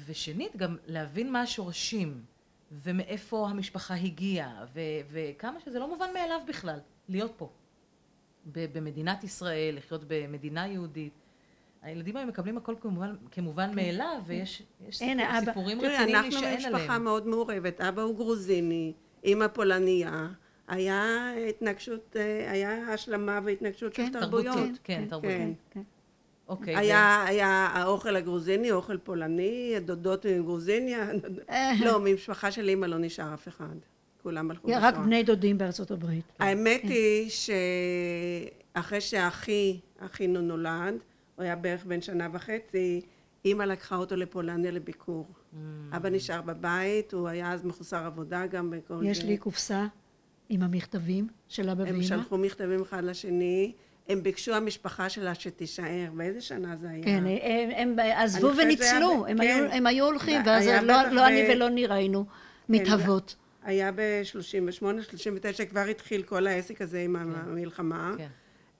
ושנית, 0.06 0.56
גם 0.58 0.78
להבין 0.88 1.32
מה 1.32 1.41
השורשים, 1.41 2.22
ומאיפה 2.72 3.48
המשפחה 3.50 3.93
הגיעה, 3.93 4.66
ו- 4.74 4.80
וכמה 5.12 5.60
שזה 5.66 5.80
לא 5.80 5.88
מובן 5.89 6.10
מאליו 6.14 6.39
בכלל, 6.48 6.80
להיות 7.10 7.32
פה. 7.38 7.50
ב- 8.52 8.78
במדינת 8.78 9.24
ישראל, 9.24 9.76
לחיות 9.78 10.02
במדינה 10.08 10.68
יהודית. 10.68 11.14
הילדים 11.82 12.18
האלה 12.18 12.28
מקבלים 12.28 12.58
הכל 12.58 12.76
כמובן, 12.82 13.16
כמובן 13.32 13.76
מאליו, 13.76 14.22
ויש 14.26 14.64
יש 14.88 15.02
הנה, 15.02 15.24
סיפור, 15.24 15.38
אבא. 15.38 15.45
סיפורים 15.45 15.80
תראי, 15.80 15.93
רציניים 15.93 16.16
אנחנו 16.16 16.32
להישען 16.41 16.58
משפחה 16.58 16.84
עליהם. 16.86 17.04
מאוד 17.04 17.28
מעורבת. 17.28 17.82
אבא 17.82 18.02
הוא 18.02 18.16
גרוזיני, 18.16 18.93
אימא 19.24 19.48
פולניה. 19.48 20.28
היה 20.68 21.32
התנגשות, 21.49 22.15
אה, 22.20 22.51
היה 22.51 22.93
השלמה 22.93 23.39
והתנגשות 23.43 23.93
של 23.93 24.03
כן, 24.03 24.20
תרבויות. 24.20 24.55
תרבותית, 24.55 24.80
כן, 24.84 25.05
תרבותית. 25.09 25.32
כן. 25.32 25.51
כן. 25.70 25.82
אוקיי, 26.47 26.76
ו- 26.76 26.78
היה, 26.78 27.24
היה 27.28 27.47
האוכל 27.74 28.15
הגרוזיני, 28.15 28.72
אוכל 28.72 28.97
פולני, 28.97 29.74
הדודות 29.78 30.26
מגרוזיניה. 30.26 31.09
לא, 31.86 31.99
ממשפחה 31.99 32.51
של 32.51 32.70
אימא 32.70 32.86
לא 32.86 32.97
נשאר 32.97 33.34
אף 33.34 33.47
אחד. 33.47 33.76
כולם 34.24 34.51
הלכו 34.51 34.68
רק 34.68 34.93
בשואה. 34.93 35.05
בני 35.05 35.24
דודים 35.24 35.57
בארצות 35.57 35.91
הברית. 35.91 36.26
האמת 36.39 36.82
היא 36.84 37.30
שאחרי 37.30 39.01
שאחי, 39.01 39.80
אחינו 39.99 40.41
נולד, 40.41 40.95
הוא 41.36 41.43
היה 41.43 41.55
בערך 41.55 41.86
בן 41.86 42.01
שנה 42.01 42.28
וחצי, 42.34 43.01
אימא 43.45 43.63
לקחה 43.63 43.95
אותו 43.95 44.15
לפולניה 44.15 44.72
לביקור. 44.72 45.26
Mm. 45.28 45.57
אבא 45.95 46.09
נשאר 46.09 46.41
בבית, 46.41 47.13
הוא 47.13 47.28
היה 47.28 47.53
אז 47.53 47.65
מחוסר 47.65 48.05
עבודה 48.05 48.45
גם 48.45 48.70
בכל 48.72 49.01
יש. 49.03 49.24
לי 49.24 49.38
קופסה 49.38 49.88
עם 50.50 50.64
המכתבים 50.64 51.28
של 51.48 51.70
אבא 51.70 51.84
הם 51.84 51.89
ואמא. 51.89 52.04
שלחו 52.04 52.38
מכתבים 52.38 52.82
אחד 52.82 53.04
לשני, 53.04 53.74
הם 54.10 54.24
ביקשו 54.24 54.54
המשפחה 54.54 55.10
שלה 55.10 55.36
שתישאר. 55.36 56.10
באיזה 56.14 56.41
שנה 56.41 56.76
זה 56.76 56.89
היה? 56.89 57.04
כן, 57.04 57.24
הם, 57.41 57.70
הם 57.76 58.00
עזבו 58.16 58.50
חושבת 58.50 58.54
שזה 58.54 58.64
וניצלו, 58.64 59.26
היה 59.26 59.32
הם, 59.32 59.38
ב- 59.38 59.41
היו, 59.41 59.70
כן. 59.70 59.78
הם 59.78 59.88
היו 59.88 60.06
הולכים, 60.06 60.41
ואז 60.45 60.68
לא, 60.68 61.02
לא 61.12 61.22
ב- 61.22 61.26
אני 61.26 61.43
ולא 61.50 61.70
נירה 61.70 61.95
היינו 61.95 62.26
מתהוות. 62.70 63.36
היה 63.64 63.91
ב-38, 63.91 64.32
39, 65.10 65.66
כבר 65.66 65.82
התחיל 65.82 66.24
כל 66.24 66.48
העסק 66.48 66.82
הזה 66.82 67.02
עם 67.02 67.16
המלחמה. 67.16 68.14
כן. 68.18 68.28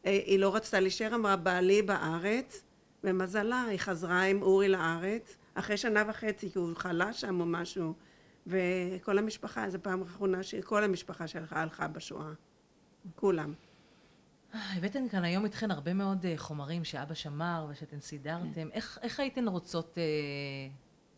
אה, 0.06 0.20
היא 0.26 0.40
לא 0.40 0.56
רצתה 0.56 0.80
להישאר, 0.80 1.16
אמרה, 1.16 1.36
בעלי 1.36 1.82
בארץ, 1.82 2.64
ומזלה, 3.04 3.64
היא 3.70 3.80
חזרה 3.80 4.24
עם 4.24 4.42
אורי 4.42 4.68
לארץ, 4.68 5.38
אחרי 5.54 5.78
שנה 5.78 6.04
וחצי, 6.10 6.52
כי 6.52 6.60
הוא 6.60 6.70
חלה 6.76 7.14
שם 7.14 7.40
או 7.42 7.46
משהו, 7.46 7.94
וכל 8.48 9.18
המשפחה, 9.18 9.70
זו 9.70 9.78
פעם 9.82 10.02
אחרונה 10.02 10.44
שכל 10.44 10.84
המשפחה 10.84 11.28
שלך 11.28 11.54
הלכה 11.54 11.88
בשואה. 11.88 12.32
כולם. 13.16 13.54
הבאתם 14.54 15.10
כאן 15.10 15.24
היום 15.24 15.46
איתכן 15.46 15.72
הרבה 15.72 15.94
מאוד 15.94 16.26
אה, 16.26 16.34
חומרים 16.38 16.84
שאבא 16.84 17.14
שמר 17.14 17.68
ושאתן 17.70 18.00
סידרתם. 18.00 18.70
איך, 18.72 19.00
איך 19.02 19.20
הייתן 19.20 19.48
רוצות 19.48 19.98
אה, 19.98 20.04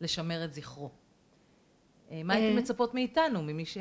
לשמר 0.01 0.45
את 0.45 0.53
זכרו? 0.53 0.89
אה, 2.11 2.21
מה 2.23 2.33
הייתן 2.33 2.59
מצפות 2.59 2.93
מאיתנו, 2.93 3.41
ממי 3.41 3.65
ש... 3.65 3.77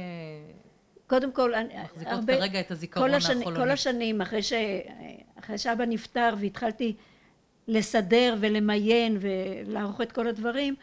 קודם 1.07 1.33
כל, 1.33 1.55
אני- 1.55 1.83
מחזיקות 1.85 2.13
הרבה, 2.13 2.37
כרגע 2.37 2.61
את 2.61 2.71
הזיכרון 2.71 3.09
כל, 3.09 3.15
השני, 3.15 3.41
החולני. 3.41 3.61
כל 3.61 3.71
השנים 3.71 4.21
אחרי, 4.21 4.43
ש, 4.43 4.53
אחרי 5.39 5.59
שאבא 5.59 5.85
נפטר 5.85 6.35
והתחלתי 6.39 6.97
לסדר 7.69 8.37
ולמיין 8.41 9.19
ולערוך 9.21 10.01
את 10.01 10.13
כל 10.13 10.27
הדברים, 10.29 10.75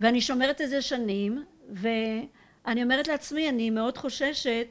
ואני 0.00 0.20
שומרת 0.20 0.60
את 0.60 0.68
זה 0.68 0.82
שנים, 0.82 1.44
ואני 1.68 2.82
אומרת 2.82 3.08
לעצמי, 3.08 3.48
אני 3.48 3.70
מאוד 3.70 3.98
חוששת 3.98 4.66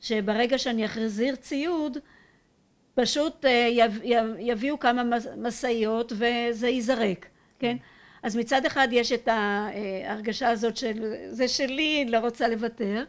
שברגע 0.00 0.58
שאני 0.58 0.84
אחזיר 0.86 1.36
ציוד, 1.36 1.98
פשוט 2.94 3.44
אה, 3.44 3.68
יב- 3.70 4.00
יב- 4.04 4.36
יביאו 4.38 4.78
כמה 4.78 5.02
משאיות 5.36 6.12
וזה 6.16 6.68
ייזרק, 6.68 7.26
כן? 7.58 7.76
אז 8.22 8.36
מצד 8.36 8.66
אחד 8.66 8.88
יש 8.90 9.12
את 9.12 9.28
ההרגשה 9.28 10.48
הזאת 10.48 10.76
של 10.76 11.14
זה 11.30 11.48
שלי, 11.48 12.04
לא 12.08 12.18
רוצה 12.18 12.48
לוותר, 12.48 13.04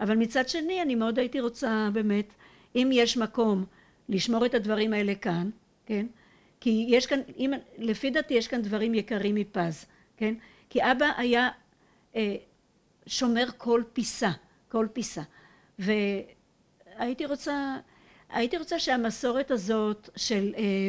אבל 0.00 0.16
מצד 0.16 0.48
שני 0.48 0.82
אני 0.82 0.94
מאוד 0.94 1.18
הייתי 1.18 1.40
רוצה 1.40 1.88
באמת, 1.92 2.32
אם 2.76 2.90
יש 2.92 3.16
מקום 3.16 3.64
לשמור 4.08 4.46
את 4.46 4.54
הדברים 4.54 4.92
האלה 4.92 5.14
כאן, 5.14 5.50
כן? 5.86 6.06
כי 6.60 6.86
יש 6.88 7.06
כאן, 7.06 7.20
אם, 7.38 7.52
לפי 7.78 8.10
דעתי 8.10 8.34
יש 8.34 8.48
כאן 8.48 8.62
דברים 8.62 8.94
יקרים 8.94 9.34
מפז, 9.34 9.86
כן? 10.16 10.34
כי 10.70 10.82
אבא 10.82 11.10
היה 11.16 11.48
אה, 12.16 12.36
שומר 13.08 13.44
כל 13.56 13.82
פיסה, 13.92 14.30
כל 14.68 14.86
פיסה. 14.92 15.22
והייתי 15.78 17.26
רוצה, 17.26 17.76
הייתי 18.28 18.56
רוצה 18.58 18.78
שהמסורת 18.78 19.50
הזאת 19.50 20.10
של, 20.16 20.54
אה, 20.56 20.88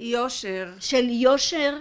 יושר, 0.00 0.72
של 0.80 1.08
יושר, 1.08 1.76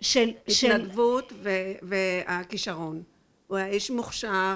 של, 0.00 0.30
של, 0.48 0.72
התנדבות 0.72 1.32
ו- 1.42 1.48
והכישרון. 1.82 3.02
הוא 3.46 3.56
היה 3.56 3.66
איש 3.66 3.90
מוכשר, 3.90 4.54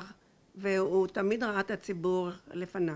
והוא 0.55 1.07
תמיד 1.07 1.43
ראה 1.45 1.61
את 1.61 1.71
הציבור 1.71 2.29
לפניו. 2.53 2.95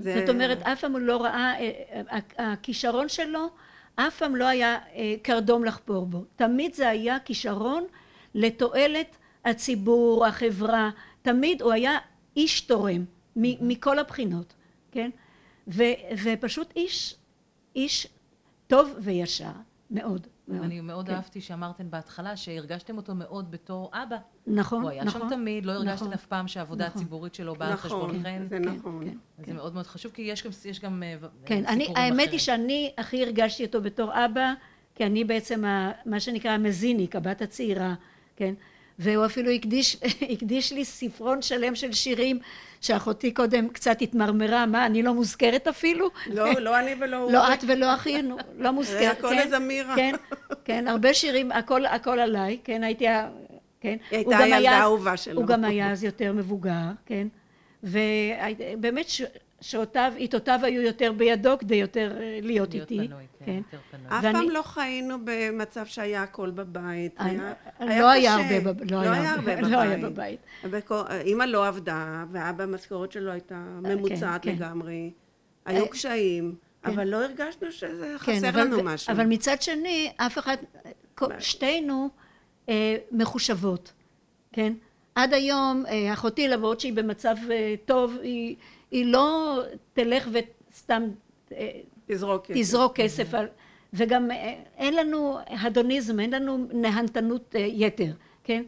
זה- 0.00 0.14
זאת 0.20 0.28
אומרת, 0.34 0.62
אף 0.62 0.80
פעם 0.80 0.92
הוא 0.92 1.00
לא 1.00 1.16
ראה, 1.22 1.54
אה, 1.60 2.00
אה, 2.38 2.52
הכישרון 2.52 3.08
שלו 3.08 3.48
אף 3.94 4.18
פעם 4.18 4.36
לא 4.36 4.44
היה 4.44 4.78
קרדום 5.22 5.64
לחפור 5.64 6.06
בו. 6.06 6.24
תמיד 6.36 6.74
זה 6.74 6.88
היה 6.88 7.18
כישרון 7.20 7.84
לתועלת 8.34 9.16
הציבור, 9.46 10.26
החברה. 10.26 10.90
תמיד 11.22 11.62
הוא 11.62 11.72
היה 11.72 11.98
איש 12.36 12.60
תורם, 12.60 13.04
מ- 13.36 13.68
מכל 13.68 13.98
הבחינות, 13.98 14.54
כן? 14.90 15.10
ו- 15.68 15.82
ופשוט 16.24 16.72
איש, 16.76 17.14
איש 17.76 18.06
טוב 18.66 18.94
וישר, 18.98 19.50
מאוד. 19.90 20.26
מאוד. 20.48 20.64
אני 20.64 20.80
מאוד 20.80 21.06
כן. 21.06 21.14
אהבתי 21.14 21.40
שאמרתם 21.40 21.90
בהתחלה 21.90 22.36
שהרגשתם 22.36 22.96
אותו 22.96 23.14
מאוד 23.14 23.50
בתור 23.50 23.90
אבא. 23.92 24.16
נכון, 24.46 24.82
הוא 24.82 24.90
היה 24.90 25.04
נכון. 25.04 25.20
שם 25.20 25.28
תמיד, 25.28 25.66
לא 25.66 25.72
הרגשתם 25.72 25.94
נכון. 26.04 26.12
אף 26.12 26.26
פעם 26.26 26.48
שהעבודה 26.48 26.86
נכון. 26.86 27.00
הציבורית 27.02 27.34
שלו 27.34 27.54
באה 27.54 27.68
על 27.68 27.74
נכון, 27.74 27.90
חשבונכם. 27.90 28.46
זה 28.50 28.58
כן, 28.58 28.62
נכון. 28.68 29.04
כן. 29.04 29.16
אז 29.38 29.46
זה 29.46 29.52
מאוד 29.52 29.74
מאוד 29.74 29.86
חשוב, 29.86 30.12
כי 30.12 30.22
יש 30.22 30.44
גם, 30.44 30.50
יש 30.64 30.80
גם 30.80 31.02
אה, 31.02 31.16
כן, 31.46 31.66
אני, 31.66 31.92
האמת. 31.96 32.30
היא 32.30 32.38
שאני 32.38 32.92
הכי 32.98 33.22
הרגשתי 33.22 33.64
אותו 33.64 33.82
בתור 33.82 34.24
אבא, 34.24 34.54
כי 34.94 35.06
אני 35.06 35.24
בעצם 35.24 35.64
ה, 35.64 35.90
מה 36.06 36.20
שנקרא 36.20 36.50
המזיניק, 36.50 37.16
הבת 37.16 37.42
הצעירה, 37.42 37.94
כן? 38.36 38.54
והוא 38.98 39.26
אפילו 39.26 39.50
הקדיש, 39.50 39.96
הקדיש 40.32 40.72
לי 40.72 40.84
ספרון 40.84 41.42
שלם 41.42 41.74
של 41.74 41.92
שירים 41.92 42.38
שאחותי 42.80 43.30
קודם 43.30 43.68
קצת 43.68 44.02
התמרמרה, 44.02 44.66
מה, 44.66 44.86
אני 44.86 45.02
לא 45.02 45.14
מוזכרת 45.14 45.68
אפילו? 45.68 46.10
לא, 46.26 46.52
לא 46.60 46.78
אני 46.78 46.94
ולא 47.00 47.16
הוא. 47.16 47.32
לא 47.32 47.54
את 47.54 47.64
ולא 47.68 47.94
אחי, 47.94 48.22
לא 48.58 48.70
מוזכרת, 48.72 49.18
הכל 49.18 49.28
כן, 49.28 49.38
איזה 49.38 49.58
מירה. 49.58 49.96
כן, 49.96 50.14
כן, 50.64 50.88
הרבה 50.88 51.14
שירים, 51.14 51.52
הכל, 51.52 51.86
הכל 51.86 52.18
עליי, 52.18 52.58
כן, 52.64 52.84
הייתי, 52.84 53.08
ה- 53.08 53.28
כן. 53.80 53.96
היא 54.10 54.18
הייתה 54.18 54.38
הילדה 54.38 54.70
האהובה 54.70 55.16
שלו. 55.16 55.40
הוא 55.40 55.46
גם 55.48 55.64
היה 55.64 55.90
אז 55.92 56.04
יותר 56.04 56.32
מבוגר, 56.32 56.72
כן, 57.06 57.28
ובאמת 57.82 59.06
ש- 59.66 59.70
שעותיו, 59.72 60.12
עיתותיו 60.16 60.60
היו 60.62 60.82
יותר 60.82 61.12
בידו 61.12 61.58
כדי 61.58 61.74
יותר 61.74 62.12
אה, 62.20 62.38
להיות 62.42 62.74
להיות 62.74 62.90
איתי, 62.90 63.08
פנוי, 63.08 63.22
כן, 63.38 63.44
כן. 63.46 63.52
יותר 63.52 63.78
פנוי. 63.90 64.06
אף 64.18 64.24
ואני- 64.24 64.38
פעם 64.38 64.50
לא 64.50 64.62
חיינו 64.62 65.16
במצב 65.24 65.86
שהיה 65.86 66.22
הכל 66.22 66.50
בבית. 66.50 67.20
אני- 67.20 67.38
היה- 67.80 68.00
לא 68.00 68.10
היה. 68.10 68.34
הרבה, 68.34 68.72
בב- 68.72 68.92
לא 68.92 69.00
היה 69.00 69.32
הרבה, 69.34 69.60
לא 69.60 69.78
היה 69.80 69.96
בבית. 69.98 70.40
בבית. 70.64 70.90
אימא 71.20 71.44
לא 71.44 71.66
עבדה, 71.68 72.24
ואבא 72.32 72.64
המשכורת 72.64 73.12
שלו 73.12 73.30
הייתה 73.30 73.54
ממוצעת 73.82 74.42
כן. 74.42 74.52
לגמרי. 74.54 75.10
היו 75.66 75.82
אה, 75.84 75.88
קשיים, 75.88 76.54
כן. 76.82 76.90
אבל 76.90 77.08
לא 77.08 77.24
הרגשנו 77.24 77.72
שזה 77.72 78.14
כן, 78.24 78.32
חסר 78.38 78.48
אבל- 78.48 78.60
לנו 78.64 78.82
משהו. 78.82 79.12
אבל 79.12 79.26
מצד 79.26 79.62
שני, 79.62 80.12
אף 80.16 80.38
אחד, 80.38 80.56
שתינו 81.38 82.08
אה, 82.68 82.96
מחושבות, 83.12 83.92
כן? 84.52 84.72
עד 85.14 85.34
היום, 85.34 85.84
אה, 85.88 86.12
אחותי, 86.12 86.48
למרות 86.48 86.80
שהיא 86.80 86.92
במצב 86.92 87.34
אה, 87.50 87.74
טוב, 87.84 88.16
היא, 88.22 88.56
היא 88.90 89.06
לא 89.06 89.60
תלך 89.92 90.28
וסתם 90.32 91.02
אה, 91.52 91.80
תזרוק. 92.06 92.50
את 92.50 92.56
זה. 92.56 92.62
תזרוק 92.62 92.96
כסף 92.96 93.34
על... 93.34 93.46
וגם 93.92 94.30
אה, 94.30 94.54
אין 94.76 94.94
לנו 94.94 95.38
הדוניזם, 95.46 96.20
אין 96.20 96.30
לנו 96.30 96.66
נהנתנות 96.72 97.56
אה, 97.56 97.60
יתר, 97.60 98.12
כן? 98.44 98.62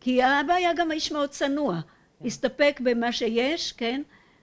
כי 0.00 0.22
האבא 0.22 0.54
היה 0.54 0.74
גם 0.74 0.92
איש 0.92 1.12
מאוד 1.12 1.30
צנוע, 1.30 1.80
הסתפק 2.24 2.80
במה 2.84 3.12
שיש, 3.12 3.72
כן? 3.72 4.02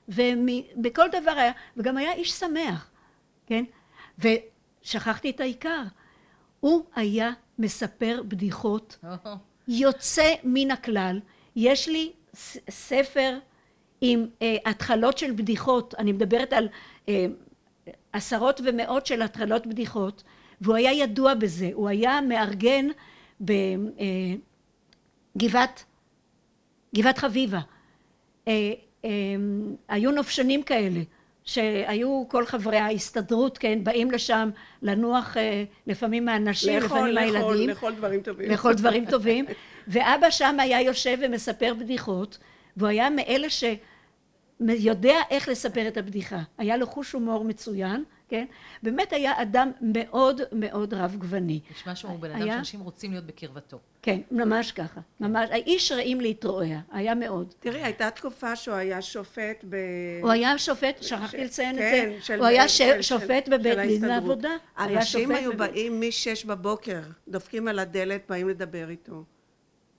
ובכל 0.10 1.08
דבר 1.12 1.32
היה, 1.32 1.52
וגם 1.78 1.98
היה 1.98 2.14
איש 2.14 2.32
שמח, 2.32 2.92
כן? 3.46 3.64
ושכחתי 4.20 5.30
את 5.30 5.40
העיקר, 5.40 5.84
הוא 6.60 6.84
היה 6.96 7.32
מספר 7.60 8.22
בדיחות 8.28 8.98
יוצא 9.68 10.34
מן 10.44 10.72
הכלל. 10.72 11.20
יש 11.56 11.88
לי 11.88 12.12
ספר 12.70 13.38
עם 14.02 14.26
אה, 14.42 14.56
התחלות 14.66 15.18
של 15.18 15.32
בדיחות, 15.32 15.96
אני 15.98 16.12
מדברת 16.12 16.54
על 16.54 16.68
אה, 17.10 17.26
עשרות 18.14 18.62
ומאות 18.64 19.06
של 19.06 19.22
התחלות 19.22 19.68
בדיחות, 19.68 20.24
והוא 20.62 20.76
היה 20.76 20.94
ידוע 20.94 21.34
בזה, 21.34 21.70
הוא 21.74 21.90
היה 21.90 22.20
מארגן 22.22 22.88
בגבעת 25.36 25.84
גבעת 26.96 27.18
חביבה. 27.18 27.60
אה, 28.48 28.74
אה, 29.06 29.10
היו 29.90 30.12
נופשנים 30.12 30.64
כאלה, 30.64 31.00
שהיו 31.44 32.24
כל 32.28 32.46
חברי 32.46 32.78
ההסתדרות, 32.78 33.58
כן, 33.58 33.84
באים 33.84 34.12
לשם 34.12 34.50
לנוח 34.82 35.38
אה, 35.38 35.64
לפעמים 35.88 36.26
מהנשים, 36.26 36.78
לפעמים 36.78 37.06
לאכול, 37.06 37.14
מהילדים. 37.14 37.70
לאכול 37.70 37.94
דברים 37.94 38.22
טובים. 38.22 38.52
לכל 38.52 38.74
דברים 38.74 39.06
טובים, 39.06 39.46
ואבא 39.88 40.30
שם 40.30 40.60
היה 40.60 40.82
יושב 40.82 41.18
ומספר 41.22 41.74
בדיחות, 41.80 42.38
והוא 42.78 42.90
היה 42.90 43.10
מאלה 43.10 43.50
שיודע 44.78 45.16
איך 45.30 45.50
לספר 45.50 45.88
את 45.88 45.98
הבדיחה. 45.98 46.40
היה 46.58 46.78
לו 46.78 46.88
חוש 46.88 47.12
הומור 47.12 47.44
מצוין, 47.46 48.04
כן? 48.30 48.46
באמת 48.84 49.14
היה 49.14 49.42
אדם 49.42 49.72
מאוד 49.82 50.42
מאוד 50.52 50.94
רב 50.94 51.16
גווני. 51.20 51.60
נשמע 51.72 51.96
שהוא 51.96 52.20
בן 52.20 52.32
אדם 52.32 52.42
היה- 52.42 52.54
שאנשים 52.54 52.80
רוצים 52.80 53.12
להיות 53.12 53.26
בקרבתו. 53.26 53.80
כן, 54.02 54.20
ממש 54.32 54.72
ככה. 54.72 55.02
ממש, 55.20 55.50
האיש 55.52 55.92
רעים 55.92 56.22
להתרועע, 56.22 56.80
היה 56.92 57.16
מאוד. 57.16 57.54
תראי, 57.60 57.84
הייתה 57.84 58.12
תקופה 58.12 58.56
שהוא 58.56 58.76
היה 58.76 59.02
שופט 59.02 59.66
ב... 59.70 59.76
הוא 60.22 60.32
היה 60.32 60.58
שופט, 60.58 61.04
שכחתי 61.04 61.44
לציין 61.46 61.76
את 61.76 61.80
כן, 61.82 62.12
זה, 62.20 62.26
של- 62.26 62.40
הוא 62.40 62.46
היה 62.46 62.64
שופט 63.02 63.50
בבית 63.50 63.78
דין. 63.80 64.06
לעבודה. 64.06 64.50
אנשים 64.80 65.32
היו 65.32 65.58
באים 65.58 66.02
משש 66.08 66.46
בבוקר, 66.46 67.00
דופקים 67.28 67.68
על 67.68 67.80
הדלת, 67.80 68.22
באים 68.30 68.50
לדבר 68.50 68.90
איתו. 68.90 69.24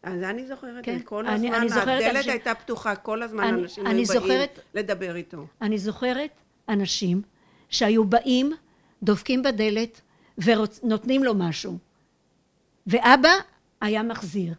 אז 0.03 0.22
אני 0.22 0.46
זוכרת, 0.46 0.84
כן, 0.84 0.98
כל 1.05 1.26
אני- 1.26 1.34
הזמן, 1.48 1.55
אני 1.61 1.68
זוכרת 1.68 1.88
הדלת 2.03 2.16
אנשים- 2.16 2.30
הייתה 2.32 2.55
פתוחה, 2.55 2.96
כל 2.96 3.22
הזמן 3.22 3.44
אני- 3.44 3.62
אנשים 3.62 3.86
אני 3.86 3.94
היו 4.00 4.07
באים 4.09 4.20
זוכרת- 4.20 4.59
לדבר 4.74 5.16
איתו. 5.16 5.46
אני 5.62 5.78
זוכרת 5.78 6.30
אנשים 6.68 7.22
שהיו 7.68 8.05
באים, 8.05 8.53
דופקים 9.03 9.42
בדלת 9.42 10.00
ונותנים 10.38 11.24
לו 11.24 11.34
משהו. 11.34 11.78
ואבא 12.86 13.32
היה 13.80 14.03
מחזיר. 14.03 14.55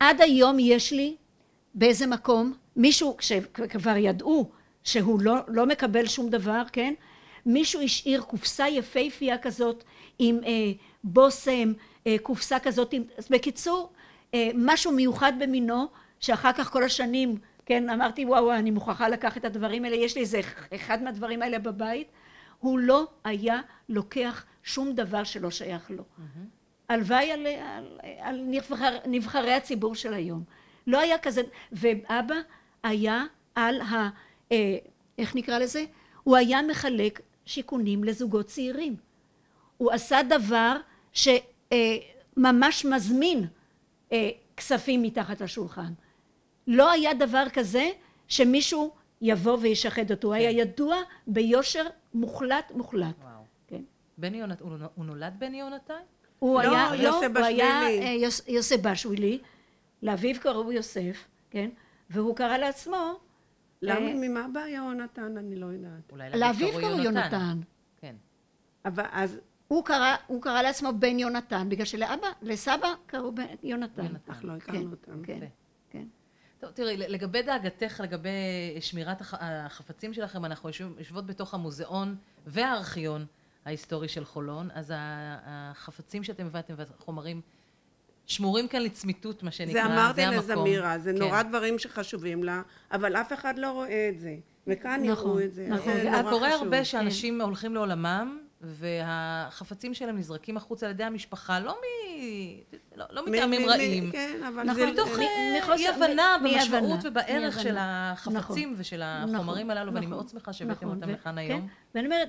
עד 0.00 0.20
היום 0.20 0.56
יש 0.60 0.92
לי 0.92 1.16
באיזה 1.74 2.06
מקום, 2.06 2.54
מישהו, 2.76 3.16
כשכבר 3.16 3.96
ידעו 3.96 4.50
שהוא 4.84 5.20
לא, 5.20 5.34
לא 5.48 5.66
מקבל 5.66 6.06
שום 6.06 6.30
דבר, 6.30 6.62
כן? 6.72 6.94
מישהו 7.46 7.80
השאיר 7.82 8.22
קופסה 8.22 8.68
יפהפייה 8.68 9.38
כזאת 9.38 9.84
עם 10.18 10.40
אה, 10.46 10.72
בושם, 11.04 11.72
אה, 12.06 12.16
קופסה 12.22 12.58
כזאת 12.58 12.92
עם... 12.92 13.02
אז 13.18 13.28
בקיצור, 13.30 13.92
משהו 14.54 14.92
מיוחד 14.92 15.32
במינו, 15.38 15.86
שאחר 16.20 16.52
כך 16.52 16.70
כל 16.70 16.84
השנים, 16.84 17.38
כן, 17.66 17.90
אמרתי 17.90 18.24
וואו, 18.24 18.52
אני 18.54 18.70
מוכרחה 18.70 19.08
לקחת 19.08 19.36
את 19.36 19.44
הדברים 19.44 19.84
האלה, 19.84 19.96
יש 19.96 20.14
לי 20.14 20.20
איזה 20.20 20.40
אחד 20.74 21.02
מהדברים 21.02 21.42
האלה 21.42 21.58
בבית, 21.58 22.08
הוא 22.60 22.78
לא 22.78 23.06
היה 23.24 23.60
לוקח 23.88 24.44
שום 24.62 24.92
דבר 24.92 25.24
שלא 25.24 25.50
שייך 25.50 25.90
לו. 25.90 26.04
הלוואי 26.88 27.32
על, 27.32 27.46
על, 27.46 27.98
על 28.18 28.40
נבחר, 28.46 28.98
נבחרי 29.06 29.52
הציבור 29.52 29.94
של 29.94 30.14
היום. 30.14 30.44
לא 30.86 31.00
היה 31.00 31.18
כזה, 31.18 31.42
ואבא 31.72 32.34
היה 32.82 33.24
על 33.54 33.80
ה... 33.80 34.08
אה, 34.52 34.76
איך 35.18 35.36
נקרא 35.36 35.58
לזה? 35.58 35.84
הוא 36.22 36.36
היה 36.36 36.62
מחלק 36.62 37.20
שיכונים 37.46 38.04
לזוגות 38.04 38.46
צעירים. 38.46 38.96
הוא 39.76 39.92
עשה 39.92 40.20
דבר 40.22 40.76
שממש 41.12 42.84
מזמין 42.84 43.38
אה, 43.38 43.46
כספים 44.56 45.02
מתחת 45.02 45.40
לשולחן. 45.40 45.92
לא 46.66 46.90
היה 46.90 47.14
דבר 47.14 47.44
כזה 47.52 47.90
שמישהו 48.28 48.92
יבוא 49.20 49.58
וישחד 49.60 50.10
אותו. 50.10 50.28
הוא 50.28 50.34
היה 50.34 50.50
ידוע 50.50 50.96
ביושר 51.26 51.86
מוחלט 52.14 52.72
מוחלט. 52.74 53.14
וואו. 53.22 53.44
כן. 53.66 53.82
בני 54.18 54.36
יונת... 54.36 54.60
הוא 54.60 54.70
הוא 54.94 55.04
נולד 55.04 55.34
בני 55.38 55.60
יונתן? 55.60 55.94
הוא 56.38 56.62
לא, 56.62 56.76
היה, 56.76 57.02
יוסף 57.02 57.28
לא, 57.34 57.38
הוא 57.38 57.46
היה 57.46 57.80
בשבילי. 57.80 58.06
אה, 58.06 58.12
יוס, 58.12 58.48
יוסף 58.48 58.76
בשווילי, 58.80 59.38
לאביו 60.02 60.40
קראו 60.40 60.72
יוסף, 60.72 61.24
כן? 61.50 61.70
והוא 62.10 62.36
קרא 62.36 62.56
לעצמו, 62.56 63.18
למה, 63.82 64.06
אה, 64.06 64.14
ממה 64.14 64.46
בא 64.52 64.60
יהונתן? 64.60 65.38
אני 65.38 65.56
לא 65.56 65.66
יודעת. 65.66 66.12
אולי 66.12 66.30
לאביו 66.30 66.68
קראו 66.80 67.02
יונתן. 67.02 67.60
כן. 67.96 68.16
אבל 68.84 69.04
אז, 69.12 69.40
הוא 69.68 69.84
קרא, 69.84 70.16
הוא 70.26 70.42
קרא 70.42 70.62
לעצמו 70.62 70.90
בן 70.98 71.18
יונתן, 71.18 71.68
בגלל 71.68 71.84
שלאבא, 71.84 72.26
לסבא 72.42 72.88
קראו 73.06 73.32
בן 73.32 73.44
יונתן. 73.62 74.02
יונתן. 74.04 74.32
אך 74.32 74.44
לא 74.44 74.48
כן, 74.50 74.56
הכרנו 74.56 74.90
אותם. 74.90 75.22
כן. 75.24 75.38
כן. 75.90 76.04
טוב, 76.60 76.70
תראי, 76.70 76.96
לגבי 76.96 77.42
דאגתך, 77.42 78.00
לגבי 78.04 78.30
שמירת 78.80 79.20
הח- 79.20 79.34
החפצים 79.40 80.14
שלכם, 80.14 80.44
אנחנו 80.44 80.68
יושב- 80.68 80.98
יושבות 80.98 81.26
בתוך 81.26 81.54
המוזיאון 81.54 82.16
והארכיון 82.46 83.26
ההיסטורי 83.64 84.08
של 84.08 84.24
חולון, 84.24 84.68
אז 84.74 84.92
החפצים 85.46 86.24
שאתם 86.24 86.46
הבאתם 86.46 86.74
והחומרים 86.76 87.40
שמורים 88.26 88.68
כאן 88.68 88.82
לצמיתות, 88.82 89.42
מה 89.42 89.50
שנקרא, 89.50 89.72
זה 89.72 89.94
אמרתי 89.94 90.22
המקום. 90.22 90.38
לזמירה, 90.44 90.98
זה 90.98 91.12
כן. 91.12 91.18
נורא 91.18 91.42
דברים 91.42 91.78
שחשובים 91.78 92.44
לה, 92.44 92.62
אבל 92.92 93.16
אף 93.16 93.32
אחד 93.32 93.58
לא 93.58 93.70
רואה 93.70 94.08
את 94.08 94.20
זה. 94.20 94.36
וכאן 94.66 95.00
נכון, 95.06 95.28
יראו 95.30 95.40
את 95.44 95.54
זה. 95.54 95.68
נכון. 95.68 95.92
זה 95.92 96.10
נורא 96.10 96.22
קורה 96.30 96.48
חשוב. 96.50 96.62
הרבה 96.62 96.84
שאנשים 96.84 97.40
הולכים 97.40 97.74
לעולמם, 97.74 98.38
והחפצים 98.66 99.94
שלהם 99.94 100.18
נזרקים 100.18 100.56
החוצה 100.56 100.86
על 100.86 100.92
ידי 100.92 101.04
המשפחה, 101.04 101.60
לא, 101.60 101.72
מ... 101.72 101.84
לא, 102.96 103.04
לא 103.10 103.26
מטעמים 103.26 103.68
רעים. 103.68 104.10
כן, 104.12 104.40
אבל 104.48 104.62
נכון. 104.62 104.74
זה... 104.86 104.92
מתוך 104.92 105.18
אה, 105.18 105.58
מחוסר- 105.58 105.74
אי 105.76 105.88
הבנה 105.88 106.36
מ- 106.40 106.44
במשמעות 106.44 107.00
ובערך 107.04 107.60
של. 107.60 107.76
החפצים 107.78 108.36
נכון. 108.68 108.74
ושל 108.80 109.02
החומרים 109.04 109.66
נכון, 109.66 109.70
הללו, 109.70 109.94
ואני 109.94 110.06
נכון, 110.06 110.16
מאוד 110.16 110.28
שמחה 110.28 110.52
שהבאתם 110.52 110.86
נכון, 110.86 110.96
אותם 111.02 111.10
לכאן 111.12 111.32
כן, 111.32 111.38
היום. 111.38 111.68
ואני 111.94 112.06
אומרת, 112.06 112.28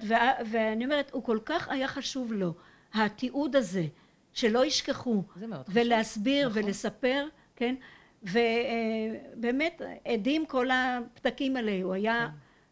ואני 0.51 0.85
אומרת, 0.85 1.11
הוא 1.13 1.23
כל 1.23 1.39
כך 1.45 1.69
היה 1.69 1.87
חשוב 1.87 2.33
לו, 2.33 2.53
התיעוד 2.93 3.55
הזה, 3.55 3.85
שלא 4.33 4.65
ישכחו, 4.65 5.23
זה 5.35 5.47
מאוד 5.47 5.61
חשוב. 5.67 5.77
ולהסביר 5.77 6.49
נכון. 6.49 6.63
ולספר, 6.63 7.27
כן, 7.55 7.75
ובאמת 8.23 9.81
עדים 10.05 10.45
כל 10.45 10.67
הפתקים 10.71 11.55
האלה, 11.55 11.79
הוא 11.83 11.93
היה 11.93 12.27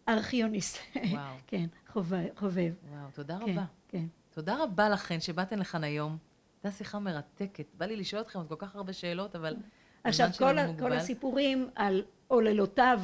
ארכיוניסט, 0.09 0.77
וואו. 0.95 1.21
כן, 1.47 1.65
חובב, 1.93 2.25
חובב, 2.35 2.73
וואו, 2.91 3.09
תודה 3.13 3.37
כן, 3.39 3.51
רבה. 3.51 3.65
כן. 3.87 4.05
תודה 4.29 4.63
רבה 4.63 4.89
לכן 4.89 5.19
שבאתן 5.19 5.59
לכאן 5.59 5.83
היום. 5.83 6.17
הייתה 6.55 6.77
שיחה 6.77 6.99
מרתקת. 6.99 7.65
בא 7.77 7.85
לי 7.85 7.95
לשאול 7.95 8.21
אתכם 8.21 8.39
עוד 8.39 8.47
כל 8.47 8.55
כך 8.57 8.75
הרבה 8.75 8.93
שאלות, 8.93 9.35
אבל... 9.35 9.55
עכשיו, 10.03 10.29
כל, 10.37 10.57
ה-. 10.57 10.79
כל 10.79 10.93
הסיפורים 10.93 11.69
על 11.75 12.03
עוללותיו 12.27 13.01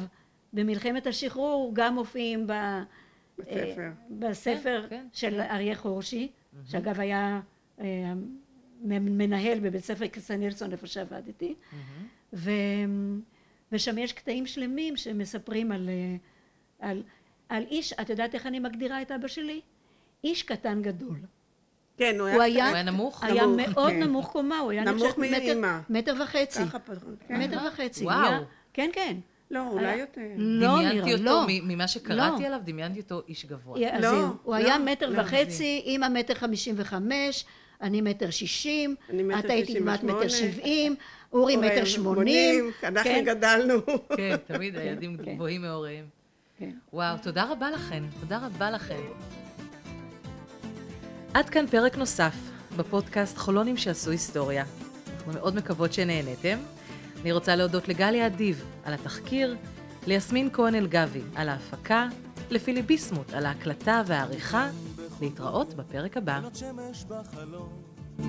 במלחמת 0.52 1.06
השחרור 1.06 1.70
גם 1.74 1.94
מופיעים 1.94 2.46
ב, 2.46 2.52
בספר. 3.38 3.90
בספר 4.10 4.82
כן, 4.82 4.96
כן, 4.96 5.06
של 5.12 5.40
אריה 5.40 5.76
חורשי, 5.76 6.32
שאגב 6.64 7.00
היה 7.00 7.40
אה, 7.80 8.12
מנהל 8.82 9.60
בבית 9.60 9.84
ספר 9.84 10.08
כצנלסון 10.08 10.72
איפה 10.72 10.86
שעבדתי 10.86 11.54
ו... 12.32 12.50
ושם 13.72 13.98
יש 13.98 14.12
קטעים 14.12 14.46
שלמים 14.46 14.96
שמספרים 14.96 15.72
על, 15.72 15.88
על, 16.78 17.02
על 17.50 17.62
איש, 17.70 17.92
את 17.92 18.10
יודעת 18.10 18.34
איך 18.34 18.46
אני 18.46 18.58
מגדירה 18.58 19.02
את 19.02 19.10
אבא 19.12 19.28
שלי? 19.28 19.60
איש 20.24 20.42
קטן 20.42 20.82
גדול. 20.82 21.16
כן, 21.96 22.16
הוא 22.20 22.26
היה, 22.28 22.66
הוא 22.68 22.74
היה 22.74 22.82
נמוך? 22.82 23.24
היה 23.24 23.46
נמוך, 23.46 23.68
מאוד 23.68 23.90
כן. 23.90 24.02
נמוך 24.02 24.30
קומה, 24.32 24.58
הוא 24.58 24.70
היה 24.70 24.84
נמוך 24.84 25.18
מאמא. 25.18 25.36
מטר, 25.36 25.60
מטר 25.90 26.22
וחצי. 26.22 26.58
ככה 26.64 26.78
פחות, 26.78 26.98
כן. 27.28 27.40
מטר 27.42 27.58
וחצי. 27.68 28.04
וואו. 28.04 28.16
הוא 28.18 28.26
היה- 28.26 28.40
כן, 28.72 28.90
כן. 28.92 29.16
לא, 29.50 29.68
אולי 29.68 29.86
היה- 29.86 29.96
יותר. 29.96 30.20
לא 30.36 30.68
דמיינתי 30.76 30.96
נראה, 30.96 31.12
אותו, 31.12 31.24
לא. 31.24 31.44
ממה 31.48 31.88
שקראתי 31.88 32.42
לא. 32.42 32.46
עליו, 32.46 32.60
דמיינתי 32.64 33.00
אותו 33.00 33.22
איש 33.28 33.46
גבוה. 33.46 33.78
לא, 34.00 34.00
זהו. 34.10 34.26
הוא 34.42 34.54
לא, 34.56 34.60
היה 34.60 34.78
מטר 34.78 35.10
לא. 35.10 35.20
וחצי, 35.22 35.82
אימא 35.84 36.08
מטר 36.08 36.34
חמישים 36.34 36.74
וחמש, 36.78 37.44
אני 37.82 38.00
מטר 38.00 38.30
שישים, 38.30 38.94
את 39.38 39.50
היית 39.50 39.78
כמעט 39.78 40.02
מטר. 40.02 40.28
שבעים, 40.28 40.94
אורי 41.32 41.56
אורי, 41.56 41.66
מטר 41.68 41.84
שמונים. 41.84 42.70
אנחנו 42.82 43.10
כן, 43.10 43.22
גדלנו. 43.26 43.74
כן, 44.16 44.36
תמיד 44.46 44.74
כן, 44.74 44.80
הילדים 44.80 45.16
כן. 45.16 45.34
גבוהים 45.34 45.62
מהוריהם. 45.62 46.19
כן. 46.60 46.70
וואו, 46.92 47.16
תודה 47.22 47.52
רבה 47.52 47.70
לכן. 47.70 48.02
תודה 48.20 48.46
רבה 48.46 48.70
לכן. 48.70 49.00
עד 51.34 51.48
כאן 51.48 51.66
פרק 51.66 51.96
נוסף 51.96 52.34
בפודקאסט 52.76 53.38
חולונים 53.38 53.76
שעשו 53.76 54.10
היסטוריה. 54.10 54.64
אנחנו 55.16 55.32
מאוד 55.32 55.54
מקוות 55.56 55.92
שנהנתם. 55.92 56.58
אני 57.22 57.32
רוצה 57.32 57.56
להודות 57.56 57.88
לגליה 57.88 58.26
אדיב 58.26 58.64
על 58.84 58.94
התחקיר, 58.94 59.56
ליסמין 60.06 60.48
כהן 60.52 60.74
אלגבי 60.74 61.20
על 61.34 61.48
ההפקה, 61.48 62.08
לפילי 62.50 62.82
ביסמוט 62.82 63.32
על 63.32 63.46
ההקלטה 63.46 64.02
והעריכה. 64.06 64.70
להתראות 65.20 65.74
בפרק 65.74 66.16
הבא. 66.16 66.40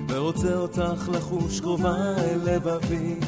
ורוצה 0.08 0.54
אותך 0.54 1.08
לחוש 1.12 1.60
קרובה 1.60 2.14
אל 2.18 2.54
לבבי. 2.54 3.20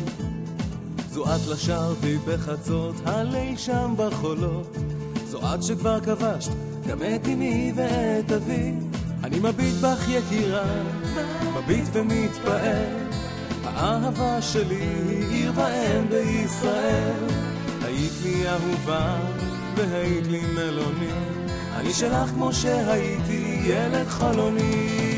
זו 1.15 1.25
את 1.25 1.47
לשרתי 1.47 2.19
בחצות, 2.27 2.95
הליל 3.05 3.57
שם 3.57 3.95
בחולות. 3.97 4.77
זו 5.27 5.55
את 5.55 5.63
שכבר 5.63 6.01
כבשת, 6.01 6.51
גם 6.87 6.99
את 6.99 7.29
אמי 7.29 7.73
ואת 7.77 8.33
אבי. 8.33 8.73
אני 9.25 9.39
מביט 9.39 9.75
בך 9.75 10.09
יקירה, 10.09 10.65
מביט 11.57 11.85
ומתפעל. 11.93 12.97
האהבה 13.65 14.43
שלי 14.43 14.89
היא 15.09 15.27
עיר 15.31 15.53
ואם 15.55 16.09
בישראל. 16.09 17.25
היית 17.85 18.13
לי 18.23 18.49
אהובה, 18.49 19.17
והיית 19.77 20.27
לי 20.27 20.43
מלוני. 20.55 21.13
אני 21.77 21.93
שלך 21.93 22.29
כמו 22.29 22.53
שהייתי 22.53 23.61
ילד 23.65 24.09
חלוני. 24.09 25.14